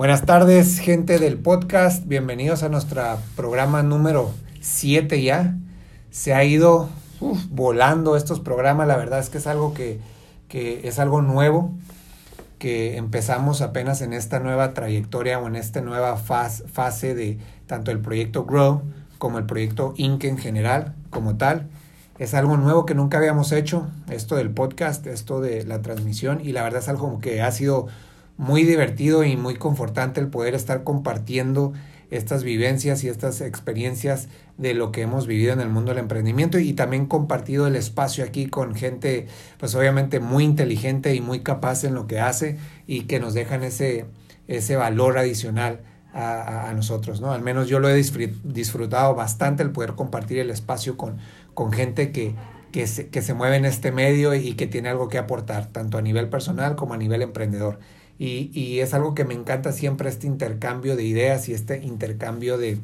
Buenas 0.00 0.24
tardes, 0.24 0.78
gente 0.78 1.18
del 1.18 1.36
podcast. 1.36 2.06
Bienvenidos 2.06 2.62
a 2.62 2.70
nuestro 2.70 3.02
programa 3.36 3.82
número 3.82 4.32
7 4.62 5.22
ya. 5.22 5.58
Se 6.10 6.32
ha 6.32 6.42
ido 6.42 6.88
volando 7.50 8.16
estos 8.16 8.40
programas. 8.40 8.88
La 8.88 8.96
verdad 8.96 9.18
es 9.18 9.28
que 9.28 9.36
es 9.36 9.46
algo 9.46 9.74
que, 9.74 10.00
es 10.48 10.98
algo 10.98 11.20
nuevo, 11.20 11.74
que 12.58 12.96
empezamos 12.96 13.60
apenas 13.60 14.00
en 14.00 14.14
esta 14.14 14.40
nueva 14.40 14.72
trayectoria 14.72 15.38
o 15.38 15.46
en 15.46 15.56
esta 15.56 15.82
nueva 15.82 16.16
fase 16.16 17.14
de 17.14 17.36
tanto 17.66 17.90
el 17.90 18.00
proyecto 18.00 18.46
Grow 18.46 18.80
como 19.18 19.36
el 19.36 19.44
proyecto 19.44 19.92
Inc. 19.98 20.24
en 20.24 20.38
general, 20.38 20.94
como 21.10 21.36
tal. 21.36 21.68
Es 22.18 22.32
algo 22.32 22.56
nuevo 22.56 22.86
que 22.86 22.94
nunca 22.94 23.18
habíamos 23.18 23.52
hecho, 23.52 23.86
esto 24.08 24.36
del 24.36 24.48
podcast, 24.48 25.06
esto 25.06 25.42
de 25.42 25.62
la 25.66 25.82
transmisión, 25.82 26.40
y 26.42 26.52
la 26.52 26.62
verdad 26.62 26.80
es 26.80 26.88
algo 26.88 27.18
que 27.20 27.42
ha 27.42 27.50
sido 27.50 27.88
muy 28.40 28.64
divertido 28.64 29.22
y 29.22 29.36
muy 29.36 29.56
confortante 29.56 30.18
el 30.18 30.28
poder 30.28 30.54
estar 30.54 30.82
compartiendo 30.82 31.74
estas 32.10 32.42
vivencias 32.42 33.04
y 33.04 33.08
estas 33.08 33.42
experiencias 33.42 34.28
de 34.56 34.72
lo 34.72 34.92
que 34.92 35.02
hemos 35.02 35.26
vivido 35.26 35.52
en 35.52 35.60
el 35.60 35.68
mundo 35.68 35.90
del 35.90 35.98
emprendimiento 35.98 36.58
y 36.58 36.72
también 36.72 37.04
compartido 37.04 37.66
el 37.66 37.76
espacio 37.76 38.24
aquí 38.24 38.46
con 38.46 38.74
gente 38.74 39.26
pues 39.58 39.74
obviamente 39.74 40.20
muy 40.20 40.44
inteligente 40.44 41.14
y 41.14 41.20
muy 41.20 41.40
capaz 41.40 41.84
en 41.84 41.94
lo 41.94 42.06
que 42.06 42.18
hace 42.18 42.56
y 42.86 43.02
que 43.02 43.20
nos 43.20 43.34
dejan 43.34 43.62
ese, 43.62 44.06
ese 44.48 44.74
valor 44.74 45.18
adicional 45.18 45.82
a, 46.14 46.72
nosotros, 46.74 47.20
¿no? 47.20 47.32
Al 47.32 47.42
menos 47.42 47.68
yo 47.68 47.78
lo 47.78 47.90
he 47.90 47.94
disfrutado 47.94 49.14
bastante 49.14 49.62
el 49.62 49.70
poder 49.70 49.96
compartir 49.96 50.38
el 50.38 50.48
espacio 50.48 50.96
con, 50.96 51.18
con 51.52 51.72
gente 51.72 52.10
que, 52.10 52.34
que, 52.72 52.86
se, 52.86 53.08
que 53.10 53.20
se 53.20 53.34
mueve 53.34 53.56
en 53.56 53.66
este 53.66 53.92
medio 53.92 54.34
y 54.34 54.54
que 54.54 54.66
tiene 54.66 54.88
algo 54.88 55.10
que 55.10 55.18
aportar, 55.18 55.66
tanto 55.66 55.98
a 55.98 56.02
nivel 56.02 56.30
personal 56.30 56.74
como 56.74 56.94
a 56.94 56.96
nivel 56.96 57.20
emprendedor. 57.20 57.78
Y, 58.22 58.80
es 58.80 58.92
algo 58.92 59.14
que 59.14 59.24
me 59.24 59.32
encanta 59.32 59.72
siempre 59.72 60.10
este 60.10 60.26
intercambio 60.26 60.94
de 60.94 61.04
ideas 61.04 61.48
y 61.48 61.54
este 61.54 61.78
intercambio 61.82 62.58
de, 62.58 62.78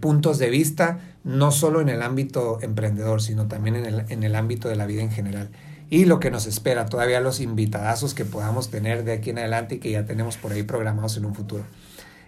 puntos 0.00 0.38
de 0.38 0.48
vista, 0.48 1.00
no 1.22 1.52
solo 1.52 1.82
en 1.82 1.90
el 1.90 2.00
ámbito 2.00 2.58
emprendedor, 2.62 3.20
sino 3.20 3.46
también 3.46 3.76
en 3.76 4.22
el, 4.24 4.34
ámbito 4.36 4.70
de 4.70 4.76
la 4.76 4.86
vida 4.86 5.02
en 5.02 5.10
general. 5.10 5.50
Y 5.90 6.06
lo 6.06 6.18
que 6.18 6.30
nos 6.30 6.46
espera, 6.46 6.86
todavía 6.86 7.20
los 7.20 7.40
invitadazos 7.40 8.14
que 8.14 8.24
podamos 8.24 8.70
tener 8.70 9.04
de 9.04 9.12
aquí 9.12 9.30
en 9.30 9.38
adelante 9.38 9.74
y 9.74 9.78
que 9.80 9.90
ya 9.90 10.06
tenemos 10.06 10.38
por 10.38 10.52
ahí 10.52 10.62
programados 10.62 11.18
en 11.18 11.26
un 11.26 11.34
futuro. 11.34 11.64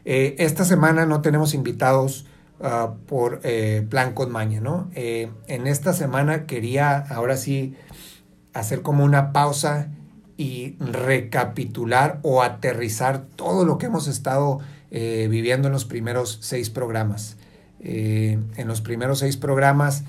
Eh, 0.05 0.35
esta 0.39 0.67
semana 0.67 1.07
no 1.07 1.23
tenemos 1.23 1.55
invitados 1.55 2.27
uh, 2.61 2.99
por 3.07 3.41
eh, 3.45 3.87
plan 3.89 4.13
con 4.13 4.31
¿no? 4.63 4.91
Eh, 4.95 5.31
en 5.47 5.67
esta 5.67 5.95
semana 5.95 6.45
quería 6.45 6.99
ahora 6.99 7.39
sí 7.39 7.77
hacer 8.53 8.83
como 8.83 9.05
una 9.05 9.33
pausa 9.33 9.89
y 10.37 10.77
recapitular 10.79 12.19
o 12.23 12.43
aterrizar 12.43 13.27
todo 13.37 13.65
lo 13.65 13.79
que 13.79 13.87
hemos 13.87 14.09
estado 14.09 14.61
eh, 14.91 15.29
viviendo 15.31 15.69
en 15.69 15.73
los 15.73 15.85
primeros 15.85 16.39
seis 16.43 16.71
programas. 16.71 17.37
Eh, 17.81 18.39
en 18.57 18.69
los 18.69 18.81
primeros 18.81 19.21
seis 19.21 19.37
programas 19.37 20.05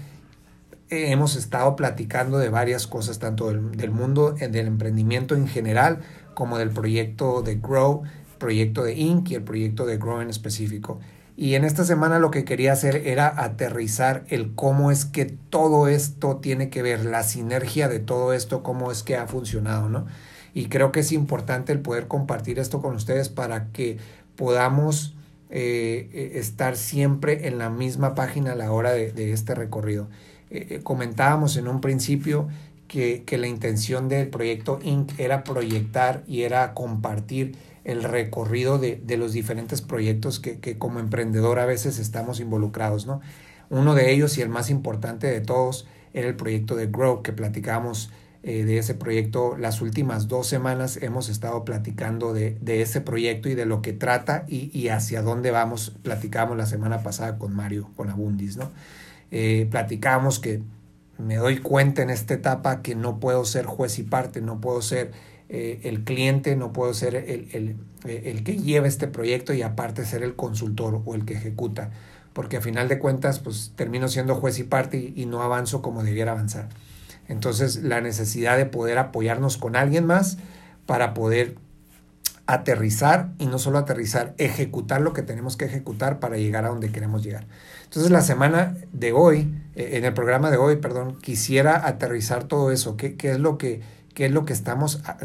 eh, 0.90 1.12
hemos 1.12 1.36
estado 1.36 1.76
platicando 1.76 2.38
de 2.38 2.50
varias 2.50 2.86
cosas, 2.88 3.20
tanto 3.20 3.52
del, 3.52 3.92
mundo 3.92 4.34
del 4.34 4.68
emprendimiento 4.68 5.36
en 5.36 5.48
general, 5.48 6.00
como 6.34 6.58
del 6.58 6.70
proyecto 6.70 7.42
de 7.42 7.56
Grow, 7.56 8.04
proyecto 8.38 8.84
de 8.84 8.94
Inc. 8.96 9.32
y 9.32 9.36
el 9.36 9.44
proyecto 9.44 9.86
de 9.86 9.98
Grow 9.98 10.22
en 10.22 10.30
específico. 10.30 11.00
Y 11.36 11.56
en 11.56 11.64
esta 11.64 11.84
semana 11.84 12.20
lo 12.20 12.30
que 12.30 12.46
quería 12.46 12.74
hacer 12.74 13.08
era 13.08 13.28
aterrizar 13.44 14.24
el 14.30 14.54
cómo 14.54 14.92
es 14.92 15.06
que 15.06 15.26
todo 15.26 15.88
esto 15.88 16.38
tiene 16.38 16.70
que 16.70 16.84
ver, 16.84 17.06
la 17.06 17.24
sinergia 17.24 17.88
de 17.88 18.00
todo 18.00 18.34
esto, 18.34 18.62
cómo 18.62 18.92
es 18.92 19.02
que 19.02 19.18
ha 19.18 19.26
funcionado, 19.26 19.90
¿no? 19.90 20.06
Y 20.54 20.68
creo 20.68 20.92
que 20.92 21.00
es 21.00 21.12
importante 21.12 21.72
el 21.72 21.80
poder 21.80 22.08
compartir 22.08 22.60
esto 22.60 22.82
con 22.82 22.96
ustedes 22.96 23.30
para 23.30 23.72
que 23.72 23.98
podamos 24.36 25.16
eh, 25.50 26.10
eh, 26.14 26.32
estar 26.36 26.78
siempre 26.78 27.48
en 27.48 27.58
la 27.58 27.72
misma 27.72 28.14
página 28.14 28.52
a 28.52 28.56
la 28.56 28.72
hora 28.72 28.92
de, 28.92 29.34
este 29.34 29.56
recorrido. 29.56 30.08
Eh, 30.52 30.82
comentábamos 30.84 31.58
en 31.58 31.68
un 31.68 31.82
principio 31.82 32.48
que, 32.88 33.24
que 33.26 33.40
la 33.40 33.48
intención 33.48 34.08
del 34.08 34.28
proyecto 34.28 34.80
Inc. 34.84 35.20
era 35.20 35.44
proyectar 35.44 36.24
y 36.28 36.44
era 36.44 36.76
compartir 36.76 37.56
el 37.84 38.04
recorrido 38.04 38.80
de, 38.80 39.02
de 39.04 39.18
los 39.18 39.34
diferentes 39.34 39.82
proyectos 39.82 40.40
que, 40.40 40.60
que, 40.60 40.78
como 40.78 41.00
emprendedor 41.00 41.60
a 41.60 41.66
veces 41.66 42.00
estamos 42.00 42.40
involucrados, 42.40 43.06
¿no? 43.06 43.22
Uno 43.70 43.96
de 43.96 44.12
ellos 44.12 44.38
y 44.38 44.42
el 44.42 44.50
más 44.50 44.70
importante 44.70 45.28
de 45.28 45.42
todos 45.42 45.88
era 46.14 46.28
el 46.28 46.36
proyecto 46.36 46.76
de 46.76 46.88
Grow, 46.88 47.24
que 47.24 47.34
platicamos 47.34 48.12
eh, 48.44 48.66
de 48.66 48.78
ese 48.78 48.94
proyecto 48.94 49.58
las 49.58 49.82
últimas 49.82 50.28
dos 50.28 50.48
semanas. 50.48 50.98
Hemos 51.02 51.30
estado 51.30 51.64
platicando 51.66 52.34
de, 52.34 52.58
de 52.62 52.82
ese 52.82 53.02
proyecto 53.02 53.50
y 53.50 53.56
de 53.56 53.66
lo 53.66 53.82
que 53.82 53.94
trata 53.94 54.46
y, 54.48 54.70
y, 54.78 54.90
hacia 54.90 55.22
dónde 55.22 55.52
vamos. 55.52 55.94
Platicamos 56.04 56.58
la 56.58 56.66
semana 56.66 57.02
pasada 57.04 57.38
con 57.38 57.56
Mario, 57.56 57.90
con 57.96 58.10
Abundis, 58.10 58.58
¿no? 58.58 58.70
Eh, 59.32 59.68
platicamos 59.72 60.40
que 60.40 60.62
me 61.18 61.38
doy 61.38 61.60
cuenta 61.60 62.02
en 62.02 62.10
esta 62.10 62.34
etapa 62.34 62.82
que 62.82 62.96
no 62.96 63.20
puedo 63.20 63.46
ser 63.46 63.66
juez 63.66 63.98
y 63.98 64.04
parte, 64.04 64.42
no 64.42 64.62
puedo 64.62 64.82
ser 64.82 65.12
eh, 65.56 65.82
el 65.84 66.04
cliente, 66.04 66.56
no 66.56 66.74
puedo 66.74 66.96
ser 66.96 67.14
el, 67.14 67.48
el, 67.52 67.76
el, 68.06 68.44
que 68.44 68.58
lleva 68.58 68.88
este 68.88 69.08
proyecto 69.08 69.54
y 69.54 69.62
aparte 69.62 70.04
ser 70.04 70.24
el 70.24 70.36
consultor 70.36 71.04
o 71.06 71.14
el 71.14 71.26
que 71.26 71.36
ejecuta, 71.36 71.92
porque 72.34 72.58
a 72.58 72.62
final 72.62 72.88
de 72.88 72.98
cuentas 72.98 73.38
pues 73.38 73.72
termino 73.76 74.08
siendo 74.08 74.34
juez 74.34 74.58
y 74.58 74.64
parte 74.64 75.14
y, 75.16 75.28
no 75.28 75.44
avanzo 75.44 75.84
como 75.84 76.04
debiera 76.04 76.32
avanzar. 76.32 76.70
Entonces 77.28 77.84
la 77.84 78.02
necesidad 78.02 78.58
de 78.58 78.66
poder 78.66 78.98
apoyarnos 78.98 79.58
con 79.58 79.76
alguien 79.76 80.08
más 80.08 80.40
para 80.88 81.14
poder 81.14 81.56
aterrizar 82.48 83.30
y 83.38 83.46
no 83.46 83.60
solo 83.60 83.78
aterrizar, 83.78 84.34
ejecutar 84.40 85.02
lo 85.02 85.14
que 85.14 85.22
tenemos 85.22 85.56
que 85.56 85.66
ejecutar 85.66 86.20
para 86.20 86.38
llegar 86.38 86.66
a 86.66 86.70
donde 86.70 86.92
queremos 86.92 87.24
llegar. 87.24 87.46
Entonces 87.84 88.12
la 88.12 88.24
semana 88.24 88.76
de 88.92 89.12
hoy, 89.12 89.54
eh, 89.76 89.98
en 89.98 90.06
el 90.06 90.16
programa 90.16 90.50
de 90.50 90.58
hoy, 90.58 90.78
perdón, 90.78 91.20
quisiera 91.22 91.86
aterrizar 91.88 92.46
todo 92.46 92.72
eso, 92.72 92.98
qué, 92.98 93.18
qué 93.18 93.34
es 93.34 93.40
lo 93.40 93.60
que 93.60 93.82
qué 94.14 94.26
es 94.26 94.32
lo 94.32 94.46
que 94.46 94.54
estamos, 94.54 95.02
ah, 95.06 95.18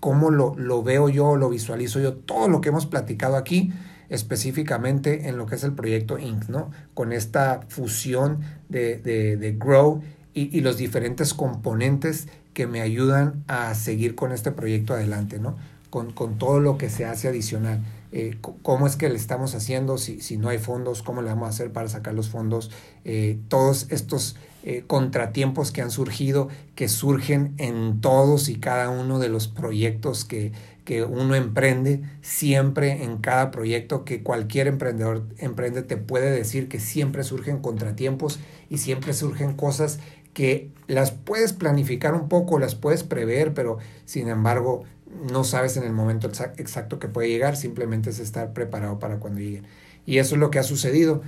cómo 0.00 0.30
lo, 0.30 0.54
lo 0.56 0.82
veo 0.82 1.08
yo, 1.08 1.36
lo 1.36 1.48
visualizo 1.48 2.00
yo, 2.00 2.14
todo 2.14 2.48
lo 2.48 2.60
que 2.60 2.68
hemos 2.68 2.86
platicado 2.86 3.36
aquí 3.36 3.72
específicamente 4.08 5.28
en 5.28 5.36
lo 5.36 5.46
que 5.46 5.56
es 5.56 5.64
el 5.64 5.72
proyecto 5.72 6.18
Inc., 6.18 6.48
¿no? 6.48 6.70
Con 6.94 7.12
esta 7.12 7.62
fusión 7.68 8.40
de, 8.68 8.98
de, 8.98 9.36
de 9.36 9.52
Grow 9.52 10.02
y, 10.32 10.56
y, 10.56 10.60
los 10.60 10.76
diferentes 10.76 11.34
componentes 11.34 12.28
que 12.52 12.66
me 12.66 12.80
ayudan 12.80 13.44
a 13.48 13.74
seguir 13.74 14.14
con 14.14 14.32
este 14.32 14.52
proyecto 14.52 14.94
adelante, 14.94 15.38
¿no? 15.38 15.56
Con, 15.90 16.12
con 16.12 16.38
todo 16.38 16.60
lo 16.60 16.78
que 16.78 16.88
se 16.88 17.04
hace 17.04 17.28
adicional. 17.28 17.80
Eh, 18.12 18.38
cómo 18.62 18.86
es 18.86 18.96
que 18.96 19.08
le 19.08 19.16
estamos 19.16 19.54
haciendo, 19.54 19.98
si, 19.98 20.20
si, 20.20 20.36
no 20.36 20.48
hay 20.48 20.58
fondos, 20.58 21.02
cómo 21.02 21.22
le 21.22 21.28
vamos 21.28 21.46
a 21.46 21.50
hacer 21.50 21.72
para 21.72 21.88
sacar 21.88 22.14
los 22.14 22.28
fondos, 22.28 22.70
eh, 23.04 23.38
todos 23.48 23.86
estos 23.90 24.36
eh, 24.68 24.82
contratiempos 24.84 25.70
que 25.70 25.80
han 25.80 25.92
surgido, 25.92 26.48
que 26.74 26.88
surgen 26.88 27.54
en 27.56 28.00
todos 28.00 28.48
y 28.48 28.56
cada 28.56 28.90
uno 28.90 29.20
de 29.20 29.28
los 29.28 29.46
proyectos 29.46 30.24
que, 30.24 30.50
que 30.84 31.04
uno 31.04 31.36
emprende, 31.36 32.02
siempre 32.20 33.04
en 33.04 33.18
cada 33.18 33.52
proyecto 33.52 34.04
que 34.04 34.24
cualquier 34.24 34.66
emprendedor 34.66 35.24
emprende 35.38 35.84
te 35.84 35.96
puede 35.96 36.32
decir 36.32 36.68
que 36.68 36.80
siempre 36.80 37.22
surgen 37.22 37.58
contratiempos 37.60 38.40
y 38.68 38.78
siempre 38.78 39.12
surgen 39.12 39.54
cosas 39.54 40.00
que 40.34 40.72
las 40.88 41.12
puedes 41.12 41.52
planificar 41.52 42.14
un 42.14 42.28
poco, 42.28 42.58
las 42.58 42.74
puedes 42.74 43.04
prever, 43.04 43.54
pero 43.54 43.78
sin 44.04 44.26
embargo 44.28 44.82
no 45.30 45.44
sabes 45.44 45.76
en 45.76 45.84
el 45.84 45.92
momento 45.92 46.26
exacto 46.26 46.98
que 46.98 47.06
puede 47.06 47.28
llegar, 47.28 47.56
simplemente 47.56 48.10
es 48.10 48.18
estar 48.18 48.52
preparado 48.52 48.98
para 48.98 49.20
cuando 49.20 49.40
llegue. 49.40 49.62
Y 50.06 50.18
eso 50.18 50.36
es 50.36 50.40
lo 50.40 50.50
que 50.50 50.60
ha 50.60 50.62
sucedido. 50.62 51.22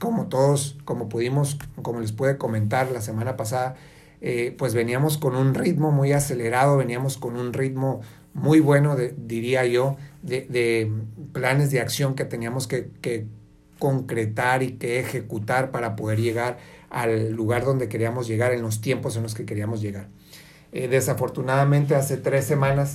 Como 0.00 0.26
todos, 0.26 0.76
como 0.84 1.08
pudimos, 1.08 1.56
como 1.80 2.00
les 2.00 2.12
pude 2.12 2.36
comentar 2.36 2.90
la 2.90 3.00
semana 3.00 3.36
pasada, 3.36 3.76
eh, 4.20 4.54
pues 4.58 4.74
veníamos 4.74 5.18
con 5.18 5.36
un 5.36 5.54
ritmo 5.54 5.92
muy 5.92 6.12
acelerado, 6.12 6.76
veníamos 6.76 7.16
con 7.16 7.36
un 7.36 7.52
ritmo 7.52 8.00
muy 8.34 8.60
bueno, 8.60 8.96
diría 9.16 9.64
yo, 9.64 9.96
de, 10.22 10.90
planes 11.32 11.70
de 11.70 11.80
acción 11.80 12.14
que 12.14 12.24
teníamos 12.24 12.66
que, 12.66 13.26
concretar 13.78 14.62
y 14.62 14.72
que 14.72 14.98
ejecutar 14.98 15.70
para 15.70 15.96
poder 15.96 16.18
llegar 16.18 16.56
al 16.88 17.32
lugar 17.32 17.62
donde 17.62 17.90
queríamos 17.90 18.26
llegar 18.26 18.54
en 18.54 18.62
los 18.62 18.80
tiempos 18.80 19.18
en 19.18 19.22
los 19.22 19.34
que 19.34 19.44
queríamos 19.44 19.82
llegar. 19.82 20.08
Eh, 20.72 20.88
desafortunadamente 20.88 21.94
hace 21.94 22.16
tres 22.16 22.46
semanas 22.46 22.94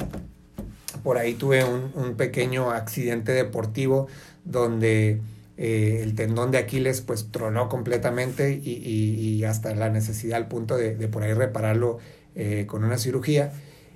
por 1.03 1.19
ahí 1.19 1.35
tuve 1.35 1.63
un 1.63 2.15
pequeño 2.15 2.71
accidente 2.71 3.31
deportivo 3.31 4.07
donde 4.43 5.21
eh, 5.57 5.99
el 6.01 6.15
tendón 6.15 6.51
de 6.51 6.57
Aquiles 6.57 7.01
pues 7.01 7.31
tronó 7.31 7.69
completamente 7.69 8.59
y, 8.63 8.71
y, 8.71 9.43
hasta 9.43 9.73
la 9.75 9.89
necesidad 9.89 10.37
al 10.37 10.47
punto 10.47 10.77
de, 10.77 10.95
de 10.95 11.07
por 11.07 11.23
ahí 11.23 11.33
repararlo 11.33 11.99
eh, 12.35 12.65
con 12.67 12.83
una 12.83 12.97
cirugía. 12.97 13.51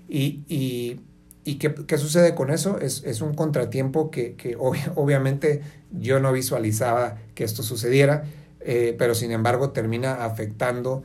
Y, 0.07 0.43
y, 0.47 1.01
y 1.43 1.55
¿qué, 1.55 1.73
¿qué, 1.73 1.97
sucede 1.97 2.35
con 2.35 2.51
eso? 2.51 2.79
Es, 2.79 3.03
es 3.05 3.21
un 3.21 3.33
contratiempo 3.33 4.11
que, 4.11 4.35
que 4.35 4.55
ob 4.55 4.75
obviamente 4.95 5.61
yo 5.91 6.19
no 6.19 6.31
visualizaba 6.31 7.17
que 7.33 7.43
esto 7.43 7.63
sucediera, 7.63 8.25
eh, 8.61 8.95
pero 8.97 9.15
sin 9.15 9.31
embargo 9.31 9.71
termina 9.71 10.25
afectando 10.25 11.03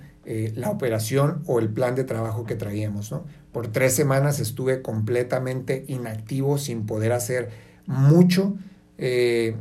la 0.55 0.71
operación 0.71 1.43
o 1.47 1.59
el 1.59 1.71
plan 1.71 1.97
de 1.97 2.05
trabajo 2.05 2.45
que 2.45 2.55
traíamos, 2.55 3.11
¿no? 3.11 3.25
por 3.53 3.69
tres 3.69 3.95
semanas 3.95 4.41
estuve 4.41 4.83
completamente 4.83 5.85
inactivo, 5.89 6.59
sin 6.59 6.87
poder 6.87 7.13
hacer 7.13 7.51
mucho. 7.87 8.57
Eh, 9.03 9.57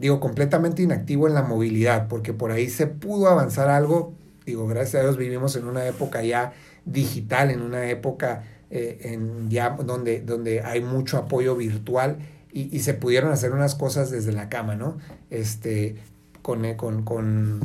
digo, 0.00 0.18
completamente 0.18 0.82
inactivo 0.82 1.28
en 1.28 1.34
la 1.34 1.42
movilidad, 1.42 2.08
porque 2.08 2.32
por 2.34 2.50
ahí 2.50 2.68
se 2.68 2.86
pudo 2.88 3.28
avanzar 3.28 3.68
algo. 3.68 4.12
Digo, 4.44 4.66
gracias 4.66 4.96
a 4.96 5.04
Dios 5.04 5.16
vivimos 5.16 5.54
en 5.56 5.66
una 5.66 5.86
época 5.86 6.22
ya 6.22 6.52
digital, 6.84 7.50
en 7.50 7.62
una 7.62 7.88
época 7.88 8.42
eh, 8.70 8.98
en 9.02 9.48
ya 9.48 9.70
donde, 9.70 10.20
donde 10.20 10.62
hay 10.62 10.80
mucho 10.80 11.16
apoyo 11.16 11.54
virtual 11.56 12.18
y, 12.52 12.80
se 12.80 12.94
pudieron 12.94 13.30
hacer 13.30 13.52
unas 13.52 13.76
cosas 13.76 14.10
desde 14.10 14.32
la 14.32 14.48
cama, 14.48 14.74
¿no? 14.74 14.98
Este, 15.30 15.98
con, 16.42 16.64
eh, 16.64 16.76
con, 16.76 17.04
con, 17.04 17.60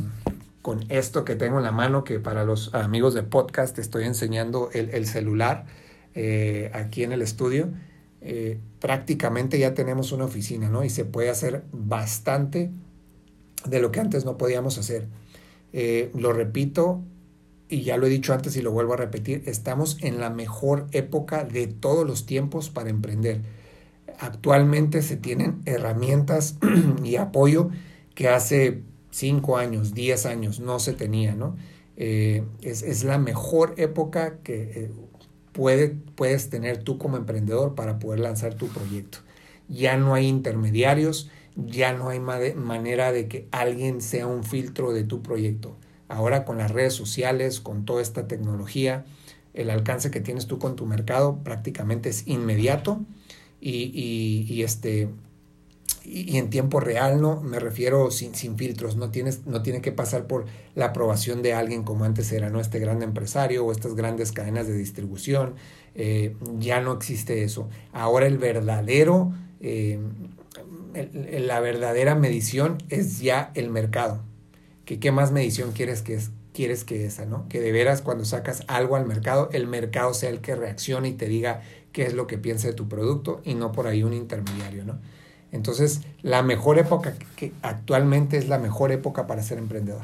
con, 0.62 0.84
esto 0.90 1.24
que 1.24 1.34
tengo 1.34 1.58
en 1.58 1.64
la 1.64 1.72
mano, 1.72 2.04
que 2.04 2.20
para 2.20 2.44
los 2.44 2.72
amigos 2.72 3.12
de 3.12 3.24
podcast 3.24 3.76
estoy 3.80 4.04
enseñando 4.04 4.70
el, 4.72 4.90
el 4.90 5.06
celular 5.06 5.66
aquí 6.72 7.02
en 7.02 7.10
el 7.10 7.20
estudio. 7.20 7.68
Eh, 8.28 8.58
prácticamente 8.80 9.56
ya 9.56 9.72
tenemos 9.72 10.10
una 10.10 10.24
oficina, 10.24 10.68
¿no? 10.68 10.82
Y 10.82 10.90
se 10.90 11.04
puede 11.04 11.30
hacer 11.30 11.62
bastante 11.70 12.72
de 13.64 13.80
lo 13.80 13.92
que 13.92 14.00
antes 14.00 14.24
no 14.24 14.36
podíamos 14.36 14.78
hacer. 14.78 15.06
Eh, 15.72 16.10
lo 16.12 16.32
repito 16.32 17.02
y 17.68 17.82
ya 17.82 17.96
lo 17.96 18.06
he 18.06 18.10
dicho 18.10 18.34
antes 18.34 18.56
y 18.56 18.62
lo 18.62 18.72
vuelvo 18.72 18.94
a 18.94 18.96
repetir, 18.96 19.44
estamos 19.46 19.98
en 20.00 20.18
la 20.18 20.30
mejor 20.30 20.88
época 20.90 21.44
de 21.44 21.68
todos 21.68 22.04
los 22.04 22.26
tiempos 22.26 22.68
para 22.68 22.90
emprender. 22.90 23.42
Actualmente 24.18 25.02
se 25.02 25.16
tienen 25.16 25.62
herramientas 25.64 26.58
y 27.04 27.14
apoyo 27.16 27.70
que 28.16 28.28
hace 28.28 28.82
5 29.10 29.56
años, 29.56 29.94
10 29.94 30.26
años 30.26 30.58
no 30.58 30.80
se 30.80 30.94
tenía, 30.94 31.36
¿no? 31.36 31.56
Eh, 31.96 32.44
es, 32.60 32.82
es, 32.82 33.04
la 33.04 33.18
mejor 33.18 33.74
época 33.78 34.38
que 34.42 34.90
puedes 35.56 36.50
tener 36.50 36.82
tú 36.82 36.98
como 36.98 37.16
emprendedor 37.16 37.74
para 37.74 37.98
poder 37.98 38.20
lanzar 38.20 38.54
tu 38.54 38.68
proyecto. 38.68 39.18
Ya 39.68 39.96
no 39.96 40.14
hay 40.14 40.26
intermediarios, 40.26 41.30
ya 41.56 41.92
no 41.92 42.10
hay 42.10 42.20
manera 42.20 43.12
de 43.12 43.28
que 43.28 43.48
alguien 43.50 44.00
sea 44.00 44.26
un 44.26 44.44
filtro 44.44 44.92
de 44.92 45.04
tu 45.04 45.22
proyecto. 45.22 45.76
Ahora 46.08 46.44
con 46.44 46.58
las 46.58 46.70
redes 46.70 46.94
sociales, 46.94 47.60
con 47.60 47.84
toda 47.84 48.02
esta 48.02 48.28
tecnología, 48.28 49.04
el 49.54 49.70
alcance 49.70 50.10
que 50.10 50.20
tienes 50.20 50.46
tú 50.46 50.58
con 50.58 50.76
tu 50.76 50.86
mercado 50.86 51.42
prácticamente 51.42 52.10
es 52.10 52.28
inmediato 52.28 53.00
y, 53.60 54.46
y 54.48 54.62
este, 54.62 55.08
y, 56.06 56.38
en 56.38 56.50
tiempo 56.50 56.78
real, 56.80 57.20
¿no? 57.20 57.40
Me 57.40 57.58
refiero 57.58 58.10
sin, 58.10 58.34
sin 58.34 58.56
filtros, 58.56 58.96
no, 58.96 59.10
tienes, 59.10 59.44
no 59.46 59.62
tiene 59.62 59.80
que 59.80 59.92
pasar 59.92 60.26
por 60.26 60.46
la 60.74 60.86
aprobación 60.86 61.42
de 61.42 61.52
alguien 61.52 61.82
como 61.82 62.04
antes 62.04 62.30
era, 62.32 62.48
¿no? 62.48 62.60
Este 62.60 62.78
gran 62.78 63.02
empresario 63.02 63.64
o 63.64 63.72
estas 63.72 63.94
grandes 63.96 64.32
cadenas 64.32 64.68
de 64.68 64.76
distribución, 64.76 65.54
eh, 65.94 66.36
ya 66.58 66.80
no 66.80 66.92
existe 66.92 67.42
eso. 67.42 67.68
Ahora 67.92 68.26
el 68.26 68.38
verdadero, 68.38 69.32
eh, 69.60 69.98
la 70.94 71.60
verdadera 71.60 72.14
medición 72.14 72.78
es 72.88 73.20
ya 73.20 73.50
el 73.54 73.70
mercado. 73.70 74.22
¿Qué, 74.84 75.00
qué 75.00 75.10
más 75.10 75.32
medición 75.32 75.72
quieres 75.72 76.02
que, 76.02 76.14
es, 76.14 76.30
quieres 76.54 76.84
que 76.84 77.04
esa, 77.04 77.26
¿no? 77.26 77.48
Que 77.48 77.60
de 77.60 77.72
veras 77.72 78.00
cuando 78.00 78.24
sacas 78.24 78.62
algo 78.68 78.94
al 78.94 79.06
mercado, 79.06 79.50
el 79.52 79.66
mercado 79.66 80.14
sea 80.14 80.30
el 80.30 80.40
que 80.40 80.54
reaccione 80.54 81.08
y 81.08 81.12
te 81.14 81.26
diga 81.26 81.62
qué 81.90 82.04
es 82.04 82.14
lo 82.14 82.28
que 82.28 82.38
piensa 82.38 82.68
de 82.68 82.74
tu 82.74 82.88
producto 82.88 83.40
y 83.44 83.54
no 83.54 83.72
por 83.72 83.88
ahí 83.88 84.04
un 84.04 84.12
intermediario, 84.12 84.84
¿no? 84.84 85.00
Entonces, 85.56 86.02
la 86.22 86.42
mejor 86.42 86.78
época 86.78 87.14
que 87.34 87.52
actualmente 87.62 88.36
es 88.36 88.48
la 88.48 88.58
mejor 88.58 88.92
época 88.92 89.26
para 89.26 89.42
ser 89.42 89.58
emprendedor. 89.58 90.02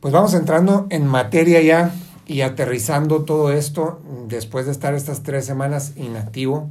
Pues 0.00 0.12
vamos 0.12 0.34
entrando 0.34 0.86
en 0.90 1.06
materia 1.06 1.60
ya 1.62 1.94
y 2.26 2.42
aterrizando 2.42 3.24
todo 3.24 3.52
esto 3.52 4.00
después 4.28 4.66
de 4.66 4.72
estar 4.72 4.94
estas 4.94 5.22
tres 5.22 5.44
semanas 5.44 5.92
inactivo. 5.96 6.70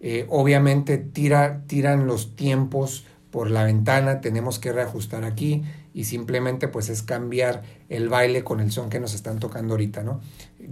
Eh, 0.00 0.26
obviamente 0.30 0.98
tira, 0.98 1.62
tiran 1.66 2.06
los 2.06 2.34
tiempos 2.36 3.04
por 3.30 3.50
la 3.50 3.64
ventana, 3.64 4.20
tenemos 4.20 4.58
que 4.58 4.72
reajustar 4.72 5.24
aquí 5.24 5.62
y 5.92 6.04
simplemente 6.04 6.68
pues 6.68 6.88
es 6.88 7.02
cambiar 7.02 7.62
el 7.88 8.08
baile 8.08 8.44
con 8.44 8.60
el 8.60 8.72
son 8.72 8.90
que 8.90 9.00
nos 9.00 9.14
están 9.14 9.38
tocando 9.38 9.74
ahorita, 9.74 10.02
¿no? 10.02 10.20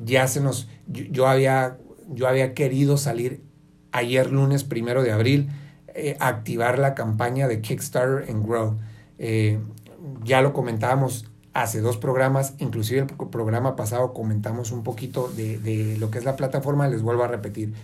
Ya 0.05 0.27
se 0.29 0.41
nos, 0.41 0.69
yo 0.87 1.27
había, 1.27 1.77
yo 2.09 2.27
había 2.27 2.55
querido 2.55 2.97
salir 2.97 3.43
ayer 3.93 4.31
lunes 4.31 4.65
primero 4.65 5.03
de 5.03 5.13
abril, 5.13 5.51
eh, 5.99 6.17
activar 6.21 6.79
la 6.79 6.95
campaña 6.95 7.49
de 7.49 7.61
Kickstarter 7.61 8.31
en 8.31 8.45
Grow. 8.45 8.77
Eh, 9.19 9.59
ya 10.23 10.43
lo 10.43 10.53
comentábamos 10.53 11.27
hace 11.55 11.81
dos 11.81 11.97
programas, 11.97 12.55
inclusive 12.59 13.01
el 13.01 13.29
programa 13.31 13.75
pasado 13.75 14.15
comentamos 14.15 14.71
un 14.71 14.85
poquito 14.85 15.29
de, 15.29 15.97
lo 15.99 16.13
que 16.13 16.19
es 16.19 16.25
la 16.25 16.37
plataforma, 16.37 16.87
les 16.87 17.03
vuelvo 17.03 17.25
a 17.25 17.27
repetir. 17.27 17.75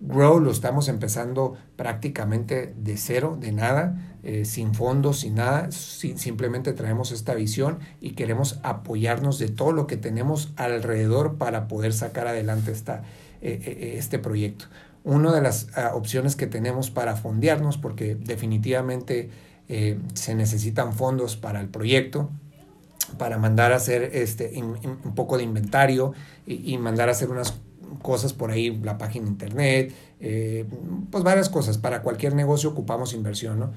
Grow 0.00 0.38
lo 0.38 0.52
estamos 0.52 0.86
empezando 0.86 1.54
prácticamente 1.74 2.72
de 2.76 2.96
cero, 2.96 3.36
de 3.40 3.50
nada, 3.50 4.16
eh, 4.22 4.44
sin 4.44 4.72
fondos, 4.72 5.20
sin 5.20 5.34
nada, 5.34 5.72
simplemente 5.72 6.74
traemos 6.74 7.10
esta 7.10 7.34
visión 7.34 7.80
y 8.00 8.10
queremos 8.10 8.60
apoyarnos 8.62 9.40
de 9.40 9.48
todo 9.48 9.72
lo 9.72 9.88
que 9.88 9.96
tenemos 9.96 10.52
alrededor 10.54 11.38
para 11.38 11.66
poder 11.66 11.92
sacar 11.92 12.28
adelante 12.28 12.70
esta, 12.70 13.02
este 13.40 14.20
proyecto 14.20 14.66
una 15.04 15.32
de 15.32 15.42
las 15.42 15.68
ah, 15.76 15.92
opciones 15.94 16.34
que 16.34 16.46
tenemos 16.46 16.90
para 16.90 17.14
fondearnos, 17.14 17.78
porque 17.78 18.14
definitivamente 18.14 19.30
eh, 19.68 19.98
se 20.14 20.34
necesitan 20.34 20.94
fondos 20.94 21.36
para 21.36 21.60
el 21.60 21.68
proyecto, 21.68 22.30
para 23.18 23.38
mandar 23.38 23.72
a 23.72 23.76
hacer 23.76 24.10
este, 24.14 24.60
un 24.62 25.14
poco 25.14 25.36
de 25.36 25.44
inventario 25.44 26.14
y, 26.46 26.76
mandar 26.78 27.08
a 27.08 27.12
hacer 27.12 27.28
unas 27.30 27.54
cosas 28.02 28.32
por 28.32 28.50
ahí, 28.50 28.76
la 28.82 28.98
página 28.98 29.28
internet, 29.28 29.92
eh, 30.20 30.64
pues 31.10 31.22
varias 31.22 31.48
cosas. 31.48 31.78
Para 31.78 32.02
cualquier 32.02 32.34
negocio 32.34 32.70
ocupamos 32.70 33.12
inversión, 33.12 33.60
¿no? 33.60 33.72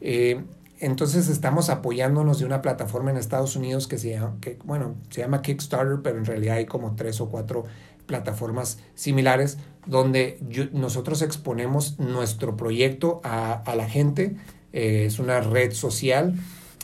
Eh, 0.00 0.42
entonces 0.80 1.28
estamos 1.28 1.70
apoyándonos 1.70 2.40
de 2.40 2.44
una 2.44 2.60
plataforma 2.60 3.12
en 3.12 3.16
Estados 3.16 3.54
Unidos 3.54 3.86
que 3.86 3.98
se 3.98 4.10
llama, 4.10 4.36
que, 4.40 4.58
bueno, 4.64 4.96
se 5.10 5.20
llama 5.20 5.40
Kickstarter, 5.40 6.00
pero 6.02 6.18
en 6.18 6.24
realidad 6.24 6.56
hay 6.56 6.66
como 6.66 6.96
tres 6.96 7.20
o 7.20 7.28
cuatro 7.28 7.64
plataformas 8.06 8.78
similares 8.94 9.58
donde 9.86 10.38
nosotros 10.72 11.22
exponemos 11.22 11.98
nuestro 11.98 12.56
proyecto 12.56 13.20
a, 13.24 13.62
la 13.76 13.88
gente. 13.88 14.36
Eh, 14.72 15.04
es 15.06 15.18
una 15.18 15.40
red 15.40 15.72
social 15.72 16.34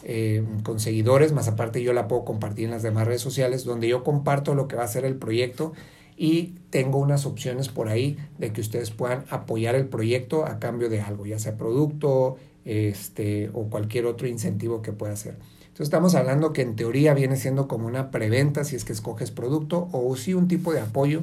eh, 0.05 0.45
con 0.63 0.81
seguidores, 0.81 1.33
más 1.33 1.49
aparte 1.49 1.83
yo 1.83 1.93
la 1.93 2.09
puedo 2.09 2.25
compartir 2.25 2.67
en 2.67 2.71
las 2.71 2.83
demás 2.83 3.07
redes 3.07 3.23
sociales, 3.23 3.65
donde 3.65 3.89
yo 3.89 4.05
comparto 4.05 4.55
lo 4.55 4.69
que 4.69 4.77
va 4.77 4.85
a 4.85 4.89
ser 4.89 5.05
el 5.05 5.17
proyecto 5.17 5.73
y 6.17 6.55
tengo 6.71 6.99
unas 6.99 7.27
opciones 7.27 7.69
por 7.69 7.89
ahí 7.89 8.19
de 8.39 8.53
que 8.53 8.61
ustedes 8.61 8.91
puedan 8.91 9.25
apoyar 9.31 9.77
el 9.77 9.87
proyecto 9.87 10.45
a 10.45 10.59
cambio 10.59 10.89
de 10.89 11.01
algo, 11.01 11.27
ya 11.27 11.39
sea 11.39 11.57
producto 11.57 12.37
este, 12.65 13.51
o 13.55 13.69
cualquier 13.71 14.07
otro 14.07 14.27
incentivo 14.27 14.83
que 14.83 14.93
pueda 14.93 15.13
hacer. 15.13 15.37
Entonces 15.79 15.95
estamos 15.95 16.17
hablando 16.17 16.53
que 16.53 16.63
en 16.63 16.75
teoría 16.75 17.15
viene 17.15 17.37
siendo 17.37 17.69
como 17.69 17.87
una 17.87 18.11
preventa 18.11 18.65
si 18.65 18.75
es 18.75 18.85
que 18.85 18.93
escoges 18.93 19.31
producto 19.31 19.89
o 19.93 20.17
sí 20.17 20.35
un 20.35 20.49
tipo 20.49 20.73
de 20.73 20.81
apoyo 20.81 21.23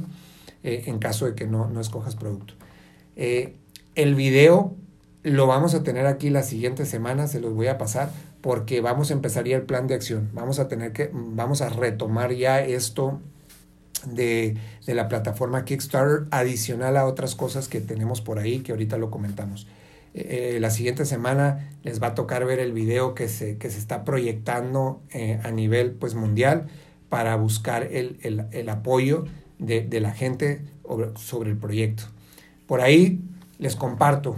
eh, 0.63 0.83
en 0.85 0.97
caso 0.97 1.25
de 1.25 1.35
que 1.35 1.45
no, 1.45 1.67
no 1.67 1.81
escojas 1.81 2.15
producto. 2.15 2.53
Eh, 3.17 3.57
el 3.95 4.15
video 4.15 4.73
lo 5.23 5.45
vamos 5.45 5.73
a 5.73 5.83
tener 5.83 6.05
aquí 6.05 6.29
la 6.29 6.41
siguiente 6.41 6.85
semana, 6.85 7.27
se 7.27 7.41
los 7.41 7.53
voy 7.53 7.67
a 7.67 7.77
pasar 7.77 8.11
porque 8.39 8.79
vamos 8.79 9.09
a 9.09 9.13
empezar 9.15 9.43
ya 9.43 9.57
el 9.57 9.63
plan 9.63 9.87
de 9.87 9.95
acción. 9.95 10.29
Vamos 10.31 10.59
a 10.59 10.69
tener 10.69 10.93
que, 10.93 11.11
vamos 11.11 11.61
a 11.61 11.67
retomar 11.67 12.31
ya 12.31 12.61
esto 12.61 13.19
de, 14.05 14.55
de 14.85 14.93
la 14.95 15.09
plataforma 15.09 15.65
Kickstarter 15.65 16.29
adicional 16.31 16.95
a 16.95 17.07
otras 17.07 17.35
cosas 17.35 17.67
que 17.67 17.81
tenemos 17.81 18.21
por 18.21 18.39
ahí 18.39 18.59
que 18.59 18.71
ahorita 18.71 18.95
lo 18.95 19.11
comentamos. 19.11 19.67
Eh, 20.17 20.59
la 20.61 20.69
siguiente 20.69 21.03
semana 21.03 21.69
les 21.83 22.01
va 22.01 22.07
a 22.07 22.15
tocar 22.15 22.45
ver 22.45 22.59
el 22.59 22.71
video 22.71 23.13
que 23.15 23.27
se, 23.27 23.57
que 23.57 23.69
se 23.69 23.77
está 23.77 24.05
proyectando 24.05 25.01
eh, 25.11 25.41
a 25.43 25.51
nivel 25.51 25.91
pues, 25.91 26.15
mundial 26.15 26.67
para 27.09 27.35
buscar 27.35 27.83
el, 27.83 28.17
el, 28.21 28.45
el 28.51 28.69
apoyo 28.69 29.25
de, 29.59 29.81
de, 29.81 29.99
la 29.99 30.13
gente 30.13 30.63
sobre 31.17 31.51
el 31.51 31.57
proyecto. 31.57 32.03
Por 32.65 32.79
ahí 32.79 33.19
les 33.57 33.75
comparto, 33.75 34.37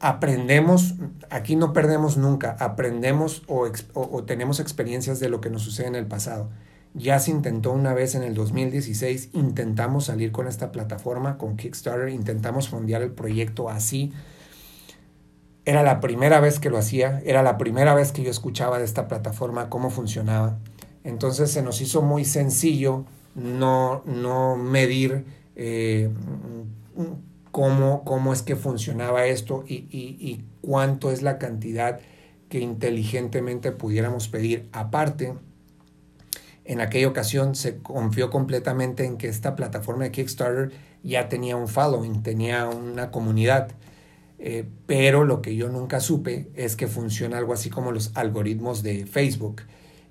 aprendemos, 0.00 0.94
aquí 1.30 1.56
no 1.56 1.72
perdemos 1.72 2.18
nunca, 2.18 2.56
aprendemos 2.60 3.42
o, 3.46 3.66
o, 3.94 4.00
o 4.12 4.24
tenemos 4.24 4.60
experiencias 4.60 5.18
de 5.18 5.30
lo 5.30 5.40
que 5.40 5.48
nos 5.48 5.62
sucede 5.62 5.86
en 5.86 5.94
el 5.94 6.06
pasado. 6.06 6.50
Ya 6.98 7.18
se 7.18 7.30
intentó 7.30 7.72
una 7.72 7.92
vez 7.92 8.14
en 8.14 8.22
el 8.22 8.34
2016, 8.34 9.30
intentamos 9.34 10.06
salir 10.06 10.32
con 10.32 10.48
esta 10.48 10.72
plataforma, 10.72 11.36
con 11.36 11.58
Kickstarter, 11.58 12.08
intentamos 12.08 12.70
fondear 12.70 13.02
el 13.02 13.10
proyecto 13.10 13.68
así. 13.68 14.14
Era 15.66 15.82
la 15.82 16.00
primera 16.00 16.40
vez 16.40 16.58
que 16.58 16.70
lo 16.70 16.78
hacía, 16.78 17.20
era 17.26 17.42
la 17.42 17.58
primera 17.58 17.94
vez 17.94 18.12
que 18.12 18.22
yo 18.22 18.30
escuchaba 18.30 18.78
de 18.78 18.86
esta 18.86 19.08
plataforma, 19.08 19.68
cómo 19.68 19.90
funcionaba. 19.90 20.56
Entonces 21.04 21.50
se 21.50 21.60
nos 21.60 21.82
hizo 21.82 22.00
muy 22.00 22.24
sencillo 22.24 23.04
no, 23.34 24.02
no 24.06 24.56
medir 24.56 25.26
eh, 25.54 26.08
cómo, 27.52 28.04
cómo, 28.04 28.32
es 28.32 28.40
que 28.40 28.56
funcionaba 28.56 29.26
esto 29.26 29.64
y, 29.68 29.74
y, 29.90 30.16
y 30.18 30.44
cuánto 30.62 31.10
es 31.10 31.20
la 31.20 31.36
cantidad 31.36 32.00
que 32.48 32.60
inteligentemente 32.60 33.70
pudiéramos 33.70 34.28
pedir. 34.28 34.68
Aparte, 34.72 35.34
En 36.66 36.80
aquella 36.80 37.06
ocasión 37.06 37.54
se 37.54 37.78
confió 37.78 38.28
completamente 38.28 39.04
en 39.04 39.18
que 39.18 39.28
esta 39.28 39.54
plataforma 39.54 40.02
de 40.02 40.10
Kickstarter 40.10 40.72
ya 41.04 41.28
tenía 41.28 41.54
un 41.54 41.68
following, 41.68 42.24
tenía 42.24 42.66
una 42.66 43.12
comunidad. 43.12 43.68
Eh, 44.40 44.68
pero 44.86 45.24
lo 45.24 45.42
que 45.42 45.54
yo 45.54 45.68
nunca 45.68 46.00
supe 46.00 46.48
es 46.54 46.74
que 46.74 46.88
funciona 46.88 47.38
algo 47.38 47.52
así 47.52 47.70
como 47.70 47.92
los 47.92 48.10
algoritmos 48.16 48.82
de 48.82 49.06
Facebook, 49.06 49.62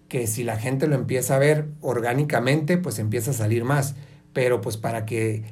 que 0.07 0.27
si 0.27 0.43
la 0.45 0.57
gente 0.57 0.87
lo 0.87 0.95
empieza 0.95 1.35
a 1.35 1.39
ver 1.39 1.67
orgánicamente, 1.81 2.77
pues 2.77 2.99
empieza 2.99 3.31
a 3.31 3.33
salir 3.33 3.65
más. 3.65 3.95
Pero 4.31 4.61
pues 4.61 4.77
para 4.77 5.05
que 5.05 5.43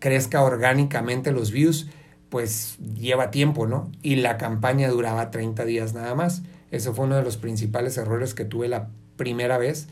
crezca 0.00 0.42
orgánicamente 0.42 1.32
los 1.32 1.50
views, 1.50 1.88
pues 2.28 2.76
lleva 2.94 3.30
tiempo, 3.30 3.66
¿no? 3.66 3.90
Y 4.02 4.16
la 4.16 4.36
campaña 4.36 4.90
duraba 4.90 5.30
30 5.30 5.64
días 5.64 5.94
nada 5.94 6.14
más. 6.14 6.42
Ese 6.70 6.92
fue 6.92 7.06
uno 7.06 7.16
de 7.16 7.22
los 7.22 7.38
principales 7.38 7.96
errores 7.96 8.34
que 8.34 8.44
tuve 8.44 8.68
la 8.68 8.90
primera 9.16 9.56
vez 9.56 9.88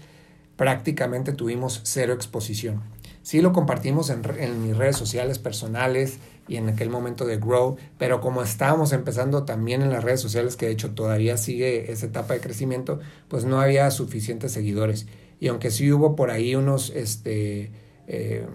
prácticamente 0.56 1.32
tuvimos 1.32 1.80
cero 1.84 2.12
exposición. 2.12 2.82
Sí 3.23 3.40
lo 3.40 3.54
compartimos 3.54 4.11
en, 4.11 4.62
mis 4.62 4.76
redes 4.76 4.96
sociales 4.96 5.38
personales 5.38 6.18
y 6.46 6.56
en 6.56 6.68
aquel 6.68 6.90
momento 6.90 7.25
de 7.25 7.38
Grow, 7.38 7.78
pero 7.96 8.20
como 8.20 8.42
estábamos 8.42 8.92
empezando 8.92 9.44
también 9.44 9.80
en 9.80 9.90
las 9.90 10.04
redes 10.04 10.20
sociales, 10.20 10.56
que 10.56 10.66
de 10.66 10.73
hecho 10.73 10.90
todavía 10.90 11.38
sigue 11.38 11.90
esa 11.90 12.04
etapa 12.04 12.34
de 12.34 12.40
crecimiento, 12.40 13.00
pues 13.28 13.46
no 13.46 13.61
había 13.62 13.90
suficientes 13.90 14.52
seguidores. 14.52 15.06
Y 15.40 15.49
aunque 15.49 15.70
sí 15.70 15.90
hubo 15.90 16.16
por 16.16 16.30
ahí 16.30 16.54
unos, 16.54 16.90
este, 16.90 17.73
eh, 18.06 18.46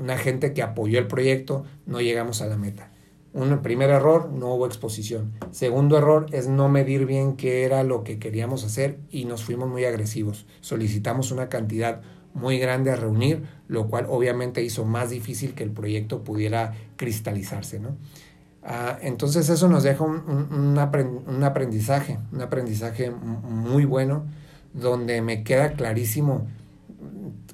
una 0.00 0.16
gente 0.16 0.54
que 0.54 0.62
apoyó 0.62 0.98
el 0.98 1.06
proyecto, 1.06 1.64
no 1.84 2.00
llegamos 2.00 2.40
a 2.40 2.46
la 2.46 2.56
meta. 2.56 2.90
Un 3.32 3.62
primer 3.62 3.90
error, 3.90 4.30
no 4.30 4.54
hubo 4.54 4.66
exposición. 4.66 5.32
Segundo 5.52 5.96
error 5.96 6.26
es 6.32 6.48
no 6.48 6.68
medir 6.68 7.06
bien 7.06 7.36
qué 7.36 7.64
era 7.64 7.84
lo 7.84 8.02
que 8.02 8.18
queríamos 8.18 8.64
hacer 8.64 8.98
y 9.10 9.24
nos 9.24 9.44
fuimos 9.44 9.68
muy 9.68 9.84
agresivos. 9.84 10.46
Solicitamos 10.60 11.30
una 11.30 11.48
cantidad 11.48 12.00
muy 12.34 12.58
grande 12.58 12.90
a 12.90 12.96
reunir, 12.96 13.44
lo 13.68 13.88
cual 13.88 14.06
obviamente 14.08 14.62
hizo 14.62 14.84
más 14.84 15.10
difícil 15.10 15.54
que 15.54 15.62
el 15.62 15.70
proyecto 15.70 16.24
pudiera 16.24 16.74
cristalizarse. 16.96 17.78
¿no? 17.78 17.96
Ah, 18.64 18.98
entonces 19.00 19.48
eso 19.48 19.68
nos 19.68 19.84
deja 19.84 20.02
un, 20.02 20.16
un, 21.26 21.44
aprendizaje, 21.44 22.18
un 22.32 22.42
aprendizaje 22.42 23.10
muy 23.10 23.84
bueno, 23.84 24.24
donde 24.74 25.22
me 25.22 25.44
queda 25.44 25.72
clarísimo 25.72 26.48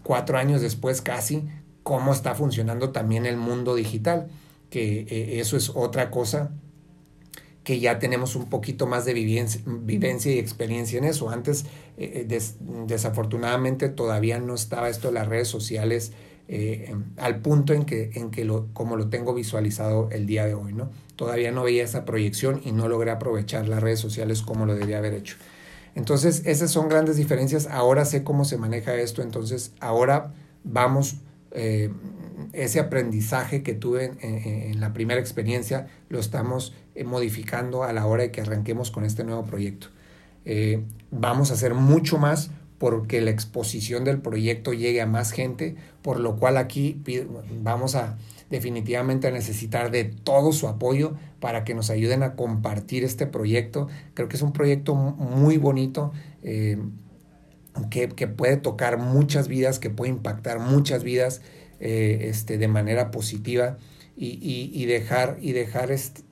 cuatro 0.03 0.39
años 0.39 0.63
después 0.63 1.03
casi 1.03 1.47
cómo 1.83 2.13
está 2.13 2.35
funcionando 2.35 2.91
también 2.91 3.27
el 3.27 3.37
mundo 3.37 3.75
digital 3.75 4.29
que 4.71 5.07
eh, 5.09 5.41
eso 5.41 5.57
es 5.57 5.71
otra 5.75 6.11
cosa 6.11 6.51
que 7.65 7.81
ya 7.81 7.99
tenemos 7.99 8.37
un 8.37 8.49
poquito 8.49 8.87
más 8.87 9.05
de 9.05 9.13
vivencia, 9.13 10.33
y 10.33 10.39
experiencia 10.39 10.99
en 10.99 11.05
eso. 11.05 11.31
Antes, 11.31 11.65
eh, 11.97 12.27
eh, 12.31 12.41
desafortunadamente, 12.87 13.89
todavía 13.89 14.39
no 14.39 14.55
estaba 14.55 14.89
esto 14.89 15.09
de 15.09 15.15
las 15.15 15.27
redes 15.27 15.49
sociales 15.49 16.13
al 17.17 17.41
punto 17.41 17.73
en 17.73 17.85
que, 17.85 18.13
en 18.15 18.31
que 18.31 18.45
lo, 18.45 18.69
como 18.73 18.95
lo 18.95 19.09
tengo 19.09 19.35
visualizado 19.35 20.09
el 20.13 20.27
día 20.27 20.47
de 20.47 20.55
hoy, 20.55 20.73
¿no? 20.73 20.91
Todavía 21.17 21.51
no 21.51 21.65
veía 21.65 21.83
esa 21.83 22.05
proyección 22.05 22.61
y 22.65 22.71
no 22.71 22.87
logré 22.87 23.11
aprovechar 23.11 23.67
las 23.67 23.83
redes 23.83 23.99
sociales 23.99 24.43
como 24.43 24.65
lo 24.65 24.77
debía 24.77 24.99
haber 24.99 25.15
hecho. 25.15 25.37
Entonces, 25.97 26.43
esas 26.45 26.71
son 26.71 26.89
grandes 26.89 27.17
diferencias. 27.17 27.67
Ahora 27.67 28.05
sé 28.05 28.23
cómo 28.23 28.45
se 28.45 28.59
maneja 28.59 28.95
esto, 28.95 29.23
entonces 29.23 29.73
ahora 29.81 30.35
vamos 30.63 31.17
ese 31.53 32.81
aprendizaje 32.81 33.63
que 33.63 33.75
tuve 33.75 34.13
en, 34.21 34.81
la 34.81 34.93
primera 34.93 35.21
experiencia 35.21 35.87
lo 36.09 36.19
estamos 36.19 36.75
eh, 36.95 37.05
modificando 37.05 37.85
a 37.85 37.93
la 37.93 38.07
hora 38.07 38.25
de 38.25 38.31
que 38.31 38.41
arranquemos 38.41 38.91
con 38.91 39.05
este 39.05 39.25
nuevo 39.25 39.45
proyecto. 39.45 39.89
Eh, 40.45 40.83
vamos 41.11 41.51
a 41.51 41.55
hacer 41.55 41.75
mucho 41.75 42.19
más 42.19 42.51
porque 42.79 43.21
la 43.21 43.31
exposición 43.31 44.05
del 44.05 44.21
proyecto 44.21 44.73
llegue 44.73 45.01
a 45.01 45.07
más 45.07 45.33
gente, 45.33 45.77
por 46.03 46.21
lo 46.21 46.37
cual 46.37 46.57
aquí 46.57 47.03
vamos 47.63 47.95
a 47.95 48.19
definitivamente 48.51 49.27
a 49.27 49.31
necesitar 49.31 49.91
de 49.91 50.05
todo 50.05 50.53
su 50.53 50.69
apoyo 50.69 51.15
para 51.41 51.65
que 51.65 51.75
nos 51.75 51.91
ayuden 51.91 52.23
a 52.23 52.37
compartir 52.37 53.03
este 53.03 53.27
proyecto. 53.27 53.89
Creo 54.15 54.29
que 54.29 54.37
es 54.37 54.43
un 54.43 54.53
proyecto 54.53 54.95
muy 54.95 55.57
bonito. 55.57 56.13
Eh, 56.43 56.79
que, 57.91 58.09
puede 58.29 58.57
tocar 58.57 58.99
muchas 58.99 59.49
vidas, 59.49 59.79
que 59.79 59.91
puede 59.91 60.11
impactar 60.11 60.59
muchas 60.59 61.03
vidas 61.03 61.43
eh, 61.81 62.29
este, 62.31 62.59
de 62.59 62.69
manera 62.69 63.11
positiva 63.11 63.79
y, 64.17 64.39
y, 64.73 64.87
dejar, 64.87 65.39
y 65.41 65.53
dejar 65.53 65.91
este, 65.91 66.23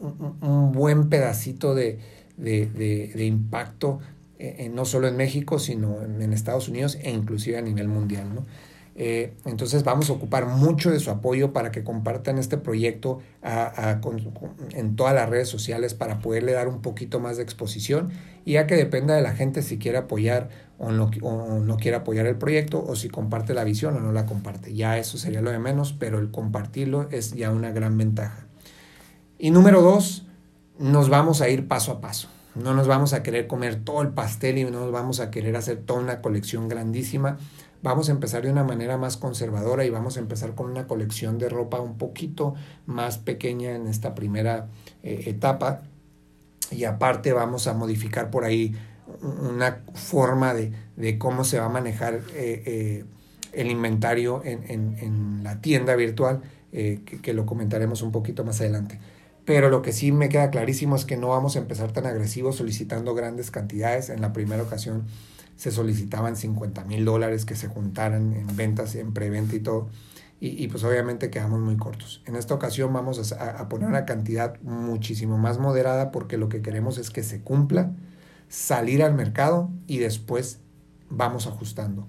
un, 0.00 0.72
buen 0.72 1.08
pedacito 1.08 1.74
de, 1.74 1.98
de, 2.36 2.66
de, 2.66 3.24
impacto 3.24 4.00
eh, 4.38 4.70
no 4.72 4.84
solo 4.84 5.08
en 5.08 5.16
México, 5.16 5.58
sino 5.58 6.02
en, 6.02 6.32
Estados 6.32 6.68
Unidos 6.68 6.98
e 7.02 7.10
inclusive 7.10 7.58
a 7.58 7.62
nivel 7.62 7.88
mundial. 7.88 8.34
¿no? 8.34 8.46
Eh, 8.96 9.32
entonces 9.46 9.84
vamos 9.84 10.10
a 10.10 10.12
ocupar 10.12 10.46
mucho 10.46 10.90
de 10.90 11.00
su 11.00 11.10
apoyo 11.10 11.52
para 11.52 11.70
que 11.70 11.84
compartan 11.84 12.38
este 12.38 12.58
proyecto 12.58 13.20
en 14.72 14.96
todas 14.96 15.14
las 15.14 15.28
redes 15.28 15.48
sociales 15.48 15.94
para 15.94 16.18
poderle 16.18 16.52
dar 16.52 16.68
un 16.68 16.82
poquito 16.82 17.20
más 17.20 17.36
de 17.36 17.42
exposición 17.42 18.10
y 18.44 18.52
ya 18.52 18.66
que 18.66 18.74
dependa 18.76 19.14
de 19.14 19.22
la 19.22 19.34
gente 19.34 19.62
si 19.62 19.78
quiere 19.78 19.96
apoyar 19.96 20.50
o 20.80 20.90
no, 20.90 21.76
quiere 21.76 21.96
apoyar 21.96 22.26
el 22.26 22.36
proyecto 22.36 22.82
o 22.82 22.96
si 22.96 23.08
comparte 23.08 23.54
la 23.54 23.64
visión 23.64 23.96
o 23.96 24.00
no 24.00 24.12
la 24.12 24.26
comparte. 24.26 24.74
Ya 24.74 24.98
eso 24.98 25.18
sería 25.18 25.42
lo 25.42 25.50
de 25.50 25.58
menos, 25.58 25.92
pero 25.92 26.18
el 26.18 26.30
compartirlo 26.30 27.08
es 27.10 27.34
ya 27.34 27.50
una 27.50 27.70
gran 27.70 27.98
ventaja. 27.98 28.46
Y 29.38 29.50
número 29.50 29.82
dos, 29.82 30.26
nos 30.78 31.08
vamos 31.08 31.42
a 31.42 31.48
ir 31.48 31.68
paso 31.68 31.92
a 31.92 32.00
paso. 32.00 32.28
No 32.54 32.74
nos 32.74 32.88
vamos 32.88 33.12
a 33.12 33.22
querer 33.22 33.46
comer 33.46 33.84
todo 33.84 34.02
el 34.02 34.08
pastel 34.08 34.58
y 34.58 34.64
no 34.64 34.80
nos 34.80 34.90
vamos 34.90 35.20
a 35.20 35.30
querer 35.30 35.54
hacer 35.54 35.78
toda 35.78 36.00
una 36.00 36.20
colección 36.20 36.68
grandísima 36.68 37.38
vamos 37.82 38.08
a 38.08 38.12
empezar 38.12 38.42
de 38.42 38.50
una 38.50 38.64
manera 38.64 38.96
más 38.96 39.16
conservadora 39.16 39.84
y 39.84 39.90
vamos 39.90 40.16
a 40.16 40.20
empezar 40.20 40.54
con 40.54 40.70
una 40.70 40.86
colección 40.86 41.38
de 41.38 41.48
ropa 41.48 41.80
un 41.80 41.96
poquito 41.96 42.54
más 42.86 43.18
pequeña 43.18 43.74
en 43.74 43.86
esta 43.86 44.14
primera 44.14 44.68
eh, 45.02 45.24
etapa 45.26 45.82
y 46.70 46.84
aparte 46.84 47.32
vamos 47.32 47.66
a 47.66 47.74
modificar 47.74 48.30
por 48.30 48.44
ahí 48.44 48.76
una 49.22 49.82
forma 49.94 50.54
de, 50.54 51.18
cómo 51.18 51.44
se 51.44 51.58
va 51.58 51.66
a 51.66 51.70
manejar 51.70 52.20
eh, 52.34 52.62
eh, 52.66 53.04
el 53.52 53.70
inventario 53.70 54.42
en, 54.44 55.40
la 55.42 55.60
tienda 55.60 55.96
virtual, 55.96 56.42
que, 56.70 57.00
que, 57.20 57.34
lo 57.34 57.46
comentaremos 57.46 58.02
un 58.02 58.12
poquito 58.12 58.44
más 58.44 58.60
adelante. 58.60 59.00
Pero 59.44 59.70
lo 59.70 59.82
que 59.82 59.92
sí 59.92 60.12
me 60.12 60.28
queda 60.28 60.50
clarísimo 60.50 60.94
es 60.94 61.04
que 61.04 61.16
no 61.16 61.28
vamos 61.28 61.56
a 61.56 61.58
empezar 61.58 61.92
tan 61.92 62.06
agresivos 62.06 62.56
solicitando 62.56 63.14
grandes 63.14 63.50
cantidades. 63.50 64.08
En 64.08 64.20
la 64.20 64.32
primera 64.32 64.62
ocasión 64.62 65.06
se 65.56 65.70
solicitaban 65.70 66.36
50 66.36 66.84
mil 66.84 67.04
dólares 67.04 67.44
que 67.44 67.54
se 67.54 67.68
juntaran 67.68 68.32
en 68.32 68.56
ventas, 68.56 68.94
en 68.94 69.12
preventa 69.12 69.56
y 69.56 69.60
todo. 69.60 69.88
Y, 70.42 70.68
pues 70.68 70.84
obviamente 70.84 71.28
quedamos 71.28 71.60
muy 71.60 71.76
cortos. 71.76 72.22
En 72.24 72.34
esta 72.34 72.54
ocasión 72.54 72.94
vamos 72.94 73.32
a, 73.32 73.68
poner 73.68 73.86
una 73.86 74.06
cantidad 74.06 74.58
muchísimo 74.62 75.36
más 75.36 75.58
moderada 75.58 76.10
porque 76.10 76.38
lo 76.38 76.48
que 76.48 76.62
queremos 76.62 76.96
es 76.96 77.10
que 77.10 77.22
se 77.22 77.42
cumpla, 77.42 77.92
salir 78.50 79.02
al 79.02 79.14
mercado 79.14 79.70
y 79.86 79.98
después 79.98 80.58
vamos 81.08 81.46
ajustando. 81.46 82.06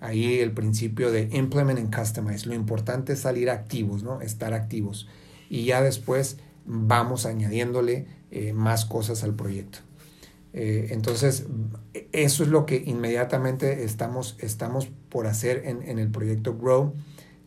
Ahí 0.00 0.40
el 0.40 0.52
principio 0.52 1.10
de 1.10 1.30
implement 1.32 1.78
and 1.78 1.94
customize. 1.94 2.46
Lo 2.46 2.54
importante 2.54 3.14
es 3.14 3.20
salir 3.20 3.48
activos, 3.48 4.02
¿no? 4.02 4.20
Estar 4.20 4.52
activos. 4.52 5.08
Y 5.48 5.64
ya 5.64 5.80
después 5.80 6.36
vamos 6.66 7.24
añadiéndole 7.24 8.06
eh, 8.30 8.52
más 8.52 8.84
cosas 8.84 9.24
al 9.24 9.34
proyecto. 9.34 9.78
Eh, 10.52 10.88
entonces, 10.90 11.46
eso 12.12 12.42
es 12.42 12.48
lo 12.48 12.66
que 12.66 12.82
inmediatamente 12.84 13.84
estamos, 13.84 14.36
estamos 14.40 14.88
por 15.08 15.26
hacer 15.26 15.62
en, 15.64 15.98
el 15.98 16.10
proyecto 16.10 16.56
Grow. 16.56 16.94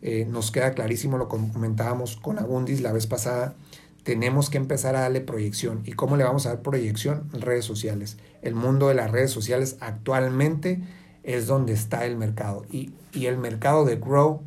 Eh, 0.02 0.26
nos 0.28 0.50
queda 0.50 0.72
clarísimo, 0.72 1.18
lo 1.18 1.28
comentábamos 1.28 2.16
con 2.16 2.38
Agundis 2.38 2.80
la 2.80 2.92
vez 2.92 3.06
pasada, 3.06 3.56
tenemos 4.04 4.48
que 4.48 4.58
empezar 4.58 4.96
a 4.96 5.00
darle 5.00 5.20
proyección. 5.20 5.82
¿Y 5.84 5.92
cómo 5.92 6.16
le 6.16 6.24
vamos 6.24 6.46
a 6.46 6.50
dar 6.50 6.62
proyección? 6.62 7.28
Redes 7.32 7.64
sociales. 7.64 8.16
El 8.42 8.54
mundo 8.54 8.88
de 8.88 8.94
las 8.94 9.10
redes 9.10 9.30
sociales 9.30 9.76
actualmente 9.80 10.82
es 11.22 11.46
donde 11.46 11.72
está 11.72 12.06
el 12.06 12.16
mercado. 12.16 12.64
Y, 12.70 12.92
el 13.14 13.36
mercado 13.36 13.84
de 13.84 13.96
Grow, 13.96 14.42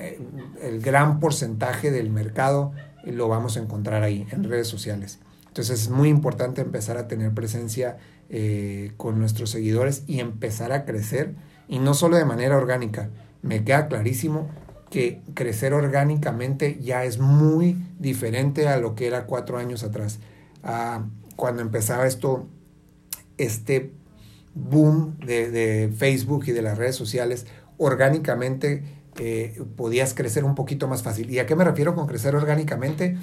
eh, 0.00 0.20
el 0.62 0.80
gran 0.80 1.20
porcentaje 1.20 1.90
del 1.90 2.10
mercado 2.10 2.72
lo 3.04 3.28
vamos 3.28 3.56
a 3.56 3.60
encontrar 3.60 4.02
ahí, 4.02 4.26
en 4.30 4.44
redes 4.44 4.66
sociales. 4.66 5.20
Entonces 5.46 5.82
es 5.82 5.90
muy 5.90 6.08
importante 6.08 6.60
empezar 6.60 6.96
a 6.96 7.08
tener 7.08 7.32
presencia 7.32 7.96
eh, 8.28 8.92
con 8.96 9.18
nuestros 9.18 9.50
seguidores 9.50 10.04
y 10.06 10.20
empezar 10.20 10.72
a 10.72 10.84
crecer, 10.84 11.34
y 11.68 11.78
no 11.78 11.94
solo 11.94 12.16
de 12.16 12.24
manera 12.24 12.56
orgánica. 12.56 13.10
Me 13.42 13.64
queda 13.64 13.88
clarísimo 13.88 14.48
que 14.90 15.22
crecer 15.34 15.74
orgánicamente 15.74 16.78
ya 16.80 17.04
es 17.04 17.18
muy 17.18 17.76
diferente 17.98 18.68
a 18.68 18.78
lo 18.78 18.94
que 18.94 19.06
era 19.06 19.26
cuatro 19.26 19.58
años 19.58 19.82
atrás. 19.84 20.18
Ah, 20.62 21.06
cuando 21.38 21.62
empezaba 21.62 22.08
esto, 22.08 22.48
este 23.36 23.92
boom 24.54 25.16
de, 25.20 25.88
Facebook 25.96 26.42
y 26.48 26.50
de 26.50 26.62
las 26.62 26.76
redes 26.76 26.96
sociales, 26.96 27.46
orgánicamente 27.76 28.82
eh, 29.20 29.62
podías 29.76 30.14
crecer 30.14 30.42
un 30.42 30.56
poquito 30.56 30.88
más 30.88 31.04
fácil. 31.04 31.30
¿Y 31.30 31.38
a 31.38 31.46
qué 31.46 31.54
me 31.54 31.62
refiero 31.62 31.94
con 31.94 32.08
crecer 32.08 32.34
orgánicamente? 32.34 33.16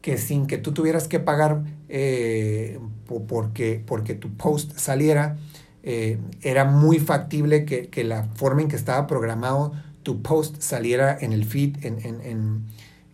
que 0.00 0.18
sin 0.18 0.46
que 0.46 0.56
tú 0.56 0.70
tuvieras 0.70 1.08
que 1.08 1.18
pagar 1.18 1.64
eh, 1.88 2.78
porque, 3.26 3.82
porque 3.84 4.14
tu 4.14 4.36
post 4.36 4.78
saliera, 4.78 5.36
eh, 5.82 6.18
era 6.42 6.64
muy 6.64 7.00
factible 7.00 7.64
que, 7.64 7.88
que, 7.88 8.04
la 8.04 8.28
forma 8.36 8.62
en 8.62 8.68
que 8.68 8.76
estaba 8.76 9.08
programado 9.08 9.72
tu 10.04 10.22
post 10.22 10.60
saliera 10.60 11.18
en 11.20 11.32
el 11.32 11.44
feed, 11.44 11.84
en, 11.84 11.98
en, 12.04 12.66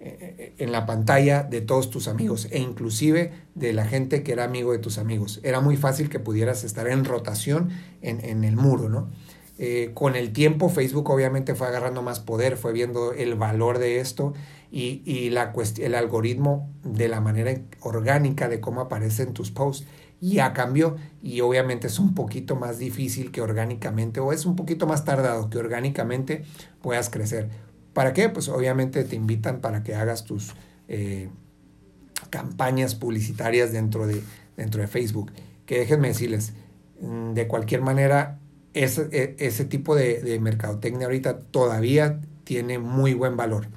en, 0.02 0.72
la 0.72 0.86
pantalla 0.86 1.42
de 1.42 1.60
todos 1.60 1.90
tus 1.90 2.08
amigos 2.08 2.48
e 2.50 2.58
inclusive 2.58 3.32
de 3.54 3.72
la 3.72 3.86
gente 3.86 4.22
que 4.22 4.32
era 4.32 4.44
amigo 4.44 4.72
de 4.72 4.78
tus 4.78 4.98
amigos. 4.98 5.40
Era 5.42 5.60
muy 5.60 5.76
fácil 5.76 6.08
que 6.08 6.18
pudieras 6.18 6.64
estar 6.64 6.88
en 6.88 7.04
rotación 7.04 7.70
en, 8.00 8.44
el 8.44 8.56
muro, 8.56 8.88
¿no? 8.88 9.10
Eh, 9.58 9.90
con 9.94 10.16
el 10.16 10.32
tiempo 10.32 10.68
Facebook 10.70 11.10
obviamente 11.10 11.54
fue 11.54 11.68
agarrando 11.68 12.02
más 12.02 12.20
poder, 12.20 12.56
fue 12.56 12.72
viendo 12.72 13.12
el 13.12 13.34
valor 13.34 13.78
de 13.78 14.00
esto 14.00 14.32
y, 14.70 15.02
y 15.04 15.30
la 15.30 15.52
el 15.78 15.94
algoritmo 15.94 16.70
de 16.82 17.08
la 17.08 17.20
manera 17.20 17.54
orgánica 17.80 18.48
de 18.48 18.60
cómo 18.60 18.80
aparecen 18.80 19.34
tus 19.34 19.50
posts 19.50 19.86
ya 20.22 20.52
cambió 20.52 20.96
y 21.20 21.40
obviamente 21.40 21.88
es 21.88 21.98
un 21.98 22.14
poquito 22.14 22.54
más 22.54 22.78
difícil 22.78 23.32
que 23.32 23.40
orgánicamente 23.40 24.20
o 24.20 24.32
es 24.32 24.46
un 24.46 24.54
poquito 24.54 24.86
más 24.86 25.04
tardado 25.04 25.50
que 25.50 25.58
orgánicamente 25.58 26.44
puedas 26.80 27.10
crecer. 27.10 27.50
¿Para 27.92 28.12
qué? 28.12 28.28
Pues 28.28 28.48
obviamente 28.48 29.04
te 29.04 29.16
invitan 29.16 29.60
para 29.60 29.82
que 29.82 29.94
hagas 29.94 30.24
tus 30.24 30.54
eh, 30.88 31.28
campañas 32.30 32.94
publicitarias 32.94 33.72
dentro 33.72 34.06
de, 34.06 34.22
dentro 34.56 34.80
de 34.80 34.88
Facebook. 34.88 35.32
Que 35.66 35.78
déjenme 35.78 36.08
decirles, 36.08 36.54
mm, 37.00 37.32
de 37.34 37.46
cualquier 37.48 37.82
manera, 37.82 38.38
ese, 38.74 39.08
e, 39.12 39.36
ese 39.38 39.64
tipo 39.64 39.94
de, 39.94 40.22
de, 40.22 40.40
mercadotecnia 40.40 41.06
ahorita 41.06 41.38
todavía 41.38 42.20
tiene 42.44 42.78
muy 42.78 43.14
buen 43.14 43.36
valor. 43.36 43.68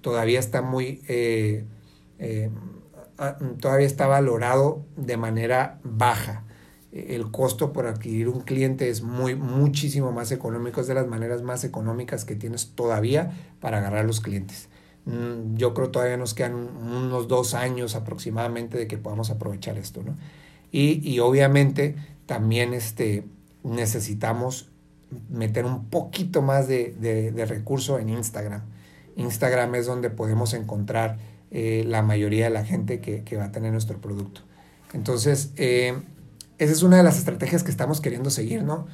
Todavía 0.00 0.38
está 0.38 0.62
muy... 0.62 1.02
Eh, 1.08 1.64
eh, 2.18 2.50
Ah, 3.18 3.36
todavía 3.60 3.86
está 3.86 4.08
valorado 4.08 4.84
de 4.96 5.16
manera 5.16 5.78
baja. 5.84 6.44
El 6.92 7.30
costo 7.30 7.72
por 7.72 7.86
adquirir 7.86 8.28
un 8.28 8.42
cliente 8.42 8.90
es 8.90 9.02
muy, 9.02 9.34
muchísimo 9.34 10.12
más 10.12 10.30
económico, 10.30 10.80
es 10.80 10.86
de 10.86 10.94
las 10.94 11.06
maneras 11.06 11.42
más 11.42 11.64
económicas 11.64 12.24
que 12.24 12.36
tienes 12.36 12.72
todavía 12.74 13.32
para 13.60 13.78
agarrar 13.78 14.04
los 14.04 14.20
clientes. 14.20 14.68
Mm, 15.06 15.56
yo 15.56 15.74
creo 15.74 15.90
todavía 15.90 16.16
nos 16.16 16.34
quedan 16.34 16.54
unos 16.54 17.28
dos 17.28 17.54
años 17.54 17.94
aproximadamente 17.94 18.78
de 18.78 18.86
que 18.86 18.98
podamos 18.98 19.30
aprovechar 19.30 19.78
esto, 19.78 20.02
¿no? 20.02 20.16
Y, 20.70 21.00
y 21.08 21.18
obviamente 21.20 21.96
también 22.26 22.72
este, 22.74 23.24
necesitamos 23.64 24.70
meter 25.30 25.64
un 25.64 25.86
poquito 25.86 26.42
más 26.42 26.68
de, 26.68 26.94
de, 26.98 27.32
de 27.32 27.46
recurso 27.46 27.98
en 27.98 28.08
Instagram. 28.08 28.62
Instagram 29.16 29.74
es 29.74 29.86
donde 29.86 30.10
podemos 30.10 30.54
encontrar 30.54 31.18
eh, 31.50 31.84
la 31.86 32.02
mayoría 32.02 32.44
de 32.44 32.50
la 32.50 32.64
gente 32.64 33.00
que, 33.00 33.24
que, 33.24 33.36
va 33.36 33.44
a 33.44 33.52
tener 33.52 33.72
nuestro 33.72 34.00
producto. 34.00 34.40
Entonces, 34.94 35.52
eh, 35.56 36.00
esa 36.62 36.72
es 36.72 36.82
una 36.82 36.96
de 36.98 37.02
las 37.02 37.18
estrategias 37.18 37.62
que 37.62 37.70
estamos 37.70 38.00
queriendo 38.00 38.30
seguir, 38.30 38.62
¿no? 38.62 38.86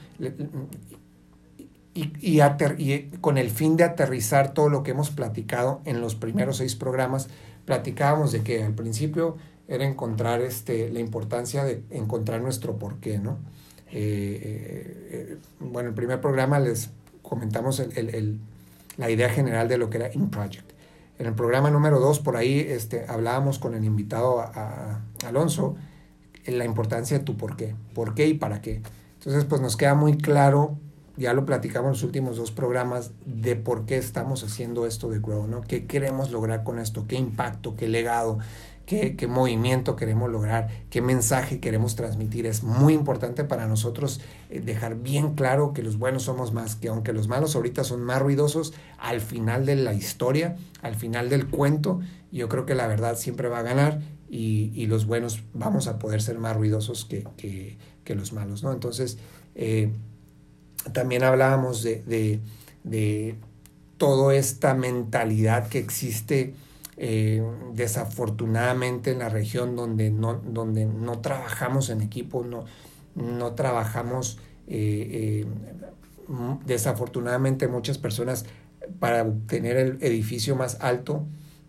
Y, 1.94 2.12
y, 2.20 3.10
con 3.20 3.38
el 3.38 3.50
fin 3.50 3.76
de 3.76 3.84
aterrizar 3.84 4.54
todo 4.54 4.68
lo 4.68 4.82
que 4.82 4.92
hemos 4.92 5.10
platicado 5.10 5.80
en 5.84 6.00
los 6.00 6.14
primeros 6.14 6.58
seis 6.58 6.76
programas, 6.76 7.28
platicábamos 7.64 8.32
de 8.32 8.42
que 8.42 8.62
al 8.62 8.74
principio 8.74 9.36
era 9.66 9.84
encontrar 9.84 10.40
este, 10.40 10.90
la 10.90 11.00
importancia 11.00 11.64
de 11.64 11.82
encontrar 11.90 12.40
nuestro 12.40 12.78
porqué, 12.78 13.18
¿no? 13.18 13.38
Eh, 13.90 15.38
bueno, 15.60 15.90
el 15.90 15.94
primer 15.94 16.20
programa 16.20 16.58
les 16.60 16.90
comentamos 17.22 17.80
el, 17.80 17.92
el, 17.96 18.38
la 18.96 19.10
idea 19.10 19.28
general 19.28 19.68
de 19.68 19.78
lo 19.78 19.90
que 19.90 19.98
era 19.98 20.12
In 20.12 20.30
Project. 20.30 20.72
En 21.18 21.26
el 21.26 21.34
programa 21.34 21.70
número 21.70 21.98
2, 21.98 22.20
por 22.20 22.36
ahí 22.36 22.60
este, 22.60 23.04
hablábamos 23.08 23.58
con 23.58 23.74
el 23.74 23.84
invitado 23.84 24.40
a, 24.40 25.02
Alonso 25.26 25.76
la 26.50 26.64
importancia 26.64 27.18
de 27.18 27.24
tu 27.24 27.36
por 27.36 27.56
qué, 27.56 27.74
por 27.94 28.14
qué 28.14 28.26
y 28.26 28.34
para 28.34 28.60
qué. 28.60 28.82
Entonces, 29.14 29.44
pues 29.44 29.60
nos 29.60 29.76
queda 29.76 29.94
muy 29.94 30.16
claro, 30.16 30.78
ya 31.16 31.32
lo 31.32 31.44
platicamos 31.44 31.88
en 31.88 31.92
los 31.92 32.02
últimos 32.04 32.36
dos 32.36 32.50
programas, 32.50 33.12
de 33.26 33.56
por 33.56 33.84
qué 33.84 33.96
estamos 33.96 34.44
haciendo 34.44 34.86
esto 34.86 35.10
de 35.10 35.18
Grow, 35.18 35.46
¿no? 35.46 35.60
¿Qué 35.60 35.86
queremos 35.86 36.30
lograr 36.30 36.62
con 36.62 36.78
esto? 36.78 37.06
¿Qué 37.08 37.16
impacto? 37.16 37.76
¿Qué 37.76 37.88
legado? 37.88 38.38
qué, 38.88 39.26
movimiento 39.28 39.96
queremos 39.96 40.30
lograr, 40.30 40.68
qué 40.88 41.02
mensaje 41.02 41.60
queremos 41.60 41.94
transmitir. 41.94 42.46
Es 42.46 42.62
muy 42.62 42.94
importante 42.94 43.44
para 43.44 43.66
nosotros 43.66 44.20
eh, 44.48 44.60
dejar 44.60 44.96
bien 44.96 45.34
claro 45.34 45.74
que 45.74 45.82
los 45.82 45.98
buenos 45.98 46.22
somos 46.22 46.54
más, 46.54 46.74
que 46.74 46.88
aunque 46.88 47.12
los 47.12 47.28
malos 47.28 47.54
ahorita 47.54 47.84
son 47.84 48.02
más 48.02 48.20
ruidosos, 48.22 48.72
al 48.96 49.20
final 49.20 49.66
de 49.66 49.76
la 49.76 49.92
historia, 49.92 50.56
al 50.80 50.94
final 50.94 51.28
del 51.28 51.48
cuento, 51.48 52.00
yo 52.32 52.48
creo 52.48 52.64
que 52.64 52.74
la 52.74 52.86
verdad 52.86 53.16
siempre 53.16 53.48
va 53.48 53.58
a 53.58 53.62
ganar 53.62 54.00
y, 54.30 54.86
los 54.86 55.06
buenos 55.06 55.42
vamos 55.54 55.86
a 55.88 55.98
poder 55.98 56.20
ser 56.20 56.38
más 56.38 56.56
ruidosos 56.56 57.04
que, 57.04 57.26
que, 57.36 58.14
los 58.14 58.32
malos, 58.32 58.62
¿no? 58.62 58.72
Entonces, 58.72 59.18
eh, 59.54 59.92
también 60.92 61.22
hablábamos 61.24 61.82
de, 61.82 62.40
de, 62.84 63.36
toda 63.98 64.34
esta 64.34 64.74
mentalidad 64.74 65.68
que 65.68 65.78
existe 65.78 66.54
eh, 66.96 67.42
desafortunadamente 67.74 69.10
en 69.10 69.18
la 69.18 69.28
región 69.28 69.76
donde 69.76 70.10
no, 70.10 70.34
donde 70.34 70.86
no 70.86 71.18
trabajamos 71.18 71.90
en 71.90 72.00
equipo, 72.00 72.44
no, 72.44 72.64
no 73.14 73.52
trabajamos, 73.52 74.38
eh, 74.68 75.44
desafortunadamente 76.64 77.68
muchas 77.68 77.98
personas 77.98 78.46
para 79.00 79.22
obtener 79.22 79.76
el 79.76 79.98
edificio 80.00 80.56
más 80.56 80.78
alto 80.80 81.26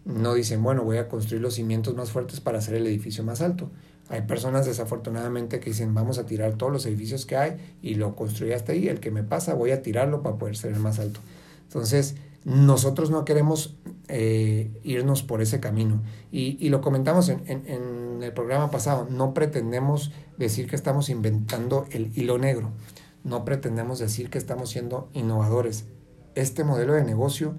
no 0.10 0.34
dicen, 0.34 0.64
bueno, 0.64 0.84
voy 0.84 0.98
a 0.98 1.08
construir 1.08 1.42
los 1.42 1.54
cimientos 1.54 1.96
más 1.96 2.12
fuertes 2.12 2.40
para 2.40 2.58
hacer 2.58 2.76
el 2.76 2.88
edificio 2.88 3.24
más 3.24 3.42
alto. 3.42 3.70
Hay 4.10 4.24
personas 4.24 4.66
desafortunadamente 4.66 5.60
que 5.60 5.70
dicen, 5.70 5.94
vamos 5.94 6.18
a 6.18 6.26
tirar 6.26 6.56
todos 6.56 6.72
los 6.72 6.86
edificios 6.88 7.28
que 7.28 7.38
hay 7.38 7.76
y 7.84 7.94
lo 7.94 8.16
construí 8.16 8.54
hasta 8.54 8.72
ahí, 8.72 8.88
el 8.88 9.00
que 9.00 9.12
me 9.12 9.24
pasa 9.24 9.54
voy 9.54 9.70
a 9.70 9.84
tirarlo 9.84 10.24
para 10.24 10.38
poder 10.38 10.58
ser 10.58 10.74
el 10.74 10.80
más 10.80 10.98
alto. 10.98 11.20
Entonces, 11.64 12.16
nosotros 12.44 13.12
no 13.12 13.24
queremos 13.24 13.76
eh, 14.08 14.72
irnos 14.84 15.22
por 15.22 15.44
ese 15.44 15.60
camino. 15.60 16.02
Y, 16.32 16.58
y 16.60 16.70
lo 16.70 16.82
comentamos 16.82 17.30
en, 17.30 17.44
en, 17.46 17.68
en, 17.68 18.24
el 18.24 18.34
programa 18.34 18.72
pasado, 18.72 19.08
no 19.10 19.36
pretendemos 19.36 20.12
decir 20.38 20.68
que 20.68 20.76
estamos 20.76 21.10
inventando 21.10 21.86
el 21.92 22.12
hilo 22.18 22.38
negro, 22.40 22.72
no 23.24 23.46
pretendemos 23.46 24.00
decir 24.00 24.32
que 24.32 24.40
estamos 24.40 24.72
siendo 24.72 25.10
innovadores. 25.14 25.86
Este 26.34 26.64
modelo 26.64 26.94
de 26.94 27.04
negocio 27.04 27.56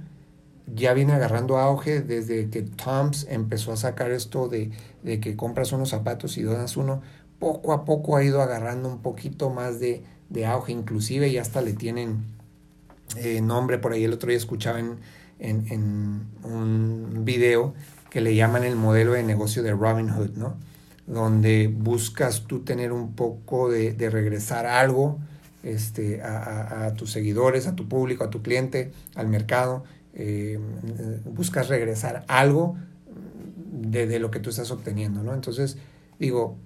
ya 0.74 0.94
viene 0.94 1.12
agarrando 1.12 1.58
auge 1.58 2.00
desde 2.00 2.48
que 2.50 2.62
Toms 2.62 3.26
empezó 3.28 3.72
a 3.72 3.76
sacar 3.76 4.10
esto 4.10 4.48
de, 4.48 4.70
de 5.02 5.20
que 5.20 5.36
compras 5.36 5.72
unos 5.72 5.90
zapatos 5.90 6.36
y 6.38 6.42
donas 6.42 6.76
uno, 6.76 7.02
poco 7.38 7.72
a 7.72 7.84
poco 7.84 8.16
ha 8.16 8.24
ido 8.24 8.42
agarrando 8.42 8.88
un 8.88 9.00
poquito 9.00 9.50
más 9.50 9.80
de, 9.80 10.02
de 10.28 10.46
auge, 10.46 10.72
inclusive 10.72 11.30
ya 11.30 11.42
hasta 11.42 11.62
le 11.62 11.72
tienen 11.72 12.24
eh, 13.16 13.40
nombre, 13.40 13.78
por 13.78 13.92
ahí 13.92 14.04
el 14.04 14.12
otro 14.12 14.28
día 14.28 14.36
escuchaba 14.36 14.78
en, 14.78 14.98
en, 15.40 16.26
un 16.44 17.22
video 17.24 17.74
que 18.10 18.20
le 18.20 18.34
llaman 18.34 18.64
el 18.64 18.76
modelo 18.76 19.12
de 19.12 19.22
negocio 19.22 19.62
de 19.62 19.72
Robin 19.72 20.08
Hood, 20.08 20.36
¿no? 20.36 20.54
Donde 21.06 21.68
buscas 21.68 22.44
tú 22.46 22.60
tener 22.60 22.92
un 22.92 23.14
poco 23.14 23.70
de, 23.70 23.92
de 23.94 24.10
regresar 24.10 24.66
algo 24.66 25.18
este, 25.62 26.22
a, 26.22 26.86
a, 26.86 26.94
tus 26.94 27.10
seguidores, 27.10 27.66
a 27.66 27.74
tu 27.74 27.88
público, 27.88 28.24
a 28.24 28.30
tu 28.30 28.42
cliente, 28.42 28.92
al 29.14 29.28
mercado. 29.28 29.84
Eh, 30.14 30.58
buscas 31.24 31.68
regresar 31.68 32.24
algo 32.28 32.76
de, 33.72 34.18
lo 34.18 34.30
que 34.30 34.40
tú 34.40 34.50
estás 34.50 34.70
obteniendo, 34.70 35.22
¿no? 35.22 35.34
Entonces, 35.34 35.78
digo, 36.18 36.56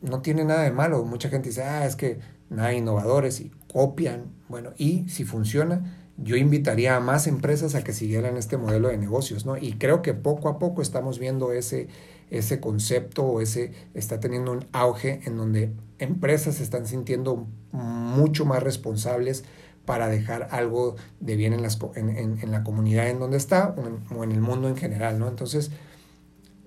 no 0.00 0.20
tiene 0.22 0.44
nada 0.44 0.62
de 0.62 0.70
malo. 0.70 1.04
Mucha 1.04 1.28
gente 1.28 1.48
dice, 1.48 1.62
ah, 1.62 1.86
es 1.86 1.96
que 1.96 2.18
nada 2.50 2.72
innovadores 2.72 3.40
y 3.40 3.50
copian. 3.72 4.32
Bueno, 4.48 4.72
y 4.76 5.08
si 5.08 5.24
funciona, 5.24 6.04
yo 6.16 6.36
invitaría 6.36 6.96
a 6.96 7.00
más 7.00 7.26
empresas 7.26 7.74
a 7.74 7.82
que 7.82 7.92
siguieran 7.92 8.36
este 8.36 8.56
modelo 8.56 8.88
de 8.88 8.98
negocios, 8.98 9.46
¿no? 9.46 9.56
Y 9.56 9.74
creo 9.74 10.02
que 10.02 10.14
poco 10.14 10.48
a 10.48 10.58
poco 10.58 10.80
estamos 10.82 11.18
viendo 11.18 11.52
ese, 11.52 11.88
ese 12.30 12.60
concepto 12.60 13.24
o 13.24 13.40
ese 13.40 13.72
está 13.94 14.20
teniendo 14.20 14.52
un 14.52 14.66
auge 14.72 15.20
en 15.24 15.36
donde 15.36 15.72
empresas 15.98 16.56
se 16.56 16.62
están 16.62 16.86
sintiendo 16.86 17.46
mucho 17.72 18.44
más 18.44 18.62
responsables 18.62 19.44
para 19.84 20.08
dejar 20.08 20.48
algo 20.50 20.96
de 21.20 21.36
bien 21.36 21.52
en, 21.52 21.62
las, 21.62 21.78
en, 21.94 22.08
en, 22.08 22.50
la 22.50 22.62
comunidad 22.64 23.08
en 23.08 23.18
donde 23.18 23.36
está 23.36 23.74
o 23.76 23.86
en, 23.86 24.18
o 24.18 24.24
en 24.24 24.32
el 24.32 24.40
mundo 24.40 24.68
en 24.68 24.76
general, 24.76 25.18
¿no? 25.18 25.28
Entonces, 25.28 25.70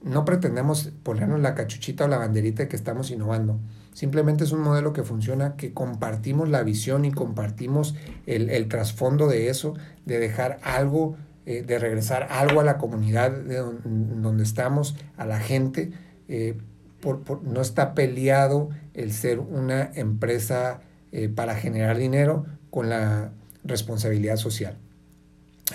no 0.04 0.26
pretendemos 0.26 0.92
ponernos 1.04 1.40
la 1.42 1.56
cachuchita 1.56 2.06
o 2.06 2.08
la 2.08 2.18
banderita 2.18 2.64
de 2.64 2.70
que 2.70 2.76
estamos 2.76 3.12
innovando. 3.12 3.60
Simplemente 3.94 4.44
es 4.44 4.52
un 4.52 4.62
modelo 4.62 4.94
que 4.94 5.04
funciona, 5.04 5.56
que 5.56 5.74
compartimos 5.74 6.50
la 6.50 6.64
visión 6.64 7.06
y 7.06 7.12
compartimos 7.12 7.96
el, 8.26 8.50
el 8.50 8.68
trasfondo 8.68 9.28
de 9.28 9.50
eso, 9.50 9.74
de 10.06 10.20
dejar 10.20 10.60
algo, 10.64 11.18
eh, 11.46 11.64
de 11.64 11.80
regresar 11.80 12.28
algo 12.30 12.60
a 12.62 12.64
la 12.64 12.78
comunidad 12.78 13.32
de 13.32 13.58
donde, 13.58 14.44
estamos, 14.44 14.96
a 15.18 15.26
la 15.26 15.40
gente. 15.40 15.92
Eh, 16.28 16.58
por, 17.02 17.22
por, 17.24 17.44
no 17.44 17.62
está 17.62 17.94
peleado 17.94 18.70
el 18.94 19.12
ser 19.14 19.40
una 19.40 19.92
empresa 19.96 20.82
eh, 21.12 21.30
para 21.30 21.56
generar 21.56 21.98
dinero 21.98 22.46
con 22.78 22.90
la 22.90 23.32
responsabilidad 23.64 24.36
social. 24.36 24.78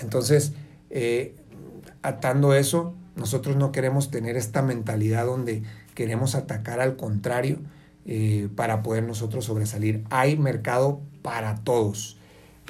Entonces, 0.01 0.53
eh, 0.89 1.35
atando 2.01 2.53
eso, 2.53 2.93
nosotros 3.17 3.57
no 3.57 3.73
queremos 3.73 4.09
tener 4.09 4.37
esta 4.37 4.61
mentalidad 4.61 5.25
donde 5.25 5.63
queremos 5.95 6.33
atacar 6.33 6.79
al 6.79 6.95
contrario. 6.95 7.59
eh, 8.05 8.47
para 8.55 8.83
poder 8.83 9.03
nosotros 9.03 9.43
sobresalir. 9.43 10.05
Hay 10.09 10.37
mercado 10.37 11.01
para 11.21 11.55
todos. 11.63 12.17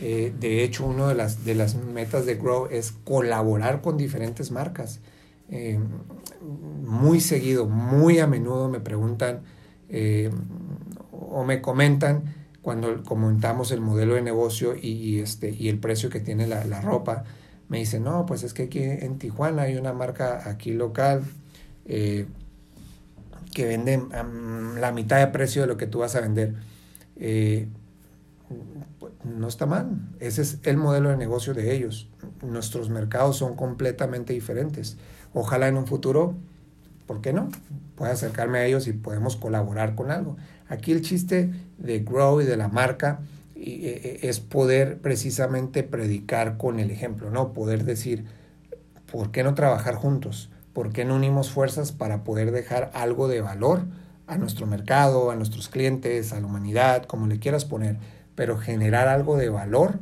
Eh, 0.01 0.33
de 0.39 0.63
hecho, 0.63 0.83
una 0.87 1.09
de 1.09 1.15
las, 1.15 1.45
de 1.45 1.53
las 1.53 1.75
metas 1.75 2.25
de 2.25 2.33
Grow 2.33 2.67
es 2.71 2.91
colaborar 2.91 3.81
con 3.81 3.97
diferentes 3.97 4.49
marcas. 4.49 4.99
Muy 6.81 7.19
seguido, 7.19 7.67
muy 7.67 8.17
a 8.17 8.25
menudo 8.25 8.67
me 8.67 8.79
preguntan 8.79 9.41
o 11.11 11.43
me 11.43 11.61
comentan 11.61 12.42
cuando 12.63 13.03
comentamos 13.03 13.71
el 13.71 13.81
modelo 13.81 14.15
de 14.15 14.23
negocio 14.23 14.75
y, 14.75 15.19
este, 15.19 15.51
y 15.51 15.69
el 15.69 15.77
precio 15.77 16.09
que 16.09 16.19
tiene 16.19 16.47
la, 16.47 16.65
la, 16.65 16.81
ropa. 16.81 17.25
Me 17.69 17.77
dicen, 17.77 18.03
no, 18.03 18.25
pues 18.25 18.41
es 18.43 18.53
que 18.53 18.63
aquí 18.63 18.81
en 18.81 19.19
Tijuana 19.19 19.63
hay 19.63 19.75
una 19.75 19.93
marca 19.93 20.49
aquí 20.49 20.71
local 20.71 21.23
que 23.53 23.65
venden 23.65 24.09
la 24.79 24.91
mitad 24.91 25.19
de 25.19 25.27
precio 25.27 25.61
de 25.61 25.67
lo 25.67 25.77
que 25.77 25.87
tú 25.87 25.99
vas 25.99 26.15
a 26.15 26.21
vender. 26.21 26.55
Eh, 27.15 27.67
no 29.23 29.47
está 29.47 29.65
mal. 29.65 29.97
Ese 30.19 30.41
es 30.41 30.59
el 30.63 30.77
modelo 30.77 31.09
de 31.09 31.17
negocio 31.17 31.53
de 31.53 31.73
ellos. 31.75 32.09
Nuestros 32.41 32.89
mercados 32.89 33.37
son 33.37 33.55
completamente 33.55 34.33
diferentes. 34.33 34.97
Ojalá 35.33 35.67
en 35.67 35.77
un 35.77 35.87
futuro, 35.87 36.35
¿por 37.07 37.21
qué 37.21 37.33
no? 37.33 37.49
Pueda 37.95 38.11
acercarme 38.11 38.59
a 38.59 38.65
ellos 38.65 38.87
y 38.87 38.93
podemos 38.93 39.35
colaborar 39.35 39.95
con 39.95 40.11
algo. 40.11 40.35
Aquí 40.73 40.91
el 40.91 41.01
chiste 41.01 41.51
de 41.77 41.99
Grow 41.99 42.41
y 42.41 42.45
de 42.45 42.57
la 42.57 42.67
marca 42.67 43.19
e, 43.55 44.19
e, 44.23 44.27
es 44.27 44.39
poder 44.39 44.97
precisamente 44.99 45.83
predicar 45.83 46.57
con 46.57 46.79
el 46.79 46.91
ejemplo, 46.91 47.29
¿no? 47.29 47.53
Poder 47.53 47.83
decir, 47.83 48.25
¿por 49.11 49.31
qué 49.31 49.43
no 49.43 49.53
trabajar 49.53 49.95
juntos? 49.95 50.49
¿por 50.73 50.91
qué 50.91 51.05
no 51.05 51.15
unimos 51.15 51.51
fuerzas 51.51 51.91
para 51.91 52.23
poder 52.23 52.51
dejar 52.51 52.91
algo 52.93 53.27
de 53.27 53.41
valor 53.41 53.85
a 54.27 54.37
nuestro 54.37 54.65
mercado, 54.65 55.31
a 55.31 55.35
nuestros 55.35 55.69
clientes, 55.69 56.33
a 56.33 56.39
la 56.39 56.47
humanidad, 56.47 57.03
como 57.05 57.27
le 57.27 57.39
quieras 57.39 57.65
poner, 57.65 57.97
pero 58.35 58.57
generar 58.57 59.07
algo 59.07 59.37
de 59.37 59.49
valor 59.49 59.99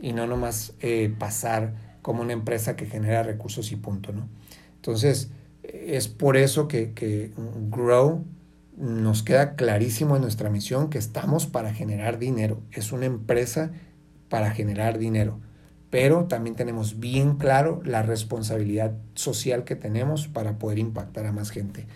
y 0.00 0.12
no 0.12 0.26
nomás 0.26 0.72
eh, 0.80 1.14
pasar 1.18 1.74
como 2.02 2.22
una 2.22 2.32
empresa 2.32 2.76
que 2.76 2.86
genera 2.86 3.22
recursos 3.22 3.70
y 3.72 3.76
punto, 3.76 4.12
¿no? 4.12 4.28
Entonces, 4.76 5.30
es 5.62 6.08
por 6.08 6.36
eso 6.36 6.68
que 6.68 7.32
Grow 7.70 8.24
nos 8.76 9.22
queda 9.22 9.54
clarísimo 9.54 10.16
en 10.16 10.22
nuestra 10.22 10.50
misión 10.50 10.90
que 10.90 10.98
estamos 10.98 11.46
para 11.46 11.72
generar 11.72 12.18
dinero. 12.18 12.60
Es 12.72 12.92
una 12.92 13.06
empresa 13.06 13.70
para 14.28 14.50
generar 14.50 14.98
dinero 14.98 15.40
pero 15.94 16.24
también 16.24 16.56
tenemos 16.56 16.98
bien 16.98 17.36
claro 17.36 17.80
la 17.84 18.02
responsabilidad 18.02 18.96
social 19.14 19.62
que 19.62 19.76
tenemos 19.76 20.26
para 20.26 20.58
poder 20.58 20.80
impactar 20.80 21.24
a 21.24 21.30
más 21.30 21.50
gente 21.50 21.86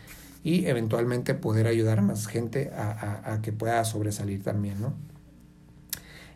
y 0.45 0.67
eventualmente 0.67 1.35
poder 1.35 1.67
ayudar 1.67 1.99
a 1.99 2.03
más 2.03 2.29
gente 2.29 2.71
a, 2.77 3.41
que 3.43 3.51
pueda 3.51 3.85
sobresalir 3.85 4.45
también, 4.45 4.81
¿no? 4.81 4.95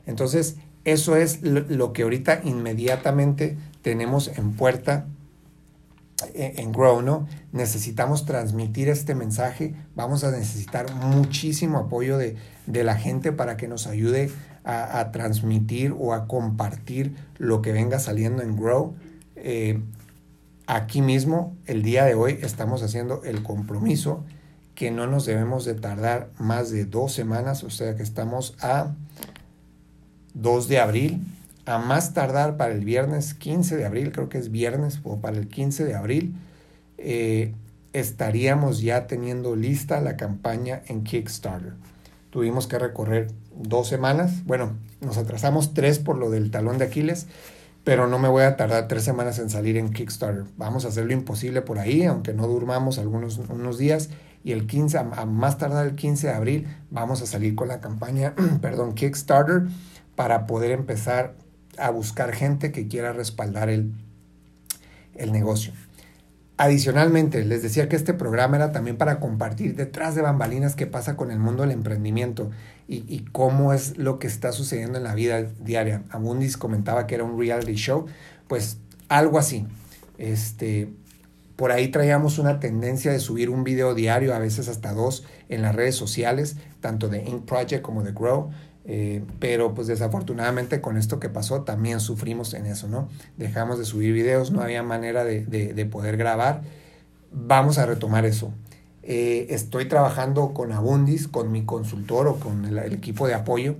Entonces, 0.06 0.56
eso 0.84 1.14
es 1.14 1.42
lo, 1.42 1.92
que 1.92 2.02
ahorita 2.02 2.40
inmediatamente 2.42 3.56
tenemos 3.80 4.26
en 4.36 4.54
puerta 4.54 5.06
en, 6.34 6.72
Grow, 6.72 7.02
¿no? 7.02 7.26
Necesitamos 7.52 8.24
transmitir 8.24 8.88
este 8.88 9.14
mensaje, 9.14 9.74
vamos 9.94 10.24
a 10.24 10.30
necesitar 10.30 10.92
muchísimo 10.94 11.78
apoyo 11.78 12.18
de, 12.18 12.36
de 12.66 12.84
la 12.84 12.96
gente 12.96 13.32
para 13.32 13.56
que 13.56 13.68
nos 13.68 13.86
ayude 13.86 14.30
a, 14.64 15.10
transmitir 15.12 15.94
o 15.98 16.12
a 16.12 16.26
compartir 16.26 17.16
lo 17.38 17.62
que 17.62 17.72
venga 17.72 17.98
saliendo 17.98 18.42
en 18.42 18.56
Grow. 18.56 18.94
Eh, 19.36 19.80
aquí 20.66 21.02
mismo, 21.02 21.56
el 21.66 21.82
día 21.82 22.04
de 22.04 22.14
hoy, 22.14 22.38
estamos 22.42 22.82
haciendo 22.82 23.22
el 23.24 23.42
compromiso 23.42 24.24
que 24.74 24.90
no 24.90 25.06
nos 25.06 25.26
debemos 25.26 25.64
de 25.64 25.74
tardar 25.74 26.30
más 26.38 26.70
de 26.70 26.84
dos 26.84 27.12
semanas, 27.12 27.62
o 27.64 27.70
sea 27.70 27.96
que 27.96 28.02
estamos 28.02 28.56
a 28.60 28.94
2 30.34 30.68
de 30.68 30.80
abril, 30.80 31.26
a 31.66 31.78
más 31.78 32.12
tardar 32.14 32.56
para 32.56 32.72
el 32.72 32.84
viernes 32.84 33.34
15 33.34 33.76
de 33.76 33.84
abril, 33.84 34.12
creo 34.12 34.28
que 34.28 34.38
es 34.38 34.50
viernes 34.50 35.00
o 35.04 35.20
para 35.20 35.36
el 35.36 35.48
15 35.48 35.84
de 35.84 35.94
abril, 35.94 36.34
eh, 36.98 37.54
estaríamos 37.92 38.80
ya 38.80 39.06
teniendo 39.06 39.54
lista 39.54 40.00
la 40.00 40.16
campaña 40.16 40.82
en 40.86 41.04
Kickstarter. 41.04 41.74
Tuvimos 42.30 42.66
que 42.66 42.78
recorrer 42.78 43.30
dos 43.54 43.88
semanas. 43.88 44.44
Bueno, 44.46 44.72
nos 45.00 45.18
atrasamos 45.18 45.74
tres 45.74 45.98
por 45.98 46.16
lo 46.16 46.30
del 46.30 46.50
talón 46.50 46.78
de 46.78 46.86
Aquiles, 46.86 47.26
pero 47.84 48.06
no 48.06 48.18
me 48.18 48.28
voy 48.28 48.44
a 48.44 48.56
tardar 48.56 48.88
tres 48.88 49.04
semanas 49.04 49.38
en 49.38 49.50
salir 49.50 49.76
en 49.76 49.92
Kickstarter. 49.92 50.44
Vamos 50.56 50.84
a 50.84 50.88
hacer 50.88 51.04
lo 51.04 51.12
imposible 51.12 51.62
por 51.62 51.78
ahí, 51.78 52.04
aunque 52.04 52.32
no 52.32 52.46
durmamos 52.46 52.98
algunos 52.98 53.38
unos 53.38 53.78
días. 53.78 54.08
Y 54.44 54.52
el 54.52 54.66
15, 54.66 54.98
a 54.98 55.26
más 55.26 55.58
tardar 55.58 55.86
el 55.86 55.94
15 55.94 56.28
de 56.28 56.32
abril, 56.32 56.68
vamos 56.90 57.22
a 57.22 57.26
salir 57.26 57.54
con 57.54 57.68
la 57.68 57.80
campaña, 57.80 58.34
perdón, 58.60 58.94
Kickstarter, 58.94 59.64
para 60.16 60.46
poder 60.46 60.72
empezar 60.72 61.34
a 61.78 61.90
buscar 61.90 62.32
gente 62.32 62.72
que 62.72 62.88
quiera 62.88 63.12
respaldar 63.12 63.68
el, 63.68 63.92
el 65.14 65.32
negocio. 65.32 65.72
Adicionalmente, 66.58 67.44
les 67.44 67.62
decía 67.62 67.88
que 67.88 67.96
este 67.96 68.14
programa 68.14 68.56
era 68.56 68.72
también 68.72 68.96
para 68.96 69.18
compartir 69.18 69.74
detrás 69.74 70.14
de 70.14 70.22
bambalinas 70.22 70.76
qué 70.76 70.86
pasa 70.86 71.16
con 71.16 71.30
el 71.30 71.38
mundo 71.38 71.62
del 71.62 71.72
emprendimiento 71.72 72.50
y, 72.86 73.24
cómo 73.32 73.72
es 73.72 73.96
lo 73.96 74.18
que 74.18 74.26
está 74.26 74.52
sucediendo 74.52 74.98
en 74.98 75.04
la 75.04 75.14
vida 75.14 75.42
diaria. 75.42 76.02
Abundis 76.10 76.58
comentaba 76.58 77.06
que 77.06 77.14
era 77.14 77.24
un 77.24 77.38
reality 77.38 77.74
show, 77.74 78.06
pues 78.48 78.76
algo 79.08 79.38
así. 79.38 79.66
Este, 80.18 80.92
por 81.56 81.72
ahí 81.72 81.88
traíamos 81.88 82.38
una 82.38 82.60
tendencia 82.60 83.10
de 83.10 83.18
subir 83.18 83.48
un 83.48 83.64
video 83.64 83.94
diario, 83.94 84.34
a 84.34 84.38
veces 84.38 84.68
hasta 84.68 84.92
dos, 84.92 85.24
en 85.48 85.62
las 85.62 85.74
redes 85.74 85.96
sociales, 85.96 86.56
tanto 86.80 87.08
de 87.08 87.24
Ink 87.24 87.44
Project 87.46 87.82
como 87.82 88.02
de 88.02 88.12
Grow. 88.12 88.50
Eh, 88.84 89.24
pero 89.38 89.74
pues 89.74 89.86
desafortunadamente 89.86 90.80
con 90.80 90.96
esto 90.96 91.20
que 91.20 91.28
pasó 91.28 91.62
también 91.62 92.00
sufrimos 92.00 92.52
en 92.54 92.66
eso, 92.66 92.88
¿no? 92.88 93.08
Dejamos 93.36 93.78
de 93.78 93.84
subir 93.84 94.12
videos, 94.12 94.50
no 94.50 94.60
había 94.60 94.82
manera 94.82 95.24
de, 95.24 95.44
de, 95.44 95.86
poder 95.86 96.16
grabar. 96.16 96.62
Vamos 97.30 97.78
a 97.78 97.86
retomar 97.86 98.24
eso. 98.26 98.52
Eh, 99.02 99.46
estoy 99.50 99.86
trabajando 99.86 100.52
con 100.52 100.72
Abundis, 100.72 101.28
con 101.28 101.52
mi 101.52 101.64
consultor 101.64 102.26
o 102.26 102.36
con 102.36 102.64
el, 102.64 102.78
equipo 102.92 103.26
de 103.26 103.34
apoyo 103.34 103.76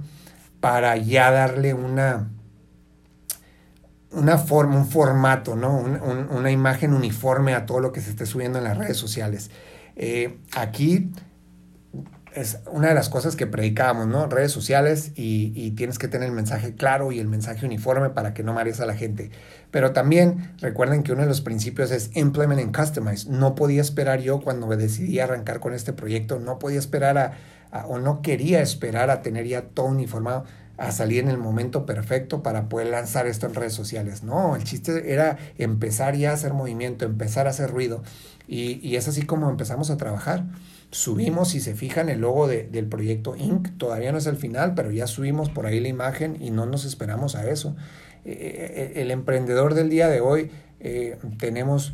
para 0.61 0.97
ya 0.97 1.31
darle 1.33 1.75
una, 1.75 2.31
una 4.13 4.39
forma, 4.39 4.77
un 4.77 4.87
formato, 4.87 5.57
¿no? 5.57 5.77
una 5.77 6.51
imagen 6.53 6.95
uniforme 6.95 7.55
a 7.55 7.67
todo 7.67 7.81
lo 7.81 7.93
que 7.93 8.01
se 8.01 8.11
esté 8.11 8.27
subiendo 8.27 8.59
en 8.59 8.65
las 8.65 8.79
redes 8.79 8.97
sociales. 8.97 9.51
Eh, 9.97 10.39
aquí 10.57 11.11
es 12.35 12.59
una 12.71 12.89
de 12.89 12.95
las 12.95 13.09
cosas 13.09 13.37
que 13.37 13.47
predicábamos, 13.47 14.07
¿no? 14.07 14.27
Redes 14.27 14.53
sociales 14.53 15.13
y, 15.15 15.71
tienes 15.73 15.99
que 15.99 16.09
tener 16.09 16.29
el 16.29 16.35
mensaje 16.35 16.75
claro 16.75 17.13
y 17.13 17.19
el 17.19 17.29
mensaje 17.29 17.67
uniforme 17.67 18.11
para 18.11 18.35
que 18.35 18.43
no 18.43 18.53
marees 18.53 18.81
a 18.81 18.87
la 18.87 18.95
gente. 18.95 19.31
Pero 19.71 19.93
también 19.93 20.53
recuerden 20.59 21.03
que 21.03 21.13
uno 21.13 21.23
de 21.23 21.29
los 21.29 21.41
principios 21.41 21.91
es 21.91 22.11
implement 22.15 22.61
and 22.61 22.77
customize. 22.77 23.29
No 23.31 23.55
podía 23.55 23.81
esperar 23.81 24.21
yo 24.21 24.41
cuando 24.41 24.67
me 24.67 24.77
decidí 24.77 25.21
arrancar 25.21 25.61
con 25.61 25.75
este 25.75 25.93
proyecto, 25.93 26.39
no 26.39 26.59
podía 26.59 26.79
esperar 26.79 27.19
a, 27.19 27.87
o 27.87 27.99
no 27.99 28.23
quería 28.23 28.61
esperar 28.61 29.11
a 29.11 29.23
tener 29.23 29.47
ya 29.47 29.63
todo 29.63 29.87
uniformado 29.87 30.45
a 30.79 30.91
salir 30.91 31.21
en 31.21 31.29
el 31.29 31.39
momento 31.39 31.87
perfecto 31.87 32.43
para 32.43 32.69
poder 32.69 32.89
lanzar 32.89 33.27
esto 33.27 33.47
en 33.47 33.55
redes 33.55 33.75
sociales. 33.75 34.23
No, 34.23 34.57
el 34.57 34.65
chiste 34.65 35.13
era 35.13 35.39
empezar 35.59 36.17
ya 36.17 36.31
a 36.31 36.35
hacer 36.35 36.55
movimiento, 36.55 37.05
empezar 37.05 37.47
a 37.47 37.51
hacer 37.51 37.71
ruido. 37.71 38.03
Y, 38.49 38.81
y 38.87 38.97
es 38.97 39.07
así 39.07 39.23
como 39.23 39.49
empezamos 39.49 39.91
a 39.91 39.97
trabajar 39.97 40.45
subimos, 40.93 41.49
si 41.49 41.61
se 41.61 41.75
fijan, 41.75 42.09
el 42.09 42.21
logo 42.21 42.47
del 42.47 42.87
proyecto 42.87 43.35
Inc. 43.35 43.77
Todavía 43.79 44.13
no 44.13 44.19
es 44.19 44.27
el 44.27 44.37
final, 44.37 44.75
pero 44.75 44.91
ya 44.93 45.07
subimos 45.07 45.49
por 45.51 45.67
ahí 45.67 45.81
la 45.81 45.89
imagen 45.89 46.37
y 46.41 46.51
no 46.51 46.67
nos 46.67 46.85
esperamos 46.85 47.35
a 47.35 47.51
eso. 47.51 47.75
Eh, 48.25 48.31
eh, 48.31 48.73
eh, 48.75 49.03
el 49.03 49.11
emprendedor 49.11 49.75
del 49.75 49.89
día 49.89 50.09
de 50.09 50.21
hoy 50.21 50.51
tenemos 51.39 51.93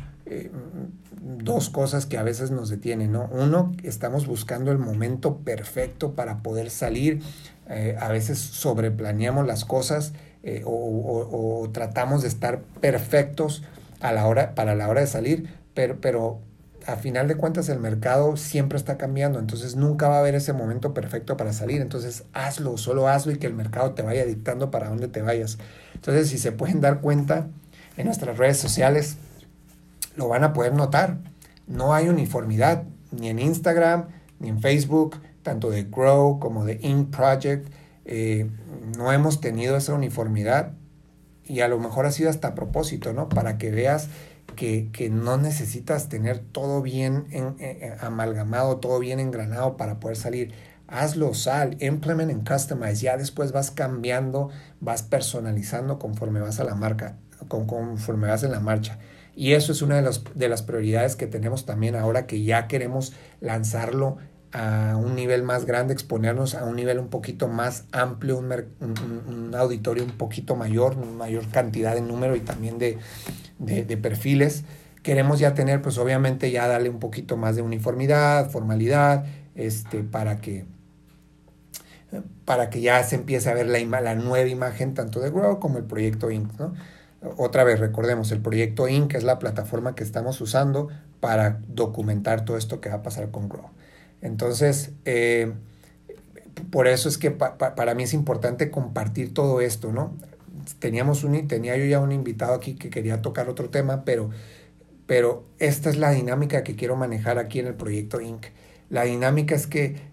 dos 1.21 1.69
cosas 1.69 2.05
que 2.07 2.17
a 2.17 2.23
veces 2.23 2.49
nos 2.49 2.69
detienen, 2.69 3.11
¿no? 3.11 3.29
Uno, 3.31 3.71
estamos 3.83 4.25
buscando 4.25 4.71
el 4.71 4.79
momento 4.79 5.37
perfecto 5.37 6.13
para 6.13 6.41
poder 6.41 6.69
salir. 6.69 7.21
a 7.99 8.09
veces 8.09 8.39
sobreplaneamos 8.39 9.45
las 9.45 9.63
cosas 9.63 10.13
o, 10.65 11.61
o, 11.61 11.69
tratamos 11.69 12.23
de 12.23 12.29
estar 12.29 12.61
perfectos 12.81 13.63
a 13.99 14.11
la 14.11 14.25
hora, 14.25 14.55
para 14.55 14.73
la 14.73 14.89
hora 14.89 15.01
de 15.01 15.07
salir, 15.07 15.49
pero, 15.75 16.01
pero 16.01 16.41
a 16.91 16.95
final 16.97 17.27
de 17.27 17.35
cuentas 17.35 17.69
el 17.69 17.79
mercado 17.79 18.35
siempre 18.35 18.77
está 18.77 18.97
cambiando, 18.97 19.39
entonces 19.39 19.75
nunca 19.75 20.07
va 20.07 20.17
a 20.17 20.19
haber 20.19 20.35
ese 20.35 20.53
momento 20.53 20.93
perfecto 20.93 21.37
para 21.37 21.53
salir, 21.53 21.81
entonces 21.81 22.23
hazlo, 22.33 22.77
solo 22.77 23.07
hazlo 23.07 23.31
y 23.31 23.37
que 23.37 23.47
el 23.47 23.53
mercado 23.53 23.91
te 23.93 24.01
vaya 24.01 24.25
dictando 24.25 24.71
para 24.71 24.89
dónde 24.89 25.07
te 25.07 25.21
vayas. 25.21 25.57
Entonces 25.93 26.29
si 26.29 26.37
se 26.37 26.51
pueden 26.51 26.81
dar 26.81 27.01
cuenta 27.01 27.47
en 27.97 28.05
nuestras 28.05 28.37
redes 28.37 28.57
sociales, 28.57 29.17
lo 30.15 30.27
van 30.27 30.43
a 30.43 30.53
poder 30.53 30.73
notar. 30.73 31.17
No 31.67 31.93
hay 31.93 32.09
uniformidad 32.09 32.83
ni 33.11 33.29
en 33.29 33.39
Instagram, 33.39 34.07
ni 34.39 34.49
en 34.49 34.59
Facebook, 34.59 35.17
tanto 35.43 35.69
de 35.69 35.83
Grow 35.83 36.39
como 36.39 36.65
de 36.65 36.79
Ink 36.81 37.15
Project. 37.15 37.71
Eh, 38.05 38.49
no 38.97 39.11
hemos 39.11 39.41
tenido 39.41 39.77
esa 39.77 39.93
uniformidad 39.93 40.73
y 41.45 41.61
a 41.61 41.67
lo 41.67 41.79
mejor 41.79 42.05
ha 42.05 42.11
sido 42.11 42.29
hasta 42.29 42.49
a 42.49 42.55
propósito, 42.55 43.13
¿no? 43.13 43.29
Para 43.29 43.57
que 43.57 43.71
veas 43.71 44.09
que, 44.55 45.09
no 45.11 45.37
necesitas 45.37 46.09
tener 46.09 46.39
todo 46.39 46.81
bien 46.81 47.25
en, 47.31 47.55
amalgamado, 48.01 48.77
todo 48.77 48.99
bien 48.99 49.19
engranado 49.19 49.77
para 49.77 49.99
poder 49.99 50.17
salir. 50.17 50.53
hazlo, 50.87 51.33
sal, 51.33 51.77
implement 51.81 52.31
and 52.31 52.47
customize. 52.47 53.01
Ya 53.01 53.17
después 53.17 53.51
vas 53.51 53.71
cambiando, 53.71 54.49
vas 54.79 55.03
personalizando 55.03 55.99
conforme 55.99 56.39
vas 56.39 56.59
a 56.59 56.63
la 56.63 56.75
marca, 56.75 57.17
conforme 57.47 58.27
vas 58.27 58.43
en 58.43 58.51
la 58.51 58.59
marcha. 58.59 58.99
Y 59.35 59.53
eso 59.53 59.71
es 59.71 59.81
una 59.81 59.95
de, 59.95 60.01
los, 60.01 60.23
de 60.35 60.49
las 60.49 60.63
prioridades 60.63 61.15
que 61.15 61.27
tenemos 61.27 61.65
también 61.65 61.95
ahora 61.95 62.27
que 62.27 62.43
ya 62.43 62.67
queremos 62.67 63.13
lanzarlo 63.39 64.17
a 64.51 64.95
un 64.97 65.15
nivel 65.15 65.43
más 65.43 65.65
grande, 65.65 65.93
exponernos 65.93 66.55
a 66.55 66.65
un 66.65 66.75
nivel 66.75 66.99
un 66.99 67.09
poquito 67.09 67.47
más 67.47 67.85
amplio, 67.91 68.37
un, 68.37 68.51
un, 69.27 69.55
auditorio 69.55 70.03
un 70.03 70.17
poquito 70.17 70.55
mayor, 70.55 70.97
mayor 70.97 71.47
cantidad 71.49 71.93
de 71.93 72.01
número 72.01 72.35
y 72.35 72.39
también 72.39 72.79
de, 72.79 72.97
de, 73.59 73.97
perfiles. 73.97 74.63
Queremos 75.03 75.39
ya 75.39 75.53
tener, 75.53 75.81
pues 75.81 75.97
obviamente 75.97 76.51
ya 76.51 76.67
darle 76.67 76.89
un 76.89 76.99
poquito 76.99 77.37
más 77.37 77.55
de 77.55 77.61
uniformidad, 77.61 78.49
formalidad, 78.49 79.25
este, 79.55 80.03
para 80.03 80.37
que 80.37 80.65
para 82.43 82.71
que 82.71 82.81
ya 82.81 83.03
se 83.03 83.15
empiece 83.15 83.51
a 83.51 83.53
ver 83.53 83.67
la, 83.67 84.01
la 84.01 84.15
nueva 84.15 84.49
imagen 84.49 84.95
tanto 84.95 85.19
de 85.19 85.29
Grow 85.29 85.59
como 85.59 85.77
el 85.77 85.83
proyecto 85.83 86.31
Inc. 86.31 86.59
¿no? 86.59 86.73
Otra 87.37 87.63
vez, 87.63 87.79
recordemos, 87.79 88.31
el 88.31 88.41
proyecto 88.41 88.87
Inc. 88.87 89.13
es 89.13 89.23
la 89.23 89.37
plataforma 89.37 89.93
que 89.93 90.03
estamos 90.03 90.41
usando 90.41 90.87
para 91.19 91.59
documentar 91.67 92.45
todo 92.45 92.57
esto 92.57 92.81
que 92.81 92.89
va 92.89 92.95
a 92.95 93.03
pasar 93.03 93.29
con 93.29 93.47
Grow. 93.47 93.69
Entonces, 94.21 94.91
eh, 95.05 95.53
por 96.71 96.87
eso 96.87 97.09
es 97.09 97.17
que 97.17 97.31
para 97.31 97.95
mí 97.95 98.03
es 98.03 98.13
importante 98.13 98.69
compartir 98.69 99.33
todo 99.33 99.61
esto, 99.61 99.91
¿no? 99.91 100.13
Teníamos 100.79 101.23
un, 101.23 101.47
tenía 101.47 101.77
yo 101.77 101.85
ya 101.85 101.99
un 101.99 102.11
invitado 102.11 102.53
aquí 102.53 102.75
que 102.75 102.89
quería 102.89 103.21
tocar 103.21 103.49
otro 103.49 103.69
tema, 103.69 104.03
pero, 104.03 104.29
pero 105.05 105.45
esta 105.57 105.89
es 105.89 105.97
la 105.97 106.11
dinámica 106.11 106.63
que 106.63 106.75
quiero 106.75 106.95
manejar 106.95 107.39
aquí 107.39 107.59
en 107.59 107.67
el 107.67 107.75
proyecto 107.75 108.21
Inc. 108.21 108.47
La 108.89 109.03
dinámica 109.03 109.55
es 109.55 109.67
que 109.67 110.09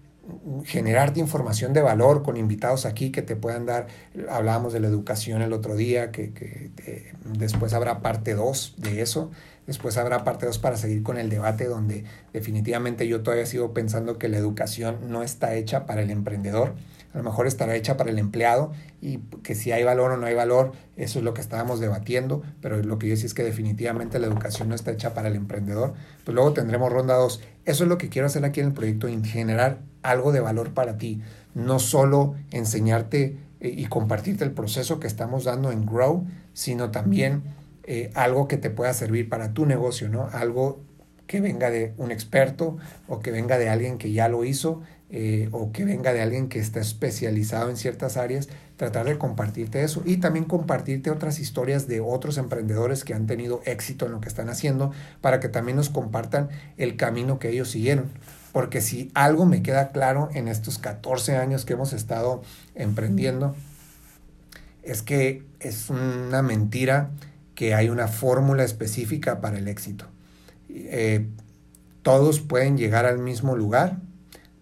generarte 0.65 1.19
información 1.19 1.73
de 1.73 1.81
valor 1.81 2.23
con 2.23 2.37
invitados 2.37 2.85
aquí 2.85 3.11
que 3.11 3.21
te 3.21 3.35
puedan 3.35 3.65
dar, 3.65 3.87
hablábamos 4.29 4.73
de 4.73 4.79
la 4.79 4.87
educación 4.87 5.41
el 5.41 5.53
otro 5.53 5.75
día, 5.75 6.11
que, 6.11 6.33
que 6.33 6.71
eh, 6.85 7.13
después 7.37 7.73
habrá 7.73 8.01
parte 8.01 8.33
2 8.33 8.75
de 8.77 9.01
eso, 9.01 9.31
Después 9.67 9.97
habrá 9.97 10.23
parte 10.23 10.45
2 10.45 10.57
para 10.59 10.77
seguir 10.77 11.03
con 11.03 11.17
el 11.17 11.29
debate 11.29 11.65
donde 11.65 12.05
definitivamente 12.33 13.07
yo 13.07 13.21
todavía 13.21 13.45
sigo 13.45 13.73
pensando 13.73 14.17
que 14.17 14.29
la 14.29 14.37
educación 14.37 14.97
no 15.09 15.21
está 15.21 15.53
hecha 15.55 15.85
para 15.85 16.01
el 16.01 16.09
emprendedor, 16.09 16.73
a 17.13 17.17
lo 17.17 17.23
mejor 17.23 17.47
estará 17.47 17.75
hecha 17.75 17.97
para 17.97 18.09
el 18.09 18.19
empleado 18.19 18.71
y 19.01 19.17
que 19.43 19.55
si 19.55 19.71
hay 19.71 19.83
valor 19.83 20.11
o 20.11 20.17
no 20.17 20.25
hay 20.25 20.35
valor, 20.35 20.73
eso 20.95 21.19
es 21.19 21.25
lo 21.25 21.33
que 21.33 21.41
estábamos 21.41 21.79
debatiendo, 21.79 22.43
pero 22.61 22.81
lo 22.83 22.99
que 22.99 23.07
yo 23.07 23.15
sí 23.15 23.25
es 23.25 23.33
que 23.33 23.43
definitivamente 23.43 24.19
la 24.19 24.27
educación 24.27 24.69
no 24.69 24.75
está 24.75 24.91
hecha 24.91 25.13
para 25.13 25.29
el 25.29 25.35
emprendedor. 25.35 25.93
Pues 26.23 26.35
luego 26.35 26.53
tendremos 26.53 26.91
ronda 26.91 27.15
2. 27.15 27.41
Eso 27.65 27.83
es 27.83 27.89
lo 27.89 27.97
que 27.97 28.09
quiero 28.09 28.27
hacer 28.27 28.45
aquí 28.45 28.59
en 28.59 28.67
el 28.67 28.73
proyecto, 28.73 29.07
generar 29.23 29.79
algo 30.03 30.31
de 30.31 30.41
valor 30.41 30.73
para 30.73 30.97
ti, 30.97 31.21
no 31.55 31.79
solo 31.79 32.35
enseñarte 32.51 33.37
eh, 33.61 33.73
y 33.75 33.85
compartirte 33.85 34.43
el 34.43 34.51
proceso 34.51 34.99
que 34.99 35.07
estamos 35.07 35.45
dando 35.45 35.71
en 35.71 35.85
Grow, 35.85 36.27
sino 36.53 36.91
también 36.91 37.41
eh, 37.87 38.11
algo 38.15 38.47
que 38.47 38.57
te 38.57 38.69
pueda 38.69 38.93
servir 38.93 39.29
para 39.29 39.53
tu 39.53 39.65
negocio, 39.65 40.09
¿no? 40.09 40.29
Algo 40.33 40.81
que 41.25 41.41
venga 41.41 41.69
de 41.69 41.93
un 41.97 42.11
experto 42.11 42.77
o 43.07 43.19
que 43.19 43.31
venga 43.31 43.57
de 43.57 43.69
alguien 43.69 43.97
que 43.97 44.11
ya 44.11 44.27
lo 44.27 44.43
hizo 44.43 44.81
eh, 45.09 45.47
o 45.53 45.71
que 45.71 45.85
venga 45.85 46.11
de 46.11 46.21
alguien 46.21 46.49
que 46.49 46.59
está 46.59 46.81
especializado 46.81 47.69
en 47.69 47.77
ciertas 47.77 48.17
áreas, 48.17 48.49
tratar 48.75 49.05
de 49.05 49.17
compartirte 49.17 49.83
eso 49.83 50.01
y 50.05 50.17
también 50.17 50.43
compartirte 50.43 51.11
otras 51.11 51.39
historias 51.39 51.87
de 51.87 52.01
otros 52.01 52.37
emprendedores 52.37 53.05
que 53.05 53.13
han 53.13 53.25
tenido 53.25 53.61
éxito 53.63 54.05
en 54.05 54.11
lo 54.11 54.19
que 54.19 54.27
están 54.27 54.49
haciendo 54.49 54.91
para 55.21 55.39
que 55.39 55.47
también 55.47 55.77
nos 55.77 55.89
compartan 55.89 56.49
el 56.75 56.97
camino 56.97 57.39
que 57.39 57.49
ellos 57.49 57.71
siguieron. 57.71 58.09
Porque 58.51 58.81
si 58.81 59.11
algo 59.13 59.45
me 59.45 59.63
queda 59.63 59.93
claro 59.93 60.29
en 60.33 60.49
estos 60.49 60.77
14 60.77 61.37
años 61.37 61.63
que 61.63 61.73
hemos 61.73 61.93
estado 61.93 62.41
emprendiendo, 62.75 63.55
es 64.83 65.01
que 65.03 65.43
es 65.61 65.89
una 65.89 66.41
mentira 66.41 67.11
que 67.57 67.73
hay 67.73 67.89
una 67.89 68.07
fórmula 68.07 68.63
específica 68.63 69.41
para 69.41 69.57
el 69.57 69.67
éxito. 69.67 70.05
Eh, 70.69 71.25
todos 72.03 72.39
pueden 72.39 72.77
llegar 72.77 73.07
al 73.07 73.17
mismo 73.17 73.55
lugar 73.55 73.97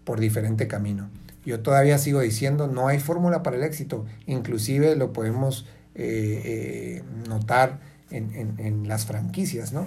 por 0.04 0.18
diferente 0.18 0.66
camino. 0.66 1.10
Yo 1.44 1.60
todavía 1.60 1.98
sigo 1.98 2.20
diciendo, 2.20 2.68
no 2.68 2.88
hay 2.88 2.98
fórmula 2.98 3.42
para 3.42 3.58
el 3.58 3.64
éxito. 3.64 4.06
Inclusive 4.24 4.96
lo 4.96 5.12
podemos 5.12 5.66
eh, 5.94 6.40
eh, 6.42 7.02
notar 7.28 7.80
en, 8.10 8.54
en, 8.56 8.88
las 8.88 9.04
franquicias, 9.04 9.74
¿no? 9.74 9.86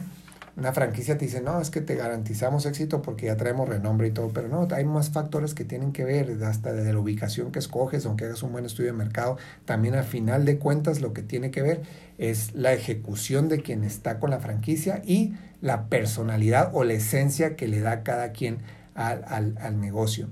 Una 0.59 0.73
franquicia 0.73 1.17
te 1.17 1.23
dice, 1.23 1.39
no, 1.39 1.61
es 1.61 1.69
que 1.69 1.79
te 1.79 1.95
garantizamos 1.95 2.65
éxito 2.65 3.01
porque 3.01 3.27
ya 3.27 3.37
traemos 3.37 3.69
renombre 3.69 4.09
y 4.09 4.11
todo, 4.11 4.27
pero 4.33 4.49
no, 4.49 4.67
hay 4.75 4.83
más 4.83 5.09
factores 5.09 5.53
que 5.53 5.63
tienen 5.63 5.93
que 5.93 6.03
ver, 6.03 6.37
hasta 6.43 6.73
desde 6.73 6.91
la 6.91 6.99
ubicación 6.99 7.53
que 7.53 7.59
escoges, 7.59 8.05
aunque 8.05 8.25
hagas 8.25 8.43
un 8.43 8.51
buen 8.51 8.65
estudio 8.65 8.91
de 8.91 8.97
mercado, 8.97 9.37
también 9.63 9.95
al 9.95 10.03
final 10.03 10.43
de 10.43 10.57
cuentas 10.57 10.99
lo 10.99 11.13
que 11.13 11.23
tiene 11.23 11.49
que 11.49 11.61
ver 11.61 11.83
es 12.17 12.53
la 12.55 12.73
ejecución 12.73 13.47
de 13.47 13.61
quien 13.61 13.85
está 13.85 14.19
con 14.19 14.31
la 14.31 14.39
franquicia 14.39 15.01
y 15.05 15.33
la 15.61 15.87
personalidad 15.87 16.71
o 16.73 16.83
la 16.83 16.93
esencia 16.93 17.55
que 17.55 17.69
le 17.69 17.79
da 17.79 18.03
cada 18.03 18.33
quien 18.33 18.57
al, 18.95 19.23
al, 19.57 19.79
negocio. 19.79 20.27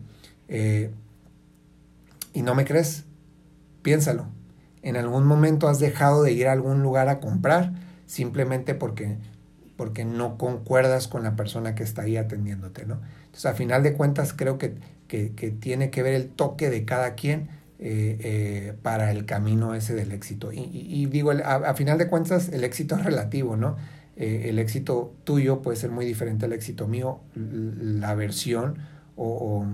Eh, 0.50 0.92
y 2.34 2.42
no 2.42 2.54
me 2.54 2.66
crees, 2.66 3.06
piénsalo. 3.82 4.28
En 4.82 4.98
algún 4.98 5.26
momento 5.26 5.70
has 5.70 5.80
dejado 5.80 6.22
de 6.22 6.34
ir 6.34 6.50
a 6.50 6.52
algún 6.52 6.84
lugar 6.84 7.08
a 7.08 7.22
comprar 7.22 7.72
simplemente 8.08 8.76
porque 8.76 9.18
porque 9.78 10.04
no 10.04 10.38
concuerdas 10.38 11.08
con 11.08 11.24
la 11.24 11.36
persona 11.36 11.76
que 11.76 11.84
está 11.84 12.02
ahí 12.02 12.18
atendiéndote, 12.18 12.86
¿no? 12.86 13.00
Entonces, 13.26 13.46
a 13.46 13.54
final 13.54 13.84
de 13.84 13.94
cuentas, 13.94 14.34
creo 14.34 14.58
que, 14.58 14.76
que, 15.08 15.30
tiene 15.52 15.92
que 15.92 16.02
ver 16.04 16.16
el 16.16 16.28
toque 16.30 16.70
de 16.70 16.84
cada 16.84 17.13
quien 17.13 17.50
eh, 17.80 18.18
eh, 18.20 18.74
para 18.82 19.12
el 19.12 19.26
camino 19.26 19.76
ese 19.76 19.94
del 19.94 20.12
éxito. 20.12 20.52
Y, 20.52 21.06
digo, 21.06 21.32
a, 21.32 21.74
final 21.76 22.00
de 22.00 22.08
cuentas, 22.08 22.50
el 22.50 22.63
éxito 22.63 22.96
es 22.96 23.06
relativo, 23.06 23.56
¿no? 23.56 23.78
Eh, 24.16 24.50
el 24.50 24.58
éxito 24.58 25.13
tuyo 25.24 25.62
puede 25.62 25.78
ser 25.78 25.92
muy 25.92 26.06
diferente 26.06 26.46
al 26.46 26.54
éxito 26.54 26.88
mío, 26.88 27.20
la 27.36 28.16
versión 28.16 28.80
o, 29.16 29.68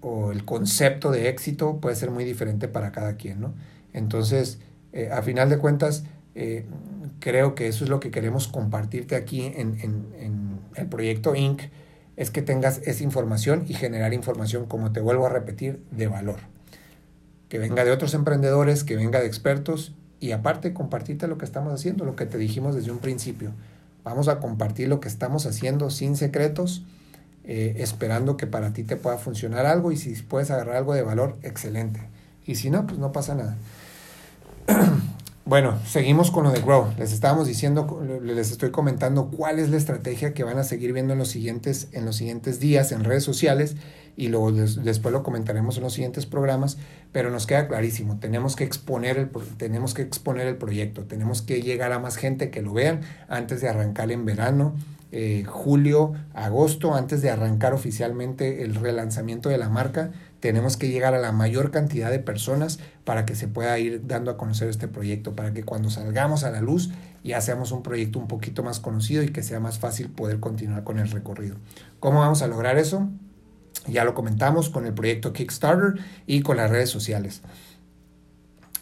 o, 0.00 0.32
el 0.32 0.46
concepto 0.46 1.10
de 1.10 1.28
éxito 1.28 1.78
puede 1.80 1.96
ser 1.96 2.10
muy 2.10 2.24
diferente 2.24 2.66
para 2.66 2.92
cada 2.92 3.16
quien, 3.16 3.42
¿no? 3.42 3.52
Entonces, 3.92 4.58
a 5.10 5.20
final 5.20 5.50
de 5.50 5.58
cuentas, 5.58 6.04
creo 7.22 7.54
que 7.54 7.68
eso 7.68 7.84
es 7.84 7.90
lo 7.90 8.00
que 8.00 8.10
queremos 8.10 8.48
compartirte 8.48 9.14
aquí 9.14 9.52
en, 9.54 10.58
el 10.74 10.86
proyecto 10.86 11.36
Inc., 11.36 11.62
es 12.16 12.30
que 12.30 12.42
tengas 12.42 12.78
esa 12.84 13.04
información 13.04 13.64
y 13.68 13.74
generar 13.74 14.12
información, 14.12 14.66
como 14.66 14.92
te 14.92 15.00
vuelvo 15.00 15.24
a 15.24 15.28
repetir, 15.28 15.82
de 15.92 16.08
valor. 16.08 16.40
Que 17.48 17.58
venga 17.58 17.84
de 17.84 17.92
otros 17.92 18.14
emprendedores, 18.14 18.82
que 18.82 18.96
venga 18.96 19.20
de 19.20 19.26
expertos 19.26 19.94
y 20.18 20.32
aparte 20.32 20.74
compartirte 20.74 21.28
lo 21.28 21.38
que 21.38 21.44
estamos 21.44 21.72
haciendo, 21.72 22.04
lo 22.04 22.16
que 22.16 22.26
te 22.26 22.38
dijimos 22.38 22.74
desde 22.74 22.90
un 22.90 22.98
principio. 22.98 23.52
Vamos 24.02 24.26
a 24.26 24.40
compartir 24.40 24.88
lo 24.88 24.98
que 24.98 25.08
estamos 25.08 25.46
haciendo 25.46 25.90
sin 25.90 26.16
secretos, 26.16 26.84
eh, 27.44 27.76
esperando 27.78 28.36
que 28.36 28.48
para 28.48 28.72
ti 28.72 28.82
te 28.82 28.96
pueda 28.96 29.16
funcionar 29.16 29.64
algo 29.64 29.92
y 29.92 29.96
si 29.96 30.20
puedes 30.22 30.50
agarrar 30.50 30.76
algo 30.76 30.92
de 30.92 31.02
valor, 31.02 31.38
excelente. 31.42 32.00
Y 32.44 32.56
si 32.56 32.68
no, 32.68 32.84
pues 32.84 32.98
no 32.98 33.12
pasa 33.12 33.36
nada. 33.36 33.56
Bueno, 35.44 35.76
seguimos 35.84 36.30
con 36.30 36.44
lo 36.44 36.52
de 36.52 36.60
Grow. 36.60 36.92
Les 36.98 37.12
estábamos 37.12 37.48
diciendo, 37.48 38.00
les 38.22 38.52
estoy 38.52 38.70
comentando 38.70 39.28
cuál 39.28 39.58
es 39.58 39.70
la 39.70 39.76
estrategia 39.76 40.34
que 40.34 40.44
van 40.44 40.58
a 40.58 40.62
seguir 40.62 40.92
viendo 40.92 41.14
en 41.14 41.18
los 41.18 41.28
siguientes, 41.28 41.88
en 41.92 42.04
los 42.04 42.16
siguientes 42.16 42.60
días 42.60 42.92
en 42.92 43.02
redes 43.02 43.24
sociales 43.24 43.74
y 44.16 44.28
luego 44.28 44.52
después 44.52 45.12
lo 45.12 45.24
comentaremos 45.24 45.76
en 45.78 45.82
los 45.82 45.94
siguientes 45.94 46.26
programas, 46.26 46.78
pero 47.10 47.30
nos 47.30 47.46
queda 47.46 47.66
clarísimo, 47.66 48.18
tenemos 48.20 48.56
que, 48.56 48.64
exponer 48.64 49.16
el, 49.16 49.30
tenemos 49.56 49.94
que 49.94 50.02
exponer 50.02 50.46
el 50.46 50.56
proyecto, 50.56 51.04
tenemos 51.04 51.42
que 51.42 51.62
llegar 51.62 51.92
a 51.92 51.98
más 51.98 52.16
gente 52.16 52.50
que 52.50 52.62
lo 52.62 52.72
vean 52.72 53.00
antes 53.28 53.60
de 53.60 53.68
arrancar 53.68 54.12
en 54.12 54.24
verano, 54.24 54.74
eh, 55.14 55.44
julio, 55.46 56.12
agosto, 56.34 56.94
antes 56.94 57.20
de 57.20 57.30
arrancar 57.30 57.74
oficialmente 57.74 58.62
el 58.62 58.74
relanzamiento 58.74 59.48
de 59.48 59.58
la 59.58 59.68
marca, 59.68 60.12
tenemos 60.40 60.76
que 60.76 60.88
llegar 60.88 61.14
a 61.14 61.20
la 61.20 61.32
mayor 61.32 61.70
cantidad 61.70 62.10
de 62.10 62.18
personas 62.18 62.78
para 63.04 63.26
que 63.26 63.34
se 63.34 63.48
pueda 63.48 63.78
ir 63.78 64.06
dando 64.06 64.30
a 64.30 64.36
conocer 64.36 64.68
este 64.68 64.88
proyecto, 64.88 65.34
para 65.34 65.52
que 65.52 65.64
cuando 65.64 65.90
salgamos 65.90 66.44
a 66.44 66.50
la 66.50 66.60
luz 66.60 66.90
ya 67.24 67.40
seamos 67.40 67.72
un 67.72 67.82
proyecto 67.82 68.18
un 68.18 68.28
poquito 68.28 68.62
más 68.62 68.80
conocido 68.80 69.22
y 69.22 69.28
que 69.28 69.42
sea 69.42 69.60
más 69.60 69.78
fácil 69.78 70.08
poder 70.08 70.40
continuar 70.40 70.84
con 70.84 70.98
el 70.98 71.10
recorrido. 71.10 71.56
¿Cómo 72.00 72.20
vamos 72.20 72.42
a 72.42 72.46
lograr 72.46 72.78
eso? 72.78 73.08
Ya 73.86 74.04
lo 74.04 74.14
comentamos 74.14 74.68
con 74.68 74.86
el 74.86 74.94
proyecto 74.94 75.32
Kickstarter 75.32 75.94
y 76.26 76.42
con 76.42 76.56
las 76.56 76.70
redes 76.70 76.90
sociales. 76.90 77.42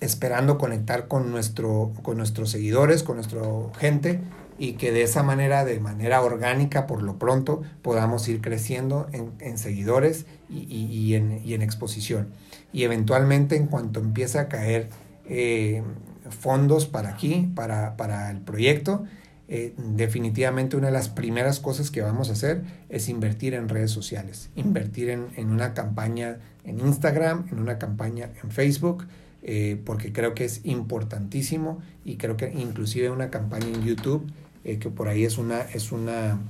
Esperando 0.01 0.59
conectar 0.59 1.09
con, 1.09 1.31
nuestro, 1.31 1.93
con 2.03 2.17
nuestros 2.17 2.51
seguidores, 2.51 3.03
con 3.03 3.17
nuestra 3.17 3.43
gente 3.79 4.21
y 4.61 4.75
que 4.75 4.93
de 4.93 5.03
esa 5.03 5.23
manera, 5.23 5.65
de 5.65 5.81
manera 5.81 6.21
orgánica, 6.21 6.87
por 6.87 7.03
lo 7.03 7.19
pronto, 7.19 7.63
podamos 7.81 8.29
ir 8.29 8.43
creciendo 8.43 9.09
en, 9.13 9.57
seguidores 9.57 10.27
y, 10.51 11.15
en, 11.15 11.63
exposición. 11.63 12.29
Y 12.71 12.85
eventualmente, 12.85 13.57
en 13.57 13.69
cuanto 13.69 14.01
empiece 14.01 14.39
a 14.39 14.49
caer 14.49 14.91
eh, 15.25 15.83
fondos 16.29 16.85
para 16.85 17.09
aquí, 17.09 17.51
para, 17.55 18.31
el 18.31 18.43
proyecto, 18.43 19.05
eh, 19.49 19.73
definitivamente 19.79 20.77
una 20.77 20.89
de 20.89 20.93
las 20.93 21.09
primeras 21.09 21.59
cosas 21.59 21.91
que 21.91 22.03
vamos 22.03 22.29
a 22.29 22.33
hacer 22.33 22.63
es 22.91 23.09
invertir 23.09 23.55
en 23.55 23.67
redes 23.67 23.91
sociales, 23.91 24.51
invertir 24.57 25.09
en, 25.09 25.51
una 25.51 25.73
campaña 25.73 26.39
en 26.65 26.81
Instagram, 26.81 27.47
en 27.51 27.61
una 27.61 27.79
campaña 27.79 28.29
en 28.43 28.51
Facebook, 28.51 29.07
eh, 29.42 29.81
porque 29.85 30.12
creo 30.12 30.35
que 30.35 30.44
es 30.44 30.61
importantísimo 30.64 31.81
y 32.05 32.16
creo 32.16 32.37
que 32.37 32.53
inclusive 32.53 33.11
una 33.11 33.31
campaña 33.31 33.66
en 33.66 33.83
YouTube, 33.85 34.31
eh, 34.64 34.79
que 34.79 34.90
por 34.90 35.09
ahí 35.09 35.24
es 35.24 35.38
una, 35.38 35.61
es 35.61 35.92
una 35.92 36.40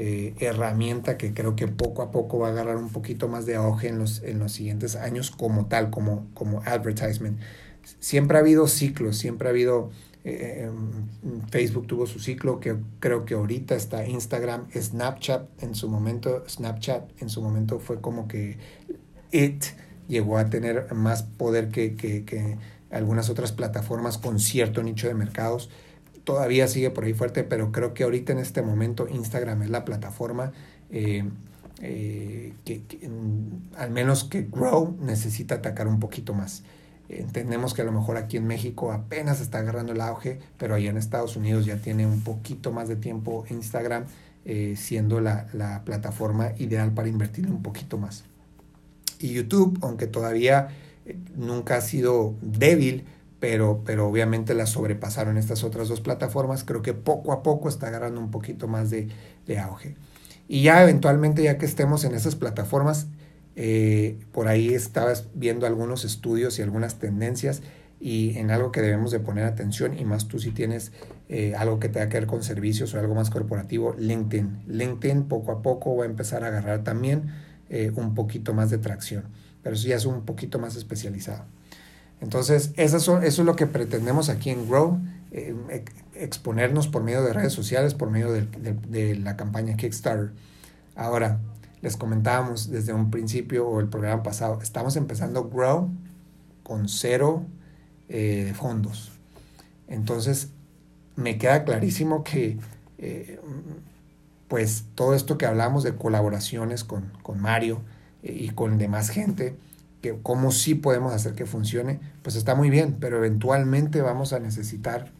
herramienta 0.00 1.18
que 1.18 1.34
creo 1.34 1.56
que 1.56 1.66
poco 1.66 2.02
a 2.02 2.12
poco 2.12 2.38
va 2.38 2.46
a 2.46 2.50
agarrar 2.52 2.76
un 2.76 2.90
poquito 2.90 3.26
más 3.26 3.46
de 3.46 3.56
auge 3.56 3.88
en 3.88 3.98
los, 3.98 4.22
en 4.22 4.38
los 4.38 4.52
siguientes 4.52 4.94
años 4.94 5.32
como 5.32 5.66
tal, 5.66 5.90
como, 5.90 6.28
como 6.34 6.62
advertisement. 6.62 7.40
Siempre 7.98 8.36
ha 8.36 8.40
habido 8.40 8.68
ciclos, 8.68 9.16
siempre 9.16 9.48
ha 9.48 9.50
habido 9.50 9.90
eh, 10.28 10.64
em, 10.64 11.40
Facebook 11.50 11.86
tuvo 11.86 12.06
su 12.06 12.18
ciclo, 12.18 12.60
que 12.60 12.76
creo 13.00 13.24
que 13.24 13.34
ahorita 13.34 13.74
está 13.74 14.06
Instagram, 14.06 14.66
Snapchat 14.70 15.62
en 15.62 15.74
su 15.74 15.88
momento, 15.88 16.44
Snapchat 16.48 17.22
en 17.22 17.30
su 17.30 17.40
momento 17.40 17.78
fue 17.78 18.00
como 18.00 18.28
que 18.28 18.58
it 19.30 19.64
llegó 20.08 20.38
a 20.38 20.50
tener 20.50 20.92
más 20.94 21.22
poder 21.22 21.68
que, 21.68 21.94
que, 21.94 22.56
algunas 22.90 23.28
otras 23.28 23.52
plataformas 23.52 24.18
con 24.18 24.40
cierto 24.40 24.82
nicho 24.82 25.08
de 25.08 25.14
mercados. 25.14 25.70
Todavía 26.24 26.68
sigue 26.68 26.90
por 26.90 27.04
ahí 27.04 27.14
fuerte, 27.14 27.44
pero 27.44 27.70
creo 27.70 27.94
que 27.94 28.04
ahorita 28.04 28.32
en 28.32 28.38
este 28.38 28.62
momento 28.62 29.06
Instagram 29.08 29.62
es 29.62 29.70
la 29.70 29.84
plataforma 29.84 30.52
eh, 30.90 31.24
eh, 31.80 32.54
que, 32.64 32.82
al 33.76 33.90
menos 33.90 34.24
que 34.24 34.42
Grow 34.42 34.96
necesita 35.00 35.56
atacar 35.56 35.86
un 35.86 36.00
poquito 36.00 36.34
más. 36.34 36.62
Entendemos 37.08 37.72
que 37.72 37.82
a 37.82 37.84
lo 37.86 37.92
mejor 37.92 38.18
aquí 38.18 38.36
en 38.36 38.46
México 38.46 38.92
apenas 38.92 39.40
está 39.40 39.58
agarrando 39.58 39.92
el 39.92 40.00
auge, 40.00 40.40
pero 40.58 40.74
allá 40.74 40.90
en 40.90 40.98
Estados 40.98 41.36
Unidos 41.36 41.64
ya 41.64 41.76
tiene 41.76 42.06
un 42.06 42.22
poquito 42.22 42.70
más 42.70 42.88
de 42.88 42.96
tiempo 42.96 43.46
Instagram 43.48 44.04
eh, 44.44 44.74
siendo 44.76 45.20
la, 45.20 45.82
plataforma 45.84 46.52
ideal 46.58 46.92
para 46.92 47.08
invertir 47.08 47.50
un 47.50 47.62
poquito 47.62 47.98
más. 47.98 48.24
Y 49.18 49.32
YouTube, 49.32 49.78
aunque 49.82 50.06
todavía 50.06 50.68
eh, 51.06 51.16
nunca 51.36 51.76
ha 51.76 51.80
sido 51.80 52.34
débil, 52.42 53.04
pero, 53.40 53.82
pero 53.84 54.08
obviamente 54.08 54.54
la 54.54 54.66
sobrepasaron 54.66 55.36
estas 55.36 55.64
otras 55.64 55.88
dos 55.88 56.00
plataformas, 56.00 56.64
creo 56.64 56.82
que 56.82 56.94
poco 56.94 57.32
a 57.32 57.42
poco 57.42 57.68
está 57.68 57.88
agarrando 57.88 58.20
un 58.20 58.30
poquito 58.30 58.68
más 58.68 58.90
de, 58.90 59.08
de 59.46 59.58
auge. 59.58 59.96
Y 60.48 60.62
ya 60.62 60.82
eventualmente, 60.82 61.42
ya 61.42 61.58
que 61.58 61.66
estemos 61.66 62.04
en 62.04 62.14
esas 62.14 62.34
plataformas, 62.34 63.06
eh, 63.60 64.16
por 64.32 64.48
ahí 64.48 64.72
estabas 64.72 65.26
viendo 65.34 65.66
algunos 65.66 66.04
estudios 66.04 66.58
y 66.58 66.62
algunas 66.62 67.00
tendencias 67.00 67.62
y 68.00 68.38
en 68.38 68.52
algo 68.52 68.70
que 68.70 68.80
debemos 68.80 69.10
de 69.10 69.18
poner 69.18 69.44
atención 69.44 69.98
y 69.98 70.04
más 70.04 70.28
tú 70.28 70.38
si 70.38 70.52
tienes 70.52 70.92
eh, 71.28 71.54
algo 71.56 71.80
que 71.80 71.88
tenga 71.88 72.08
que 72.08 72.18
ver 72.18 72.28
con 72.28 72.44
servicios 72.44 72.94
o 72.94 73.00
algo 73.00 73.16
más 73.16 73.30
corporativo, 73.30 73.96
LinkedIn. 73.98 74.62
LinkedIn 74.68 75.24
poco 75.24 75.50
a 75.50 75.62
poco 75.62 75.96
va 75.96 76.04
a 76.04 76.06
empezar 76.06 76.44
a 76.44 76.46
agarrar 76.48 76.84
también 76.84 77.34
eh, 77.70 77.92
un 77.94 78.14
poquito 78.14 78.54
más 78.54 78.70
de 78.70 78.78
tracción, 78.78 79.24
pero 79.62 79.74
eso 79.74 79.88
ya 79.88 79.96
es 79.96 80.04
un 80.04 80.24
poquito 80.24 80.58
más 80.58 80.76
especializado. 80.76 81.44
Entonces, 82.20 82.72
eso, 82.76 83.20
es 83.22 83.38
lo 83.38 83.54
que 83.54 83.66
pretendemos 83.66 84.28
aquí 84.28 84.50
en 84.50 84.68
Grow, 84.68 85.00
exponernos 86.14 86.88
por 86.88 87.04
medio 87.04 87.22
de 87.22 87.32
redes 87.32 87.52
sociales, 87.52 87.94
por 87.94 88.10
medio 88.10 88.32
de, 88.32 89.14
la 89.16 89.36
campaña 89.36 89.76
Kickstarter. 89.76 90.32
Ahora, 90.96 91.38
les 91.80 91.96
comentábamos 91.96 92.70
desde 92.70 92.92
un 92.92 93.10
principio 93.10 93.68
o 93.68 93.78
el 93.78 93.88
programa 93.88 94.24
pasado, 94.24 94.58
estamos 94.60 94.96
empezando 94.96 95.48
Grow 95.48 95.90
con 96.64 96.88
cero 96.88 97.46
eh, 98.08 98.52
fondos. 98.56 99.12
Entonces, 99.86 100.50
me 101.16 101.38
queda 101.38 101.64
clarísimo 101.64 102.24
que 102.24 102.58
eh, 102.98 103.40
pues 104.48 104.84
todo 104.94 105.14
esto 105.14 105.38
que 105.38 105.46
hablamos 105.46 105.84
de 105.84 105.94
colaboraciones 105.94 106.84
con, 106.84 107.12
con 107.22 107.40
Mario 107.40 107.82
eh, 108.22 108.36
y 108.38 108.50
con 108.50 108.78
demás 108.78 109.10
gente, 109.10 109.56
que 110.02 110.18
cómo 110.22 110.52
sí 110.52 110.74
podemos 110.74 111.12
hacer 111.12 111.34
que 111.34 111.46
funcione, 111.46 112.00
pues 112.22 112.36
está 112.36 112.54
muy 112.54 112.70
bien, 112.70 112.96
pero 112.98 113.18
eventualmente 113.18 114.00
vamos 114.00 114.32
a 114.32 114.40
necesitar 114.40 115.12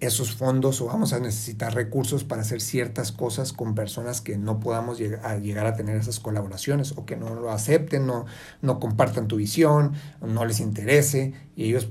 esos 0.00 0.34
fondos 0.34 0.80
o 0.80 0.86
vamos 0.86 1.12
a 1.12 1.20
necesitar 1.20 1.74
recursos 1.74 2.24
para 2.24 2.42
hacer 2.42 2.60
ciertas 2.60 3.12
cosas 3.12 3.52
con 3.52 3.74
personas 3.74 4.20
que 4.20 4.36
no 4.36 4.60
podamos 4.60 4.98
llegar 4.98 5.24
a, 5.24 5.38
llegar 5.38 5.66
a 5.66 5.74
tener 5.74 5.96
esas 5.96 6.20
colaboraciones 6.20 6.92
o 6.96 7.06
que 7.06 7.16
no 7.16 7.34
lo 7.34 7.50
acepten, 7.50 8.06
no, 8.06 8.26
no 8.60 8.80
compartan 8.80 9.28
tu 9.28 9.36
visión, 9.36 9.92
no 10.20 10.44
les 10.44 10.60
interese 10.60 11.32
y 11.56 11.64
ellos 11.64 11.88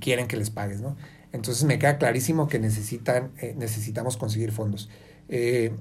quieren 0.00 0.28
que 0.28 0.36
les 0.36 0.50
pagues, 0.50 0.80
¿no? 0.80 0.96
Entonces 1.32 1.64
me 1.64 1.78
queda 1.78 1.98
clarísimo 1.98 2.48
que 2.48 2.58
necesitan, 2.58 3.30
eh, 3.38 3.54
necesitamos 3.56 4.16
conseguir 4.16 4.52
fondos. 4.52 4.88
Eh, 5.28 5.72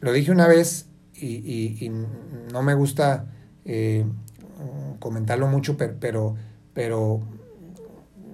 lo 0.00 0.12
dije 0.12 0.30
una 0.30 0.46
vez 0.46 0.86
y, 1.14 1.90
no 2.52 2.62
me 2.62 2.74
gusta 2.74 3.26
eh, 3.64 4.04
comentarlo 4.98 5.46
mucho, 5.46 5.76
pero, 5.76 6.34
pero 6.74 7.22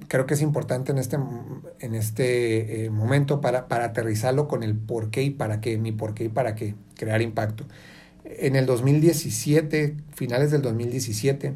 creo 0.09 0.27
que 0.27 0.35
es 0.35 0.42
importante 0.42 0.90
en 0.90 0.99
este, 0.99 1.18
en 1.81 1.94
este 1.94 2.85
eh, 2.85 2.90
momento 2.90 3.40
para, 3.40 3.68
para 3.68 3.87
aterrizarlo 3.87 4.49
con 4.49 4.62
el 4.62 4.75
por 4.75 5.11
qué 5.11 5.23
y 5.23 5.31
para 5.31 5.61
qué, 5.61 5.79
mi 5.79 5.92
por 5.92 6.14
qué 6.14 6.25
y 6.25 6.29
para 6.29 6.55
qué, 6.55 6.75
crear 6.97 7.23
impacto. 7.23 7.64
En 8.25 8.57
el 8.57 8.66
2017, 8.66 9.97
finales 10.14 10.51
del 10.51 10.62
2017, 10.62 11.55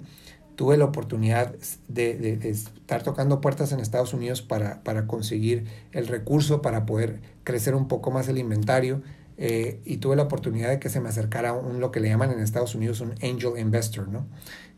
tuve 0.56 0.76
la 0.76 0.84
oportunidad 0.84 1.54
de, 1.88 2.38
estar 2.42 3.02
tocando 3.02 3.40
puertas 3.40 3.72
en 3.72 3.80
Estados 3.80 4.14
Unidos 4.14 4.42
para, 4.42 4.82
para, 4.82 5.06
conseguir 5.06 5.64
el 5.92 6.06
recurso, 6.06 6.62
para 6.62 6.86
poder 6.86 7.20
crecer 7.44 7.74
un 7.74 7.88
poco 7.88 8.10
más 8.10 8.28
el 8.28 8.38
inventario. 8.38 9.02
Eh, 9.38 9.80
y 9.84 9.96
tuve 9.96 10.14
la 10.14 10.24
oportunidad 10.24 10.68
de 10.68 10.78
que 10.78 10.90
se 10.90 11.00
me 11.00 11.08
acercara 11.08 11.52
un, 11.54 11.80
lo 11.80 11.90
que 11.90 12.00
le 12.00 12.08
llaman 12.08 12.30
en 12.30 12.40
Estados 12.40 12.74
Unidos 12.74 13.00
un 13.00 13.12
angel 13.22 13.58
investor, 13.58 14.06
¿no? 14.06 14.26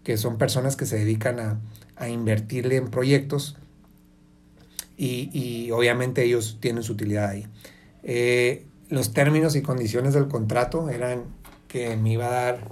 que 0.04 0.16
son 0.16 0.38
personas 0.38 0.76
que 0.76 0.86
se 0.86 0.96
dedican 0.96 1.40
a, 1.40 1.60
a 1.96 2.08
invertirle 2.08 2.76
en 2.76 2.88
proyectos 2.88 3.56
y, 4.96 5.70
obviamente 5.72 6.22
ellos 6.22 6.58
tienen 6.60 6.82
su 6.82 6.92
utilidad 6.92 7.30
ahí. 7.30 7.46
Eh, 8.02 8.64
los 8.88 9.12
términos 9.12 9.56
y 9.56 9.62
condiciones 9.62 10.14
del 10.14 10.28
contrato 10.28 10.88
eran 10.88 11.24
que 11.68 11.96
me 11.96 12.12
iba 12.12 12.26
a 12.26 12.30
dar 12.30 12.68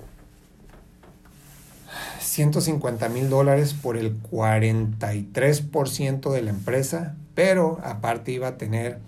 150 2.32 3.08
mil 3.10 3.28
dólares 3.28 3.74
por 3.74 3.98
el 3.98 4.18
43% 4.22 6.32
de 6.32 6.40
la 6.40 6.48
empresa, 6.48 7.14
pero 7.34 7.78
aparte 7.84 8.32
iba 8.32 8.48
a 8.48 8.56
tener 8.56 9.00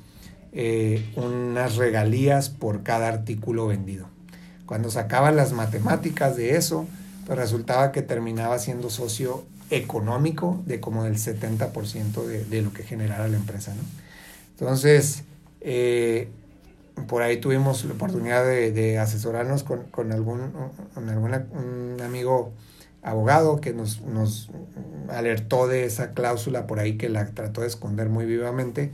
eh, 0.53 1.11
unas 1.17 1.77
regalías 1.77 2.51
por 2.51 2.83
cada 2.83 3.09
artículo 3.09 3.67
vendido. 3.67 4.09
Cuando 4.67 4.91
sacaba 4.91 5.33
las 5.33 5.53
matemáticas 5.53 6.37
de 6.37 6.57
eso, 6.57 6.87
pues 7.25 7.39
resultaba 7.39 7.93
que 7.93 8.03
terminaba 8.03 8.59
siendo 8.59 8.91
socio 8.91 9.47
económico 9.71 10.63
de 10.67 10.81
como 10.81 11.05
del 11.05 11.17
70% 11.17 12.27
de, 12.27 12.45
de, 12.45 12.61
lo 12.61 12.75
que 12.75 12.83
generara 12.83 13.27
la 13.29 13.39
empresa. 13.39 13.73
¿no? 13.75 13.81
Entonces, 14.51 15.23
eh, 15.63 16.29
por 17.09 17.23
ahí 17.23 17.39
tuvimos 17.39 17.87
la 17.87 17.95
oportunidad 17.95 18.45
de, 18.45 18.71
de 18.71 18.99
asesorarnos 18.99 19.65
con, 19.65 19.85
con 19.85 20.13
algún 20.13 20.53
con 20.93 21.09
alguna, 21.09 21.47
un 21.53 22.03
amigo 22.03 22.53
abogado 23.05 23.61
que 23.61 23.73
nos, 23.73 24.01
nos 24.01 24.51
alertó 25.09 25.69
de 25.69 25.85
esa 25.85 26.13
cláusula 26.13 26.67
por 26.67 26.81
ahí 26.81 26.97
que 26.97 27.09
la 27.09 27.27
trató 27.27 27.61
de 27.61 27.69
esconder 27.69 28.09
muy 28.09 28.25
vivamente 28.25 28.91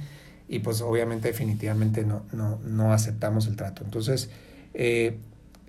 y 0.49 0.59
pues 0.59 0.83
obviamente 0.83 1.29
definitivamente 1.29 2.05
no, 2.05 2.23
no, 2.33 2.59
no 2.65 2.93
aceptamos 2.93 3.47
el 3.47 3.55
trato. 3.55 3.85
Entonces, 3.85 4.29
eh, 4.75 5.17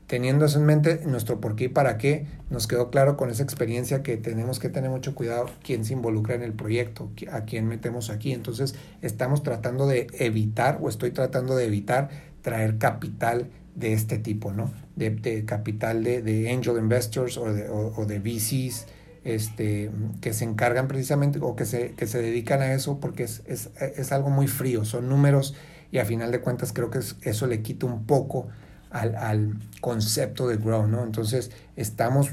teniendo 0.07 0.45
eso 0.45 0.59
en 0.59 0.65
mente, 0.65 1.01
nuestro 1.05 1.39
por 1.39 1.55
qué 1.55 1.65
y 1.65 1.69
para 1.69 1.99
qué, 1.99 2.25
nos 2.49 2.65
quedó 2.65 2.89
claro 2.89 3.15
con 3.15 3.29
esa 3.29 3.43
experiencia 3.43 4.01
que 4.01 4.17
tenemos 4.17 4.59
que 4.59 4.69
tener 4.69 4.89
mucho 4.89 5.13
cuidado 5.13 5.45
quién 5.63 5.85
se 5.85 5.93
involucra 5.93 6.33
en 6.33 6.41
el 6.41 6.53
proyecto, 6.53 7.11
a 7.31 7.41
quién 7.41 7.67
metemos 7.67 8.09
aquí. 8.09 8.33
Entonces, 8.33 8.73
estamos 9.03 9.43
tratando 9.43 9.85
de 9.85 10.07
evitar, 10.19 10.79
o 10.81 10.89
estoy 10.89 11.11
tratando 11.11 11.55
de 11.55 11.65
evitar, 11.65 12.09
traer 12.41 12.79
capital 12.79 13.51
de 13.75 13.93
este 13.93 14.17
tipo, 14.17 14.51
¿no? 14.51 14.71
De, 14.95 15.45
capital 15.45 16.03
de, 16.03 16.51
angel 16.51 16.77
investors 16.77 17.37
o 17.37 17.53
de, 17.53 17.69
o, 17.69 18.05
de 18.05 18.19
VCs 18.19 18.87
este, 19.23 19.91
que 20.19 20.33
se 20.33 20.43
encargan 20.43 20.87
precisamente 20.87 21.39
o 21.41 21.55
que 21.55 21.65
se, 21.65 21.91
que 21.91 22.07
se 22.07 22.21
dedican 22.21 22.61
a 22.61 22.73
eso 22.73 22.99
porque 22.99 23.23
es, 23.23 23.41
es, 23.45 23.69
es 23.79 24.11
algo 24.11 24.29
muy 24.29 24.47
frío, 24.47 24.83
son 24.85 25.09
números 25.09 25.55
y 25.91 25.99
a 25.99 26.05
final 26.05 26.31
de 26.31 26.39
cuentas 26.39 26.73
creo 26.73 26.89
que 26.89 26.99
eso 27.21 27.47
le 27.47 27.61
quita 27.61 27.85
un 27.85 28.05
poco 28.05 28.47
al, 28.91 29.57
concepto 29.79 30.47
de 30.47 30.57
grow, 30.57 30.87
¿no? 30.87 31.03
Entonces 31.03 31.51
estamos, 31.75 32.31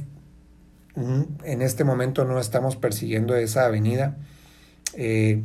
mm, 0.96 1.22
en 1.44 1.62
este 1.62 1.84
momento 1.84 2.24
no 2.24 2.38
estamos 2.40 2.76
persiguiendo 2.76 3.36
esa 3.36 3.64
avenida, 3.64 4.16
eh, 4.94 5.42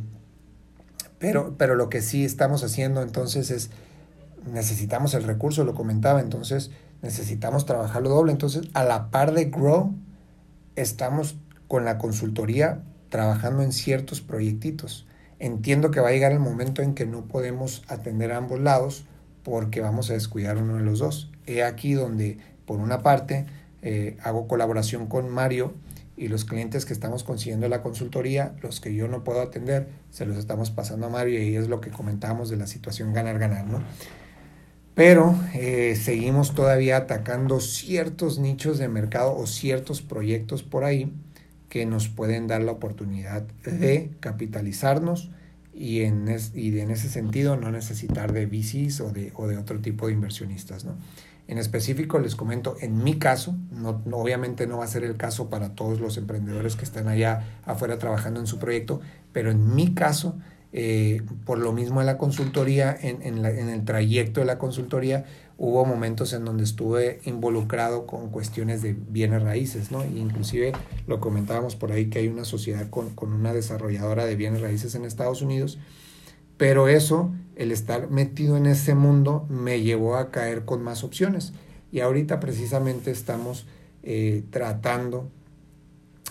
pero, 1.18 1.54
pero 1.56 1.76
lo 1.76 1.88
que 1.88 2.02
sí 2.02 2.24
estamos 2.24 2.62
haciendo 2.62 3.00
entonces 3.00 3.50
es, 3.50 3.70
necesitamos 4.46 5.14
el 5.14 5.24
recurso, 5.24 5.64
lo 5.64 5.74
comentaba, 5.74 6.20
entonces 6.20 6.70
necesitamos 7.02 7.66
trabajarlo 7.66 8.08
doble, 8.08 8.32
entonces 8.32 8.68
a 8.74 8.84
la 8.84 9.10
par 9.10 9.32
de 9.32 9.46
grow, 9.46 9.94
estamos 10.76 11.36
con 11.68 11.84
la 11.84 11.98
consultoría 11.98 12.82
trabajando 13.08 13.62
en 13.62 13.72
ciertos 13.72 14.20
proyectitos 14.20 15.06
entiendo 15.38 15.90
que 15.90 16.00
va 16.00 16.08
a 16.08 16.12
llegar 16.12 16.32
el 16.32 16.40
momento 16.40 16.80
en 16.80 16.94
que 16.94 17.06
no 17.06 17.26
podemos 17.26 17.82
atender 17.88 18.32
a 18.32 18.38
ambos 18.38 18.60
lados 18.60 19.04
porque 19.42 19.80
vamos 19.80 20.10
a 20.10 20.14
descuidar 20.14 20.56
uno 20.56 20.76
de 20.76 20.82
los 20.82 21.00
dos. 21.00 21.30
He 21.46 21.62
aquí 21.62 21.92
donde, 21.92 22.38
por 22.64 22.80
una 22.80 23.02
parte, 23.02 23.44
eh, 23.82 24.16
hago 24.22 24.48
colaboración 24.48 25.06
con 25.06 25.28
Mario 25.28 25.74
y 26.16 26.28
los 26.28 26.46
clientes 26.46 26.86
que 26.86 26.94
estamos 26.94 27.24
consiguiendo 27.24 27.68
la 27.68 27.82
consultoría, 27.82 28.54
los 28.62 28.80
que 28.80 28.94
yo 28.94 29.06
no 29.06 29.22
puedo 29.22 29.42
atender, 29.42 29.88
se 30.10 30.24
los 30.24 30.38
estamos 30.38 30.70
pasando 30.70 31.06
a 31.06 31.10
Mario 31.10 31.42
y 31.42 31.56
es 31.56 31.68
lo 31.68 31.80
que 31.82 31.90
comentábamos 31.90 32.48
de 32.48 32.56
la 32.56 32.66
situación 32.66 33.12
ganar-ganar, 33.12 33.66
¿no? 33.66 33.82
Pero 34.94 35.34
eh, 35.54 35.96
seguimos 36.00 36.54
todavía 36.54 36.96
atacando 36.96 37.60
ciertos 37.60 38.38
nichos 38.38 38.78
de 38.78 38.88
mercado 38.88 39.36
o 39.36 39.46
ciertos 39.46 40.02
proyectos 40.02 40.62
por 40.62 40.84
ahí 40.84 41.12
que 41.68 41.84
nos 41.86 42.08
pueden 42.08 42.46
dar 42.46 42.62
la 42.62 42.72
oportunidad 42.72 43.42
de 43.64 44.12
capitalizarnos 44.20 45.30
y 45.72 46.02
en, 46.02 46.32
y 46.54 46.78
en 46.78 46.90
ese 46.92 47.08
sentido 47.08 47.56
no 47.56 47.72
necesitar 47.72 48.32
de 48.32 48.46
VCs 48.46 49.00
o 49.00 49.10
de, 49.10 49.32
o 49.34 49.48
de 49.48 49.56
otro 49.56 49.80
tipo 49.80 50.06
de 50.06 50.12
inversionistas, 50.12 50.84
¿no? 50.84 50.96
En 51.46 51.58
específico 51.58 52.18
les 52.18 52.36
comento, 52.36 52.76
en 52.80 53.04
mi 53.04 53.18
caso, 53.18 53.54
no, 53.70 54.02
obviamente 54.12 54.66
no 54.66 54.78
va 54.78 54.84
a 54.84 54.88
ser 54.88 55.04
el 55.04 55.16
caso 55.16 55.50
para 55.50 55.74
todos 55.74 56.00
los 56.00 56.16
emprendedores 56.16 56.74
que 56.74 56.84
están 56.84 57.06
allá 57.06 57.44
afuera 57.66 57.98
trabajando 57.98 58.40
en 58.40 58.46
su 58.46 58.58
proyecto, 58.58 59.00
pero 59.32 59.50
en 59.50 59.74
mi 59.74 59.92
caso, 59.92 60.38
eh, 60.74 61.22
por 61.46 61.58
lo 61.58 61.72
mismo 61.72 62.00
en 62.00 62.06
la 62.06 62.18
consultoría, 62.18 62.94
en, 63.00 63.22
en, 63.22 63.68
el 63.68 63.84
trayecto 63.86 64.40
de 64.40 64.46
la 64.46 64.58
consultoría, 64.58 65.24
hubo 65.56 65.86
momentos 65.86 66.34
en 66.34 66.44
donde 66.44 66.64
estuve 66.64 67.20
involucrado 67.24 68.06
con 68.06 68.28
cuestiones 68.28 68.82
de 68.82 68.92
bienes 68.92 69.42
raíces, 69.42 69.90
¿no? 69.90 70.04
inclusive 70.04 70.72
lo 71.06 71.20
comentábamos 71.20 71.76
por 71.76 71.92
ahí 71.92 72.10
que 72.10 72.18
hay 72.18 72.28
una 72.28 72.44
sociedad 72.44 72.90
con, 72.90 73.14
con 73.14 73.32
una 73.32 73.54
desarrolladora 73.54 74.26
de 74.26 74.36
bienes 74.36 74.60
raíces 74.60 74.94
en 74.94 75.06
Estados 75.06 75.40
Unidos 75.40 75.78
pero 76.56 76.88
eso, 76.88 77.32
el 77.56 77.72
estar 77.72 78.10
metido 78.10 78.56
en 78.56 78.66
ese 78.66 78.94
mundo, 78.94 79.46
me 79.48 79.82
llevó 79.82 80.16
a 80.16 80.30
caer 80.30 80.64
con 80.64 80.82
más 80.82 81.02
opciones. 81.02 81.52
Y 81.90 82.00
ahorita 82.00 82.40
precisamente 82.40 83.10
estamos 83.10 83.66
eh, 84.02 84.44
tratando 84.50 85.28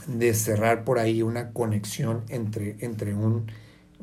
de 0.08 0.34
cerrar 0.34 0.84
por 0.84 1.00
ahí 1.00 1.22
una 1.22 1.52
conexión 1.52 2.24
entre, 2.30 2.78
entre 2.80 3.14
un, 3.14 3.48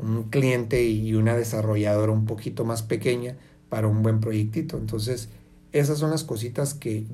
un, 0.02 0.24
cliente 0.30 0.84
y 0.84 1.14
una 1.14 1.36
desarrolladora 1.36 2.12
un 2.12 2.26
poquito 2.26 2.64
más 2.64 2.82
pequeña 2.82 3.36
para 3.68 3.86
un 3.86 4.02
buen 4.02 4.20
proyectito. 4.20 4.76
Entonces, 4.78 5.28
esas 5.72 5.98
son 5.98 6.10
las 6.10 6.24
cositas 6.24 6.74
que 6.74 7.06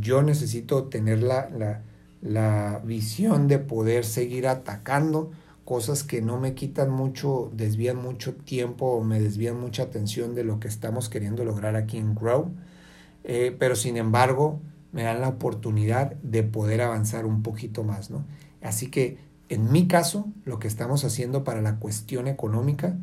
yo 0.00 0.22
necesito 0.22 0.84
tener 0.84 1.22
la, 1.22 1.48
la, 1.50 1.82
la 2.22 2.80
visión 2.84 3.48
de 3.48 3.58
poder 3.58 4.04
seguir 4.04 4.46
atacando 4.46 5.32
cosas 5.64 6.04
que 6.04 6.20
no 6.20 6.38
me 6.38 6.54
quitan 6.54 6.90
mucho, 6.90 7.50
desvían 7.54 7.96
mucho 7.96 8.34
tiempo 8.34 8.86
o 8.86 9.02
me 9.02 9.20
desvían 9.20 9.58
mucha 9.58 9.84
atención 9.84 10.34
de 10.34 10.44
lo 10.44 10.60
que 10.60 10.68
estamos 10.68 11.08
queriendo 11.08 11.44
lograr 11.44 11.74
aquí 11.76 11.98
en 11.98 12.14
Grow. 12.14 12.50
Eh, 13.24 13.56
pero 13.58 13.74
sin 13.74 13.96
embargo, 13.96 14.60
me 14.92 15.02
dan 15.02 15.20
la 15.20 15.28
oportunidad 15.28 16.12
de 16.22 16.42
poder 16.42 16.82
avanzar 16.82 17.24
un 17.26 17.42
poquito 17.42 17.82
más, 17.82 18.10
¿no? 18.10 18.24
Así 18.62 18.90
que 18.90 19.18
en 19.48 19.70
mi 19.70 19.88
caso, 19.88 20.26
lo 20.44 20.58
que 20.58 20.68
estamos 20.68 21.04
haciendo 21.04 21.44
para 21.44 21.62
la 21.62 21.76
cuestión 21.76 22.28
económica 22.28 22.96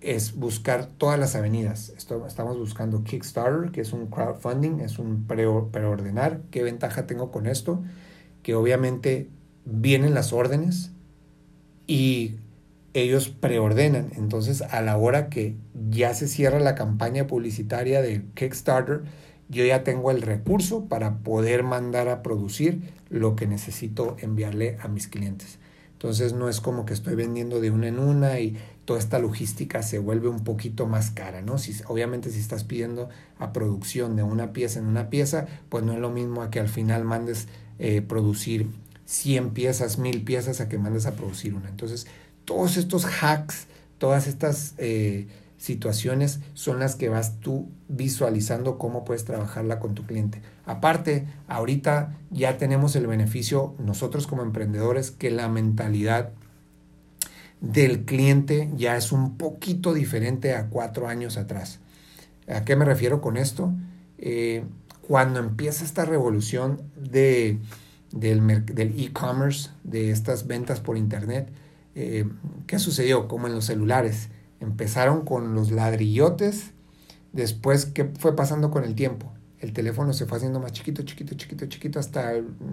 es 0.00 0.36
buscar 0.36 0.86
todas 0.86 1.18
las 1.18 1.34
avenidas. 1.34 1.92
estamos 1.96 2.58
buscando 2.58 3.04
Kickstarter, 3.04 3.70
que 3.70 3.80
es 3.80 3.92
un 3.92 4.06
crowdfunding, 4.06 4.80
es 4.80 4.98
un 4.98 5.24
preordenar. 5.26 6.40
¿Qué 6.50 6.62
ventaja 6.62 7.06
tengo 7.06 7.30
con 7.30 7.46
esto? 7.46 7.82
Que 8.42 8.54
obviamente 8.54 9.28
vienen 9.64 10.14
las 10.14 10.32
órdenes, 10.32 10.92
y 11.88 12.36
ellos 12.94 13.30
preordenan. 13.30 14.12
Entonces, 14.14 14.62
a 14.62 14.80
la 14.82 14.96
hora 14.96 15.28
que 15.28 15.56
ya 15.90 16.14
se 16.14 16.28
cierra 16.28 16.60
la 16.60 16.76
campaña 16.76 17.26
publicitaria 17.26 18.00
de 18.00 18.22
Kickstarter, 18.34 19.02
yo 19.48 19.64
ya 19.64 19.84
tengo 19.84 20.10
el 20.10 20.22
recurso 20.22 20.84
para 20.86 21.18
poder 21.18 21.62
mandar 21.62 22.08
a 22.08 22.22
producir 22.22 22.92
lo 23.08 23.36
que 23.36 23.46
necesito 23.46 24.16
enviarle 24.20 24.76
a 24.80 24.88
mis 24.88 25.08
clientes. 25.08 25.58
Entonces 25.92 26.32
no 26.32 26.48
es 26.48 26.60
como 26.60 26.84
que 26.86 26.94
estoy 26.94 27.16
vendiendo 27.16 27.60
de 27.60 27.72
una 27.72 27.88
en 27.88 27.98
una 27.98 28.38
y 28.38 28.56
toda 28.84 29.00
esta 29.00 29.18
logística 29.18 29.82
se 29.82 29.98
vuelve 29.98 30.28
un 30.28 30.44
poquito 30.44 30.86
más 30.86 31.10
cara, 31.10 31.42
¿no? 31.42 31.58
Si, 31.58 31.74
obviamente 31.86 32.30
si 32.30 32.38
estás 32.38 32.62
pidiendo 32.62 33.08
a 33.38 33.52
producción 33.52 34.14
de 34.14 34.22
una 34.22 34.52
pieza 34.52 34.78
en 34.78 34.86
una 34.86 35.10
pieza, 35.10 35.46
pues 35.68 35.82
no 35.82 35.92
es 35.92 35.98
lo 35.98 36.10
mismo 36.10 36.42
a 36.42 36.50
que 36.50 36.60
al 36.60 36.68
final 36.68 37.04
mandes 37.04 37.48
eh, 37.80 38.00
producir 38.00 38.68
100 39.06 39.50
piezas, 39.50 39.98
1000 39.98 40.22
piezas 40.22 40.60
a 40.60 40.68
que 40.68 40.78
mandes 40.78 41.06
a 41.06 41.16
producir 41.16 41.54
una. 41.54 41.68
Entonces, 41.68 42.06
todos 42.44 42.76
estos 42.76 43.04
hacks, 43.04 43.66
todas 43.98 44.28
estas 44.28 44.74
eh, 44.78 45.26
situaciones 45.58 46.40
son 46.54 46.78
las 46.78 46.96
que 46.96 47.08
vas 47.08 47.40
tú 47.40 47.68
visualizando 47.88 48.78
cómo 48.78 49.04
puedes 49.04 49.24
trabajarla 49.24 49.80
con 49.80 49.94
tu 49.94 50.06
cliente. 50.06 50.40
Aparte, 50.64 51.26
ahorita 51.48 52.16
ya 52.30 52.56
tenemos 52.56 52.96
el 52.96 53.06
beneficio 53.06 53.74
nosotros 53.78 54.26
como 54.26 54.42
emprendedores 54.42 55.10
que 55.10 55.30
la 55.30 55.48
mentalidad 55.48 56.30
del 57.60 58.04
cliente 58.04 58.70
ya 58.76 58.96
es 58.96 59.10
un 59.10 59.36
poquito 59.36 59.92
diferente 59.92 60.54
a 60.54 60.68
cuatro 60.68 61.08
años 61.08 61.36
atrás. 61.36 61.80
¿A 62.48 62.64
qué 62.64 62.76
me 62.76 62.84
refiero 62.84 63.20
con 63.20 63.36
esto? 63.36 63.72
Eh, 64.18 64.64
cuando 65.02 65.40
empieza 65.40 65.84
esta 65.84 66.04
revolución 66.04 66.82
de 66.96 67.58
del 68.12 68.94
e-commerce, 68.98 69.70
de 69.84 70.10
estas 70.10 70.46
ventas 70.46 70.80
por 70.80 70.96
internet. 70.96 71.48
Eh, 71.94 72.24
¿Qué 72.66 72.78
sucedió? 72.78 73.28
Como 73.28 73.46
en 73.46 73.54
los 73.54 73.66
celulares. 73.66 74.28
Empezaron 74.60 75.24
con 75.24 75.54
los 75.54 75.70
ladrillotes, 75.70 76.72
después, 77.32 77.86
¿qué 77.86 78.04
fue 78.04 78.34
pasando 78.34 78.70
con 78.70 78.84
el 78.84 78.94
tiempo? 78.94 79.32
El 79.60 79.72
teléfono 79.72 80.12
se 80.12 80.26
fue 80.26 80.38
haciendo 80.38 80.60
más 80.60 80.72
chiquito, 80.72 81.02
chiquito, 81.02 81.34
chiquito, 81.34 81.66
chiquito, 81.66 81.98
hasta 81.98 82.32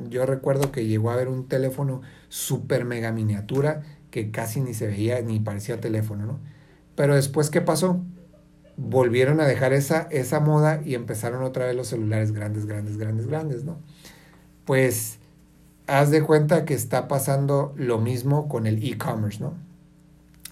yo 0.10 0.26
recuerdo 0.26 0.72
que 0.72 0.86
llegó 0.86 1.10
a 1.10 1.14
haber 1.14 1.28
un 1.28 1.48
teléfono 1.48 2.02
super 2.30 2.86
mega 2.86 3.12
miniatura 3.12 3.82
que 4.12 4.32
casi 4.32 4.62
ni 4.62 4.74
se 4.74 4.88
veía 4.88 5.22
ni 5.22 5.40
parecía 5.40 5.80
teléfono, 5.82 6.26
¿no? 6.26 6.40
Pero 6.96 7.16
después, 7.16 7.50
¿qué 7.50 7.62
pasó? 7.62 8.02
Volvieron 8.78 9.42
a 9.42 9.46
dejar 9.46 9.74
esa, 9.74 10.08
esa 10.12 10.40
moda 10.40 10.82
y 10.86 10.96
empezaron 10.96 11.44
otra 11.44 11.66
vez 11.66 11.76
los 11.76 11.88
celulares 11.88 12.32
grandes, 12.32 12.66
grandes, 12.66 12.98
grandes, 12.98 13.28
grandes, 13.28 13.64
¿no? 13.64 13.80
Pues 14.66 15.20
haz 15.88 16.12
de 16.12 16.22
cuenta 16.24 16.66
que 16.66 16.74
está 16.74 17.08
pasando 17.08 17.74
lo 17.76 18.00
mismo 18.00 18.48
con 18.48 18.68
el 18.68 18.84
e-commerce, 18.84 19.40
¿no? 19.40 19.54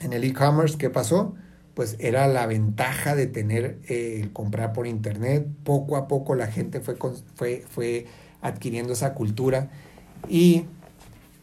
En 0.03 0.11
el 0.11 0.25
e-commerce, 0.25 0.77
¿qué 0.77 0.89
pasó? 0.89 1.33
Pues 1.73 1.95
era 1.99 2.27
la 2.27 2.45
ventaja 2.45 3.15
de 3.15 3.25
tener 3.25 3.79
eh, 3.87 4.19
el 4.21 4.33
comprar 4.33 4.73
por 4.73 4.85
internet. 4.85 5.47
Poco 5.63 5.95
a 5.95 6.09
poco 6.09 6.35
la 6.35 6.47
gente 6.47 6.81
fue, 6.81 6.97
fue, 7.35 7.63
fue 7.69 8.05
adquiriendo 8.41 8.93
esa 8.93 9.13
cultura. 9.13 9.69
¿Y 10.27 10.65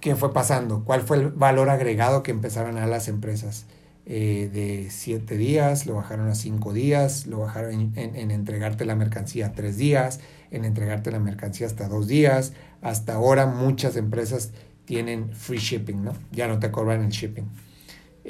qué 0.01 0.15
fue 0.17 0.35
pasando? 0.35 0.85
¿Cuál 0.85 1.01
fue 1.01 1.17
el 1.17 1.29
valor 1.31 1.71
agregado 1.71 2.23
que 2.23 2.31
empezaron 2.31 2.77
a 2.77 2.87
las 2.87 3.09
empresas? 3.09 3.67
Eh, 4.07 4.51
de 4.53 4.91
siete 4.91 5.37
días, 5.37 5.87
lo 5.87 5.95
bajaron 5.95 6.29
a 6.29 6.35
cinco 6.35 6.73
días, 6.73 7.27
lo 7.27 7.39
bajaron 7.41 7.93
en, 7.95 8.17
en, 8.17 8.31
entregarte 8.31 8.85
la 8.85 8.97
mercancía 8.97 9.53
tres 9.53 9.77
días, 9.77 10.21
en 10.51 10.65
entregarte 10.65 11.11
la 11.11 11.21
mercancía 11.21 11.67
hasta 11.67 11.89
dos 11.89 12.09
días. 12.09 12.53
Hasta 12.83 13.15
ahora 13.15 13.47
muchas 13.47 13.97
empresas 13.97 14.51
tienen 14.85 15.33
free 15.33 15.59
shipping, 15.59 16.03
¿no? 16.03 16.13
Ya 16.33 16.49
no 16.49 16.59
te 16.59 16.71
cobran 16.71 17.05
el 17.05 17.11
shipping. 17.11 17.49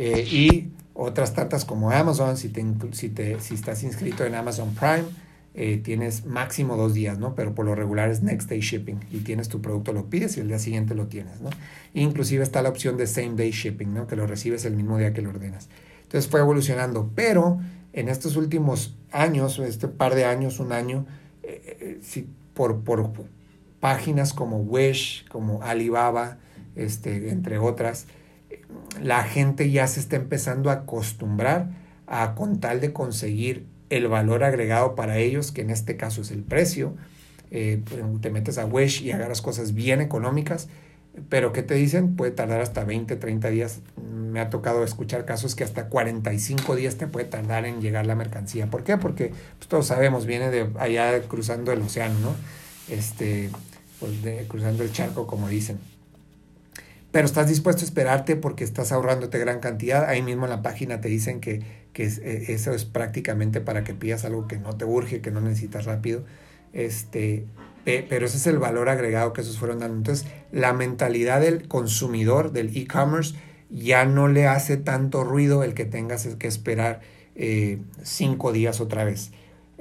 Eh, 0.02 0.26
y 0.32 0.70
otras 0.94 1.34
tantas 1.34 1.66
como 1.66 1.90
Amazon, 1.90 2.38
si, 2.38 2.48
te, 2.48 2.64
si, 2.92 3.10
te, 3.10 3.38
si 3.38 3.52
estás 3.52 3.82
inscrito 3.82 4.24
en 4.24 4.34
Amazon 4.34 4.74
Prime, 4.74 5.04
eh, 5.52 5.76
tienes 5.76 6.24
máximo 6.24 6.74
dos 6.78 6.94
días, 6.94 7.18
¿no? 7.18 7.34
Pero 7.34 7.54
por 7.54 7.66
lo 7.66 7.74
regular 7.74 8.08
es 8.08 8.22
next 8.22 8.48
day 8.48 8.60
shipping 8.60 8.98
y 9.10 9.18
tienes 9.18 9.50
tu 9.50 9.60
producto, 9.60 9.92
lo 9.92 10.06
pides 10.06 10.38
y 10.38 10.40
el 10.40 10.48
día 10.48 10.58
siguiente 10.58 10.94
lo 10.94 11.08
tienes, 11.08 11.42
¿no? 11.42 11.50
Inclusive 11.92 12.42
está 12.42 12.62
la 12.62 12.70
opción 12.70 12.96
de 12.96 13.06
same 13.06 13.34
day 13.34 13.50
shipping, 13.50 13.92
¿no? 13.92 14.06
Que 14.06 14.16
lo 14.16 14.26
recibes 14.26 14.64
el 14.64 14.74
mismo 14.74 14.96
día 14.96 15.12
que 15.12 15.20
lo 15.20 15.28
ordenas. 15.28 15.68
Entonces 16.04 16.30
fue 16.30 16.40
evolucionando, 16.40 17.10
pero 17.14 17.60
en 17.92 18.08
estos 18.08 18.36
últimos 18.36 18.96
años, 19.12 19.58
este 19.58 19.86
par 19.86 20.14
de 20.14 20.24
años, 20.24 20.60
un 20.60 20.72
año, 20.72 21.04
eh, 21.42 21.98
si 22.00 22.26
por, 22.54 22.80
por 22.84 23.12
páginas 23.80 24.32
como 24.32 24.60
Wish, 24.60 25.28
como 25.28 25.62
Alibaba, 25.62 26.38
este, 26.74 27.28
entre 27.28 27.58
otras, 27.58 28.06
la 29.02 29.22
gente 29.24 29.70
ya 29.70 29.86
se 29.86 30.00
está 30.00 30.16
empezando 30.16 30.70
a 30.70 30.74
acostumbrar 30.74 31.70
a 32.06 32.34
con 32.34 32.60
tal 32.60 32.80
de 32.80 32.92
conseguir 32.92 33.66
el 33.88 34.08
valor 34.08 34.44
agregado 34.44 34.94
para 34.94 35.18
ellos, 35.18 35.52
que 35.52 35.62
en 35.62 35.70
este 35.70 35.96
caso 35.96 36.22
es 36.22 36.30
el 36.30 36.42
precio. 36.42 36.94
Eh, 37.50 37.82
te 38.20 38.30
metes 38.30 38.58
a 38.58 38.66
Wish 38.66 39.02
y 39.02 39.10
agarras 39.12 39.42
cosas 39.42 39.74
bien 39.74 40.00
económicas, 40.00 40.68
pero 41.28 41.52
¿qué 41.52 41.62
te 41.62 41.74
dicen? 41.74 42.14
Puede 42.14 42.30
tardar 42.30 42.60
hasta 42.60 42.84
20, 42.84 43.16
30 43.16 43.50
días. 43.50 43.80
Me 44.00 44.40
ha 44.40 44.50
tocado 44.50 44.84
escuchar 44.84 45.24
casos 45.24 45.56
que 45.56 45.64
hasta 45.64 45.88
45 45.88 46.76
días 46.76 46.96
te 46.96 47.08
puede 47.08 47.26
tardar 47.26 47.66
en 47.66 47.80
llegar 47.80 48.06
la 48.06 48.14
mercancía. 48.14 48.68
¿Por 48.68 48.84
qué? 48.84 48.96
Porque 48.96 49.32
pues, 49.58 49.68
todos 49.68 49.86
sabemos, 49.86 50.26
viene 50.26 50.50
de 50.50 50.70
allá 50.78 51.20
cruzando 51.22 51.72
el 51.72 51.82
océano, 51.82 52.18
¿no? 52.20 52.34
Este, 52.88 53.50
pues 53.98 54.22
de, 54.22 54.46
cruzando 54.46 54.84
el 54.84 54.92
charco, 54.92 55.26
como 55.26 55.48
dicen. 55.48 55.78
Pero 57.12 57.26
estás 57.26 57.48
dispuesto 57.48 57.82
a 57.82 57.84
esperarte 57.84 58.36
porque 58.36 58.64
estás 58.64 58.92
ahorrándote 58.92 59.38
gran 59.38 59.60
cantidad. 59.60 60.08
Ahí 60.08 60.22
mismo 60.22 60.44
en 60.44 60.50
la 60.50 60.62
página 60.62 61.00
te 61.00 61.08
dicen 61.08 61.40
que, 61.40 61.62
que 61.92 62.04
e, 62.04 62.52
eso 62.52 62.72
es 62.72 62.84
prácticamente 62.84 63.60
para 63.60 63.84
que 63.84 63.94
pidas 63.94 64.24
algo 64.24 64.46
que 64.46 64.58
no 64.58 64.76
te 64.76 64.84
urge, 64.84 65.20
que 65.20 65.30
no 65.30 65.40
necesitas 65.40 65.86
rápido. 65.86 66.24
Este, 66.72 67.46
pero 67.84 68.26
ese 68.26 68.36
es 68.36 68.46
el 68.46 68.58
valor 68.58 68.88
agregado 68.88 69.32
que 69.32 69.40
esos 69.40 69.58
fueron 69.58 69.80
dando. 69.80 69.96
Entonces, 69.96 70.26
la 70.52 70.72
mentalidad 70.72 71.40
del 71.40 71.66
consumidor 71.66 72.52
del 72.52 72.76
e-commerce 72.76 73.34
ya 73.70 74.04
no 74.04 74.28
le 74.28 74.46
hace 74.46 74.76
tanto 74.76 75.24
ruido 75.24 75.64
el 75.64 75.74
que 75.74 75.84
tengas 75.84 76.26
que 76.26 76.46
esperar 76.46 77.00
eh, 77.34 77.80
cinco 78.02 78.52
días 78.52 78.80
otra 78.80 79.04
vez. 79.04 79.32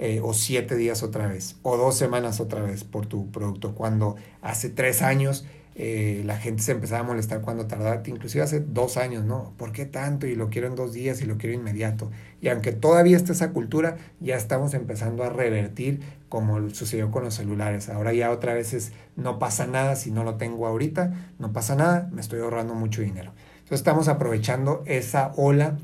Eh, 0.01 0.21
o 0.23 0.33
siete 0.33 0.77
días 0.77 1.03
otra 1.03 1.27
vez, 1.27 1.57
o 1.61 1.75
dos 1.75 1.97
semanas 1.97 2.39
otra 2.39 2.61
vez 2.61 2.85
por 2.85 3.05
tu 3.05 3.29
producto, 3.31 3.75
cuando 3.75 4.15
hace 4.41 4.69
tres 4.69 5.01
años 5.01 5.43
eh, 5.81 6.23
la 6.25 6.35
gente 6.35 6.61
se 6.61 6.73
empezaba 6.73 6.99
a 6.99 7.03
molestar 7.03 7.39
cuando 7.39 7.65
tardaba, 7.65 8.03
inclusive 8.05 8.43
hace 8.43 8.59
dos 8.59 8.97
años, 8.97 9.23
¿no? 9.23 9.53
¿Por 9.55 9.71
qué 9.71 9.85
tanto? 9.85 10.27
Y 10.27 10.35
lo 10.35 10.49
quiero 10.49 10.67
en 10.67 10.75
dos 10.75 10.91
días 10.91 11.21
y 11.21 11.25
lo 11.25 11.37
quiero 11.37 11.55
inmediato. 11.55 12.11
Y 12.41 12.49
aunque 12.49 12.73
todavía 12.73 13.15
está 13.15 13.31
esa 13.31 13.51
cultura, 13.51 13.95
ya 14.19 14.35
estamos 14.35 14.73
empezando 14.73 15.23
a 15.23 15.29
revertir 15.29 16.01
como 16.27 16.69
sucedió 16.71 17.11
con 17.11 17.23
los 17.23 17.35
celulares. 17.35 17.87
Ahora 17.87 18.11
ya 18.11 18.29
otra 18.31 18.53
vez 18.53 18.73
es, 18.73 18.91
no 19.15 19.39
pasa 19.39 19.67
nada 19.67 19.95
si 19.95 20.11
no 20.11 20.25
lo 20.25 20.35
tengo 20.35 20.67
ahorita, 20.67 21.13
no 21.39 21.53
pasa 21.53 21.75
nada, 21.75 22.09
me 22.11 22.19
estoy 22.19 22.41
ahorrando 22.41 22.75
mucho 22.75 23.01
dinero. 23.01 23.31
Entonces 23.59 23.79
estamos 23.79 24.09
aprovechando 24.09 24.83
esa 24.85 25.31
ola 25.37 25.77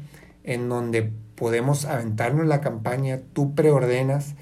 en 0.44 0.68
donde 0.68 1.10
podemos 1.36 1.86
aventarnos 1.86 2.46
la 2.46 2.60
campaña, 2.60 3.22
tú 3.32 3.56
preordenas, 3.56 4.36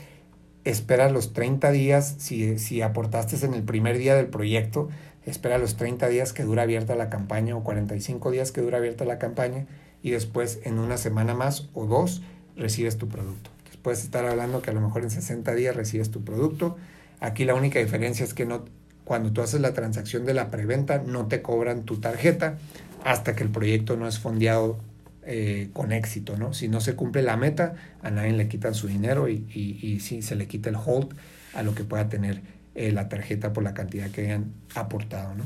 esperas 0.63 1.11
los 1.11 1.33
30 1.33 1.71
días, 1.71 2.15
si, 2.17 2.57
si 2.57 2.81
aportaste 2.81 3.45
en 3.45 3.53
el 3.53 3.61
primer 3.61 3.99
día 3.99 4.15
del 4.15 4.27
proyecto, 4.27 4.89
espera 5.25 5.57
los 5.57 5.75
30 5.75 6.07
días 6.09 6.33
que 6.33 6.43
dura 6.43 6.63
abierta 6.63 6.95
la 6.95 7.09
campaña 7.09 7.55
o 7.55 7.63
45 7.63 8.31
días 8.31 8.51
que 8.51 8.61
dura 8.61 8.77
abierta 8.77 9.05
la 9.05 9.19
campaña 9.19 9.65
y 10.01 10.11
después 10.11 10.59
en 10.63 10.79
una 10.79 10.97
semana 10.97 11.33
más 11.33 11.69
o 11.73 11.85
dos 11.85 12.21
recibes 12.55 12.97
tu 12.97 13.07
producto. 13.07 13.49
puedes 13.81 14.03
estar 14.03 14.25
hablando 14.25 14.61
que 14.61 14.69
a 14.69 14.73
lo 14.73 14.81
mejor 14.81 15.03
en 15.03 15.09
60 15.09 15.53
días 15.55 15.75
recibes 15.75 16.09
tu 16.09 16.23
producto. 16.23 16.77
Aquí 17.19 17.45
la 17.45 17.55
única 17.55 17.79
diferencia 17.79 18.23
es 18.23 18.33
que 18.33 18.45
no, 18.45 18.65
cuando 19.03 19.31
tú 19.31 19.41
haces 19.41 19.59
la 19.59 19.73
transacción 19.73 20.25
de 20.25 20.33
la 20.33 20.49
preventa 20.51 20.99
no 20.99 21.27
te 21.27 21.41
cobran 21.41 21.83
tu 21.83 21.97
tarjeta 21.97 22.57
hasta 23.03 23.35
que 23.35 23.43
el 23.43 23.49
proyecto 23.49 23.97
no 23.97 24.07
es 24.07 24.19
fondeado 24.19 24.77
eh, 25.25 25.69
con 25.73 25.91
éxito. 25.91 26.37
¿no? 26.37 26.53
Si 26.53 26.67
no 26.67 26.81
se 26.81 26.95
cumple 26.95 27.21
la 27.21 27.37
meta, 27.37 27.75
a 28.01 28.11
nadie 28.11 28.33
le 28.33 28.47
quitan 28.47 28.73
su 28.73 28.87
dinero 28.87 29.29
y, 29.29 29.45
y, 29.53 29.79
y 29.81 29.99
si 29.99 30.21
se 30.21 30.35
le 30.35 30.47
quita 30.47 30.69
el 30.69 30.75
hold 30.75 31.13
a 31.53 31.63
lo 31.63 31.75
que 31.75 31.83
pueda 31.83 32.09
tener 32.09 32.41
eh, 32.75 32.91
la 32.91 33.09
tarjeta 33.09 33.53
por 33.53 33.63
la 33.63 33.73
cantidad 33.73 34.09
que 34.09 34.21
hayan 34.21 34.53
aportado. 34.75 35.35
¿no? 35.35 35.45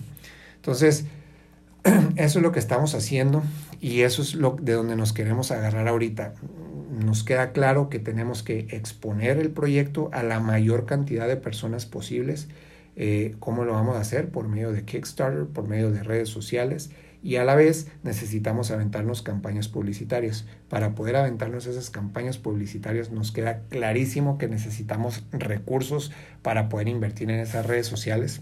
Entonces, 0.56 1.06
eso 2.16 2.40
es 2.40 2.44
lo 2.44 2.52
que 2.52 2.60
estamos 2.60 2.96
haciendo 2.96 3.44
y 3.80 4.02
eso 4.02 4.22
es 4.22 4.36
lo 4.36 4.58
de 4.62 4.74
donde 4.74 4.96
nos 4.96 5.14
queremos 5.14 5.52
agarrar 5.52 5.88
ahorita. 5.88 6.34
Nos 7.04 7.24
queda 7.24 7.52
claro 7.52 7.90
que 7.90 8.00
tenemos 8.00 8.44
que 8.44 8.68
exponer 8.72 9.38
el 9.38 9.52
proyecto 9.52 10.10
a 10.14 10.24
la 10.24 10.40
mayor 10.40 10.86
cantidad 10.86 11.28
de 11.28 11.38
personas 11.38 11.86
posibles. 11.86 12.48
Eh, 12.96 13.36
¿Cómo 13.40 13.64
lo 13.64 13.74
vamos 13.74 13.96
a 13.96 14.00
hacer? 14.00 14.30
Por 14.30 14.48
medio 14.48 14.72
de 14.72 14.84
Kickstarter, 14.84 15.46
por 15.46 15.68
medio 15.68 15.92
de 15.92 16.02
redes 16.02 16.30
sociales 16.30 16.90
y 17.24 17.38
a 17.38 17.44
la 17.44 17.56
vez 17.56 17.88
necesitamos 18.04 18.72
aventarnos 18.72 19.22
campañas 19.22 19.68
publicitarias. 19.68 20.46
Para 20.70 20.96
poder 20.96 21.16
aventarnos 21.16 21.66
esas 21.66 21.90
campañas 21.90 22.38
publicitarias 22.38 23.12
nos 23.12 23.32
queda 23.32 23.62
clarísimo 23.70 24.38
que 24.38 24.48
necesitamos 24.48 25.24
recursos 25.32 26.12
para 26.42 26.70
poder 26.70 26.88
invertir 26.88 27.30
en 27.32 27.40
esas 27.40 27.66
redes 27.66 27.88
sociales. 27.88 28.42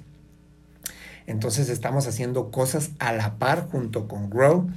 Entonces 1.28 1.70
estamos 1.70 2.08
haciendo 2.08 2.52
cosas 2.52 2.92
a 3.00 3.14
la 3.14 3.40
par 3.40 3.68
junto 3.70 4.08
con 4.08 4.30
Grow 4.30 4.68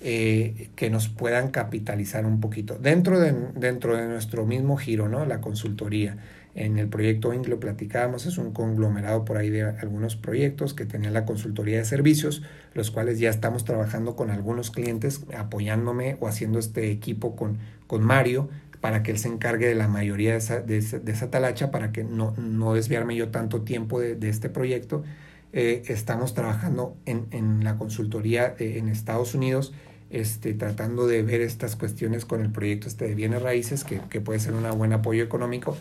eh, 0.00 0.70
que 0.74 0.90
nos 0.90 1.08
puedan 1.08 1.50
capitalizar 1.52 2.26
un 2.26 2.40
poquito 2.40 2.76
dentro 2.76 3.20
de, 3.20 3.32
dentro 3.54 3.96
de 3.96 4.08
nuestro 4.08 4.44
mismo 4.44 4.76
giro, 4.76 5.08
¿no? 5.08 5.24
La 5.26 5.40
consultoría. 5.40 6.16
En 6.54 6.78
el 6.78 6.88
proyecto 6.88 7.32
INC 7.32 7.48
lo 7.48 7.60
platicábamos, 7.60 8.26
es 8.26 8.36
un 8.36 8.52
conglomerado 8.52 9.24
por 9.24 9.38
ahí 9.38 9.48
de 9.48 9.62
algunos 9.62 10.16
proyectos 10.16 10.74
que 10.74 10.84
tenían 10.84 11.14
la 11.14 11.24
consultoría 11.24 11.78
de 11.78 11.84
servicios, 11.84 12.42
los 12.74 12.90
cuales 12.90 13.18
ya 13.18 13.30
estamos 13.30 13.64
trabajando 13.64 14.16
con 14.16 14.30
algunos 14.30 14.70
clientes, 14.70 15.22
apoyándome 15.36 16.18
o 16.20 16.28
haciendo 16.28 16.58
este 16.58 16.90
equipo 16.90 17.36
con, 17.36 17.58
con 17.86 18.02
Mario 18.02 18.50
para 18.82 19.02
que 19.02 19.12
él 19.12 19.18
se 19.18 19.28
encargue 19.28 19.68
de 19.68 19.76
la 19.76 19.86
mayoría 19.86 20.32
de 20.32 20.38
esa, 20.38 20.60
de 20.60 20.76
esa, 20.76 21.30
talacha, 21.30 21.70
para 21.70 21.92
que 21.92 22.02
no, 22.02 22.34
no, 22.36 22.74
desviarme 22.74 23.14
yo 23.14 23.28
tanto 23.28 23.62
tiempo 23.62 24.00
de, 24.00 24.16
de 24.16 24.28
este 24.28 24.48
proyecto. 24.48 25.04
Eh, 25.52 25.84
estamos 25.86 26.34
trabajando 26.34 26.96
en, 27.06 27.26
en 27.30 27.62
la 27.62 27.78
consultoría 27.78 28.54
en 28.58 28.88
Estados 28.88 29.34
Unidos, 29.34 29.72
este, 30.10 30.52
tratando 30.54 31.06
de 31.06 31.22
ver 31.22 31.42
estas 31.42 31.76
cuestiones 31.76 32.24
con 32.24 32.42
el 32.42 32.50
proyecto 32.50 32.88
este 32.88 33.06
de 33.06 33.14
bienes 33.14 33.40
raíces, 33.40 33.84
que, 33.84 34.00
que 34.10 34.20
puede 34.20 34.40
ser 34.40 34.52
un 34.52 34.68
buen 34.76 34.92
apoyo 34.92 35.22
económico. 35.22 35.76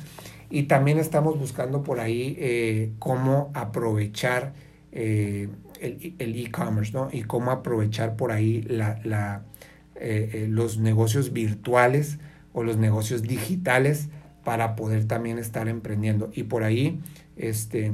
Y 0.51 0.63
también 0.63 0.99
estamos 0.99 1.39
buscando 1.39 1.81
por 1.81 1.99
ahí 1.99 2.35
eh, 2.37 2.91
cómo 2.99 3.51
aprovechar 3.53 4.53
eh, 4.91 5.47
el 5.79 6.45
e-commerce, 6.45 6.91
¿no? 6.91 7.09
Y 7.11 7.23
cómo 7.23 7.51
aprovechar 7.51 8.17
por 8.17 8.31
ahí 8.31 8.61
la, 8.63 8.99
la, 9.03 9.43
eh, 9.95 10.47
los 10.49 10.77
negocios 10.77 11.31
virtuales 11.31 12.19
o 12.53 12.63
los 12.63 12.77
negocios 12.77 13.23
digitales 13.23 14.09
para 14.43 14.75
poder 14.75 15.05
también 15.05 15.39
estar 15.39 15.69
emprendiendo. 15.69 16.29
Y 16.33 16.43
por 16.43 16.63
ahí, 16.63 16.99
este, 17.37 17.93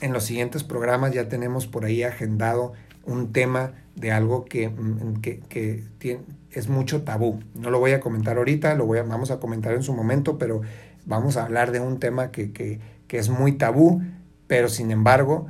en 0.00 0.12
los 0.12 0.24
siguientes 0.24 0.62
programas 0.62 1.12
ya 1.12 1.28
tenemos 1.28 1.66
por 1.66 1.84
ahí 1.84 2.04
agendado 2.04 2.72
un 3.04 3.32
tema 3.32 3.72
de 3.96 4.12
algo 4.12 4.44
que, 4.44 4.68
mm, 4.68 5.20
que, 5.20 5.40
que 5.40 5.84
tiene, 5.98 6.22
es 6.52 6.68
mucho 6.68 7.02
tabú. 7.02 7.40
No 7.54 7.70
lo 7.70 7.78
voy 7.78 7.92
a 7.92 8.00
comentar 8.00 8.36
ahorita, 8.36 8.74
lo 8.74 8.86
voy 8.86 9.00
vamos 9.00 9.30
a 9.30 9.40
comentar 9.40 9.72
en 9.74 9.82
su 9.82 9.94
momento, 9.94 10.38
pero 10.38 10.62
vamos 11.06 11.36
a 11.36 11.44
hablar 11.44 11.72
de 11.72 11.80
un 11.80 11.98
tema 11.98 12.30
que, 12.30 12.52
que, 12.52 12.80
que 13.08 13.18
es 13.18 13.28
muy 13.28 13.52
tabú, 13.52 14.02
pero 14.46 14.68
sin 14.68 14.90
embargo 14.90 15.48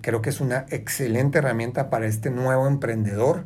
creo 0.00 0.20
que 0.20 0.30
es 0.30 0.40
una 0.40 0.66
excelente 0.70 1.38
herramienta 1.38 1.88
para 1.90 2.06
este 2.06 2.30
nuevo 2.30 2.66
emprendedor. 2.66 3.44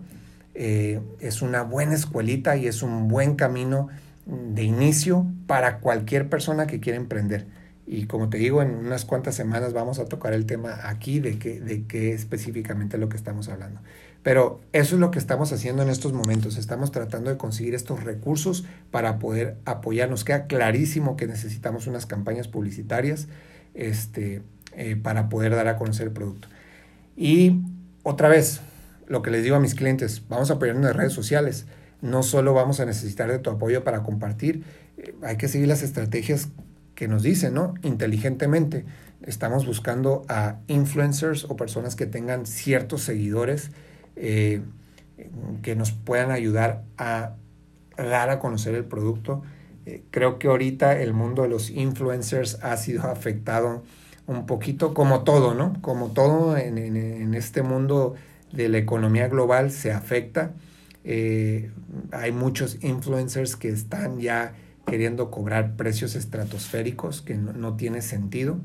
Eh, 0.54 1.00
es 1.20 1.42
una 1.42 1.62
buena 1.62 1.94
escuelita 1.94 2.56
y 2.56 2.66
es 2.66 2.82
un 2.82 3.08
buen 3.08 3.36
camino 3.36 3.88
de 4.26 4.64
inicio 4.64 5.26
para 5.46 5.78
cualquier 5.78 6.28
persona 6.28 6.66
que 6.66 6.80
quiera 6.80 6.96
emprender. 6.96 7.46
Y 7.86 8.06
como 8.06 8.28
te 8.28 8.38
digo, 8.38 8.62
en 8.62 8.74
unas 8.74 9.04
cuantas 9.04 9.36
semanas 9.36 9.72
vamos 9.72 10.00
a 10.00 10.06
tocar 10.06 10.32
el 10.32 10.46
tema 10.46 10.80
aquí 10.82 11.20
de 11.20 11.38
qué, 11.38 11.60
de 11.60 11.84
qué 11.84 12.12
específicamente 12.12 12.98
lo 12.98 13.08
que 13.08 13.16
estamos 13.16 13.48
hablando. 13.48 13.80
Pero 14.26 14.60
eso 14.72 14.96
es 14.96 15.00
lo 15.00 15.12
que 15.12 15.20
estamos 15.20 15.52
haciendo 15.52 15.84
en 15.84 15.88
estos 15.88 16.12
momentos. 16.12 16.56
Estamos 16.56 16.90
tratando 16.90 17.30
de 17.30 17.36
conseguir 17.36 17.76
estos 17.76 18.02
recursos 18.02 18.64
para 18.90 19.20
poder 19.20 19.56
apoyar. 19.66 20.10
Nos 20.10 20.24
queda 20.24 20.48
clarísimo 20.48 21.16
que 21.16 21.28
necesitamos 21.28 21.86
unas 21.86 22.06
campañas 22.06 22.48
publicitarias 22.48 23.28
este, 23.74 24.42
eh, 24.72 24.96
para 24.96 25.28
poder 25.28 25.54
dar 25.54 25.68
a 25.68 25.76
conocer 25.76 26.08
el 26.08 26.12
producto. 26.12 26.48
Y 27.16 27.60
otra 28.02 28.28
vez, 28.28 28.62
lo 29.06 29.22
que 29.22 29.30
les 29.30 29.44
digo 29.44 29.54
a 29.54 29.60
mis 29.60 29.76
clientes, 29.76 30.24
vamos 30.28 30.50
a 30.50 30.54
apoyarnos 30.54 30.90
en 30.90 30.96
redes 30.96 31.12
sociales. 31.12 31.66
No 32.02 32.24
solo 32.24 32.52
vamos 32.52 32.80
a 32.80 32.84
necesitar 32.84 33.30
de 33.30 33.38
tu 33.38 33.50
apoyo 33.50 33.84
para 33.84 34.02
compartir, 34.02 34.64
eh, 34.98 35.14
hay 35.22 35.36
que 35.36 35.46
seguir 35.46 35.68
las 35.68 35.84
estrategias 35.84 36.48
que 36.96 37.06
nos 37.06 37.22
dicen, 37.22 37.54
¿no? 37.54 37.74
Inteligentemente. 37.82 38.86
Estamos 39.22 39.66
buscando 39.66 40.24
a 40.28 40.56
influencers 40.66 41.44
o 41.44 41.54
personas 41.54 41.94
que 41.94 42.06
tengan 42.06 42.44
ciertos 42.44 43.02
seguidores 43.02 43.70
eh, 44.16 44.62
que 45.62 45.76
nos 45.76 45.92
puedan 45.92 46.30
ayudar 46.30 46.84
a 46.98 47.34
dar 47.96 48.30
a 48.30 48.38
conocer 48.38 48.74
el 48.74 48.84
producto. 48.84 49.42
Eh, 49.86 50.02
creo 50.10 50.38
que 50.38 50.48
ahorita 50.48 51.00
el 51.00 51.14
mundo 51.14 51.42
de 51.42 51.48
los 51.48 51.70
influencers 51.70 52.58
ha 52.62 52.76
sido 52.76 53.04
afectado 53.04 53.82
un 54.26 54.46
poquito, 54.46 54.92
como 54.94 55.22
todo, 55.22 55.54
¿no? 55.54 55.80
Como 55.80 56.08
todo 56.08 56.56
en, 56.56 57.34
este 57.34 57.62
mundo 57.62 58.14
de 58.52 58.68
la 58.68 58.78
economía 58.78 59.28
global 59.28 59.70
se 59.70 59.92
afecta. 59.92 60.52
Eh, 61.04 61.70
hay 62.10 62.32
muchos 62.32 62.82
influencers 62.82 63.54
que 63.54 63.68
están 63.68 64.18
ya 64.18 64.54
queriendo 64.86 65.30
cobrar 65.30 65.76
precios 65.76 66.16
estratosféricos 66.16 67.22
que 67.22 67.36
no, 67.36 67.52
no 67.52 67.76
tiene 67.76 68.02
sentido. 68.02 68.58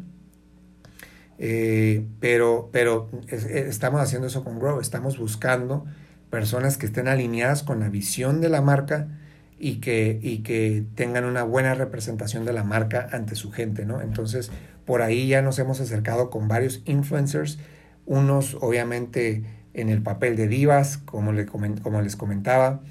Eh, 1.43 2.05
pero 2.19 2.69
pero 2.71 3.09
eh, 3.27 3.65
estamos 3.67 3.99
haciendo 3.99 4.27
eso 4.27 4.43
con 4.43 4.59
Grow, 4.59 4.79
estamos 4.79 5.17
buscando 5.17 5.85
personas 6.29 6.77
que 6.77 6.85
estén 6.85 7.07
alineadas 7.07 7.63
con 7.63 7.79
la 7.79 7.89
visión 7.89 8.41
de 8.41 8.49
la 8.49 8.61
marca 8.61 9.07
y 9.57 9.77
que, 9.77 10.19
y 10.21 10.39
que 10.43 10.83
tengan 10.93 11.25
una 11.25 11.41
buena 11.41 11.73
representación 11.73 12.45
de 12.45 12.53
la 12.53 12.63
marca 12.63 13.07
ante 13.11 13.33
su 13.33 13.51
gente, 13.51 13.87
¿no? 13.87 14.01
Entonces, 14.01 14.51
por 14.85 15.01
ahí 15.01 15.27
ya 15.27 15.41
nos 15.41 15.57
hemos 15.57 15.81
acercado 15.81 16.29
con 16.29 16.47
varios 16.47 16.83
influencers, 16.85 17.57
unos 18.05 18.55
obviamente 18.61 19.43
en 19.73 19.89
el 19.89 20.03
papel 20.03 20.35
de 20.35 20.47
divas, 20.47 20.97
como, 20.97 21.31
como 21.81 22.01
les 22.03 22.15
comentaba, 22.15 22.81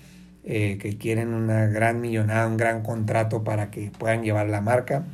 eh, 0.42 0.76
que 0.80 0.98
quieren 0.98 1.34
una 1.34 1.66
gran 1.66 2.00
millonada, 2.00 2.48
un 2.48 2.56
gran 2.56 2.82
contrato 2.82 3.44
para 3.44 3.70
que 3.70 3.92
puedan 3.96 4.24
llevar 4.24 4.48
la 4.48 4.60
marca. 4.60 5.04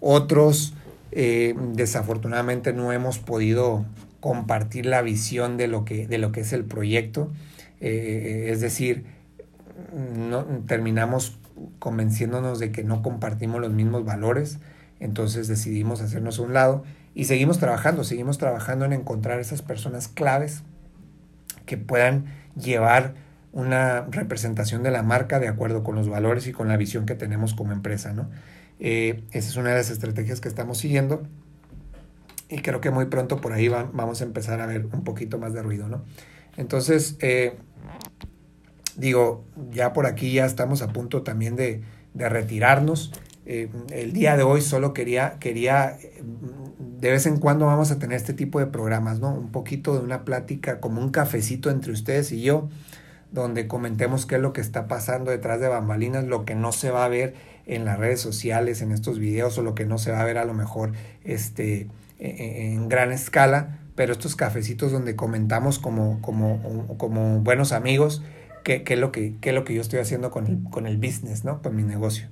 Otros 0.00 0.74
eh, 1.16 1.54
desafortunadamente 1.74 2.72
no 2.72 2.92
hemos 2.92 3.18
podido 3.18 3.84
compartir 4.20 4.86
la 4.86 5.00
visión 5.00 5.56
de 5.56 5.68
lo 5.68 5.84
que, 5.84 6.08
de 6.08 6.18
lo 6.18 6.32
que 6.32 6.40
es 6.40 6.52
el 6.52 6.64
proyecto. 6.64 7.30
Eh, 7.80 8.48
es 8.50 8.60
decir, 8.60 9.04
no, 10.16 10.44
terminamos 10.66 11.38
convenciéndonos 11.78 12.58
de 12.58 12.72
que 12.72 12.82
no 12.82 13.02
compartimos 13.02 13.60
los 13.60 13.72
mismos 13.72 14.04
valores, 14.04 14.58
entonces 14.98 15.46
decidimos 15.46 16.00
hacernos 16.00 16.38
a 16.38 16.42
un 16.42 16.52
lado 16.52 16.84
y 17.14 17.24
seguimos 17.24 17.58
trabajando, 17.58 18.02
seguimos 18.02 18.38
trabajando 18.38 18.84
en 18.84 18.92
encontrar 18.92 19.38
esas 19.38 19.62
personas 19.62 20.08
claves 20.08 20.62
que 21.66 21.76
puedan 21.76 22.24
llevar 22.56 23.14
una 23.52 24.06
representación 24.10 24.82
de 24.82 24.90
la 24.90 25.04
marca 25.04 25.38
de 25.38 25.46
acuerdo 25.46 25.84
con 25.84 25.94
los 25.94 26.08
valores 26.08 26.48
y 26.48 26.52
con 26.52 26.66
la 26.66 26.76
visión 26.76 27.06
que 27.06 27.14
tenemos 27.14 27.54
como 27.54 27.72
empresa, 27.72 28.12
¿no? 28.12 28.28
Eh, 28.80 29.22
esa 29.32 29.48
es 29.48 29.56
una 29.56 29.70
de 29.70 29.76
las 29.76 29.90
estrategias 29.90 30.40
que 30.40 30.48
estamos 30.48 30.78
siguiendo 30.78 31.22
y 32.48 32.58
creo 32.58 32.80
que 32.80 32.90
muy 32.90 33.06
pronto 33.06 33.40
por 33.40 33.52
ahí 33.52 33.68
vamos 33.68 34.20
a 34.20 34.24
empezar 34.24 34.60
a 34.60 34.66
ver 34.66 34.86
un 34.92 35.04
poquito 35.04 35.38
más 35.38 35.52
de 35.54 35.62
ruido, 35.62 35.88
¿no? 35.88 36.02
Entonces, 36.56 37.16
eh, 37.20 37.56
digo, 38.96 39.44
ya 39.70 39.92
por 39.92 40.06
aquí 40.06 40.32
ya 40.32 40.46
estamos 40.46 40.82
a 40.82 40.88
punto 40.92 41.22
también 41.22 41.56
de, 41.56 41.82
de 42.12 42.28
retirarnos. 42.28 43.12
Eh, 43.46 43.68
el 43.90 44.12
día 44.12 44.36
de 44.36 44.42
hoy 44.42 44.60
solo 44.60 44.94
quería, 44.94 45.38
quería, 45.38 45.98
de 46.78 47.10
vez 47.10 47.26
en 47.26 47.38
cuando 47.38 47.66
vamos 47.66 47.90
a 47.90 47.98
tener 47.98 48.16
este 48.16 48.32
tipo 48.32 48.58
de 48.60 48.66
programas, 48.66 49.20
¿no? 49.20 49.34
Un 49.34 49.50
poquito 49.50 49.94
de 49.94 50.00
una 50.00 50.24
plática, 50.24 50.80
como 50.80 51.00
un 51.00 51.10
cafecito 51.10 51.70
entre 51.70 51.92
ustedes 51.92 52.30
y 52.32 52.42
yo, 52.42 52.68
donde 53.32 53.66
comentemos 53.66 54.26
qué 54.26 54.36
es 54.36 54.40
lo 54.40 54.52
que 54.52 54.60
está 54.60 54.86
pasando 54.86 55.30
detrás 55.30 55.60
de 55.60 55.68
bambalinas, 55.68 56.24
lo 56.24 56.44
que 56.44 56.54
no 56.54 56.72
se 56.72 56.90
va 56.90 57.04
a 57.04 57.08
ver 57.08 57.34
en 57.66 57.84
las 57.84 57.98
redes 57.98 58.20
sociales, 58.20 58.82
en 58.82 58.92
estos 58.92 59.18
videos, 59.18 59.56
o 59.58 59.62
lo 59.62 59.74
que 59.74 59.86
no 59.86 59.98
se 59.98 60.10
va 60.10 60.20
a 60.20 60.24
ver 60.24 60.38
a 60.38 60.44
lo 60.44 60.54
mejor 60.54 60.92
este, 61.24 61.88
e, 62.18 62.28
e, 62.28 62.72
en 62.72 62.88
gran 62.88 63.12
escala, 63.12 63.78
pero 63.94 64.12
estos 64.12 64.36
cafecitos 64.36 64.92
donde 64.92 65.16
comentamos 65.16 65.78
como, 65.78 66.20
como, 66.20 66.96
como 66.98 67.40
buenos 67.40 67.72
amigos 67.72 68.22
qué, 68.64 68.82
qué, 68.82 68.94
es 68.94 69.00
lo 69.00 69.12
que, 69.12 69.36
qué 69.40 69.50
es 69.50 69.54
lo 69.54 69.64
que 69.64 69.74
yo 69.74 69.80
estoy 69.80 70.00
haciendo 70.00 70.30
con 70.30 70.46
el, 70.46 70.58
con 70.70 70.86
el 70.86 70.96
business, 70.96 71.44
¿no? 71.44 71.62
Con 71.62 71.76
mi 71.76 71.84
negocio. 71.84 72.28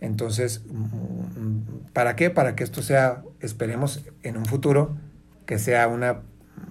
Entonces, 0.00 0.62
mm, 0.70 1.92
¿para 1.92 2.14
qué? 2.14 2.30
Para 2.30 2.54
que 2.54 2.62
esto 2.62 2.82
sea, 2.82 3.22
esperemos 3.40 4.04
en 4.22 4.36
un 4.36 4.46
futuro, 4.46 4.96
que 5.46 5.58
sea 5.58 5.88
una, 5.88 6.20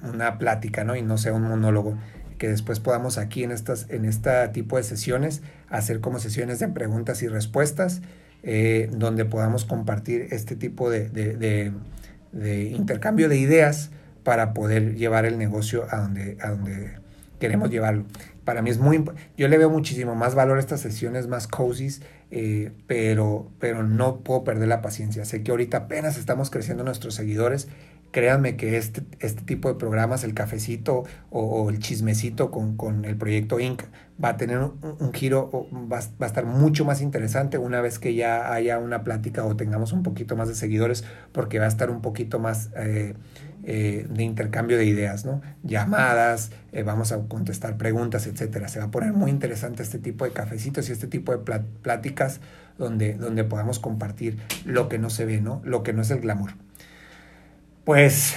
una 0.03 0.37
plática, 0.37 0.83
¿no? 0.83 0.95
Y 0.95 1.01
no 1.01 1.17
sea 1.17 1.33
un 1.33 1.43
monólogo 1.43 1.97
que 2.41 2.47
después 2.47 2.79
podamos 2.79 3.19
aquí 3.19 3.43
en 3.43 3.51
estas 3.51 3.85
en 3.91 4.03
este 4.03 4.47
tipo 4.47 4.77
de 4.77 4.81
sesiones 4.81 5.43
hacer 5.69 5.99
como 5.99 6.17
sesiones 6.17 6.57
de 6.57 6.69
preguntas 6.69 7.21
y 7.21 7.27
respuestas 7.27 8.01
eh, 8.41 8.89
donde 8.91 9.25
podamos 9.25 9.63
compartir 9.63 10.25
este 10.31 10.55
tipo 10.55 10.89
de, 10.89 11.07
de, 11.11 12.63
intercambio 12.63 13.29
de 13.29 13.37
ideas 13.37 13.91
para 14.23 14.55
poder 14.55 14.95
llevar 14.95 15.25
el 15.25 15.37
negocio 15.37 15.85
a 15.91 15.97
donde, 15.97 16.39
a 16.41 16.49
donde 16.49 16.93
queremos 17.39 17.69
llevarlo. 17.69 18.05
Para 18.43 18.63
mí 18.63 18.71
es 18.71 18.79
muy 18.79 19.05
yo 19.37 19.47
le 19.47 19.59
veo 19.59 19.69
muchísimo 19.69 20.15
más 20.15 20.33
valor 20.33 20.57
a 20.57 20.61
estas 20.61 20.81
sesiones 20.81 21.27
más 21.27 21.47
cozy, 21.47 21.89
eh, 22.31 22.71
pero, 22.87 23.51
pero 23.59 23.83
no 23.83 24.21
puedo 24.21 24.43
perder 24.43 24.67
la 24.67 24.81
paciencia. 24.81 25.25
Sé 25.25 25.43
que 25.43 25.51
ahorita 25.51 25.77
apenas 25.77 26.17
estamos 26.17 26.49
creciendo 26.49 26.83
nuestros 26.83 27.13
seguidores 27.13 27.67
créanme 28.11 28.57
que 28.57 28.77
este, 28.77 29.03
este 29.19 29.41
tipo 29.41 29.69
de 29.69 29.75
programas, 29.75 30.23
el 30.23 30.33
cafecito 30.33 31.03
o, 31.29 31.69
el 31.69 31.79
chismecito 31.79 32.51
con, 32.51 32.77
con, 32.77 33.05
el 33.05 33.15
proyecto 33.15 33.59
Inc., 33.59 33.83
va 34.23 34.29
a 34.29 34.37
tener 34.37 34.59
un, 34.59 35.13
giro, 35.13 35.67
va, 35.73 35.99
va, 35.99 36.25
a 36.25 36.25
estar 36.25 36.45
mucho 36.45 36.85
más 36.85 37.01
interesante 37.01 37.57
una 37.57 37.81
vez 37.81 37.97
que 37.97 38.13
ya 38.13 38.53
haya 38.53 38.77
una 38.77 39.03
plática 39.03 39.43
o 39.45 39.55
tengamos 39.55 39.93
un 39.93 40.03
poquito 40.03 40.35
más 40.35 40.47
de 40.47 40.55
seguidores, 40.55 41.03
porque 41.31 41.57
va 41.57 41.65
a 41.65 41.69
estar 41.69 41.89
un 41.89 42.01
poquito 42.01 42.37
más 42.37 42.69
eh, 42.75 43.15
eh, 43.63 44.07
de 44.09 44.23
intercambio 44.23 44.77
de 44.77 44.85
ideas, 44.85 45.25
¿no? 45.25 45.41
Llamadas, 45.63 46.51
eh, 46.71 46.83
vamos 46.83 47.11
a 47.11 47.19
contestar 47.27 47.77
preguntas, 47.77 48.27
etcétera. 48.27 48.67
Se 48.67 48.79
va 48.79 48.85
a 48.85 48.91
poner 48.91 49.13
muy 49.13 49.31
interesante 49.31 49.81
este 49.81 49.99
tipo 49.99 50.25
de 50.25 50.31
cafecitos 50.31 50.89
y 50.89 50.91
este 50.91 51.07
tipo 51.07 51.31
de 51.35 51.59
pláticas 51.81 52.41
donde, 52.77 53.13
donde 53.13 53.43
podamos 53.43 53.79
compartir 53.79 54.37
lo 54.65 54.89
que 54.89 54.97
no 54.97 55.09
se 55.09 55.25
ve, 55.25 55.41
¿no? 55.41 55.61
Lo 55.63 55.83
que 55.83 55.93
no 55.93 56.01
es 56.01 56.11
el 56.11 56.21
glamour. 56.21 56.51
Pues 57.83 58.35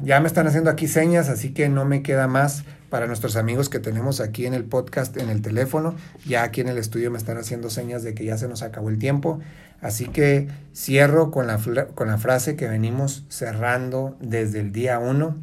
ya 0.00 0.20
me 0.20 0.26
están 0.26 0.46
haciendo 0.48 0.68
aquí 0.68 0.88
señas, 0.88 1.28
así 1.28 1.54
que 1.54 1.68
no 1.68 1.84
me 1.84 2.02
queda 2.02 2.26
más 2.26 2.64
para 2.88 3.06
nuestros 3.06 3.36
amigos 3.36 3.68
que 3.68 3.78
tenemos 3.78 4.20
aquí 4.20 4.46
en 4.46 4.54
el 4.54 4.64
podcast, 4.64 5.16
en 5.16 5.30
el 5.30 5.42
teléfono. 5.42 5.94
Ya 6.26 6.42
aquí 6.42 6.60
en 6.60 6.68
el 6.68 6.76
estudio 6.76 7.10
me 7.10 7.18
están 7.18 7.38
haciendo 7.38 7.70
señas 7.70 8.02
de 8.02 8.14
que 8.14 8.24
ya 8.24 8.36
se 8.36 8.48
nos 8.48 8.62
acabó 8.62 8.88
el 8.88 8.98
tiempo. 8.98 9.38
Así 9.80 10.06
que 10.06 10.48
cierro 10.74 11.30
con 11.30 11.46
la, 11.46 11.58
con 11.94 12.08
la 12.08 12.18
frase 12.18 12.56
que 12.56 12.66
venimos 12.66 13.24
cerrando 13.28 14.16
desde 14.20 14.58
el 14.58 14.72
día 14.72 14.98
uno. 14.98 15.36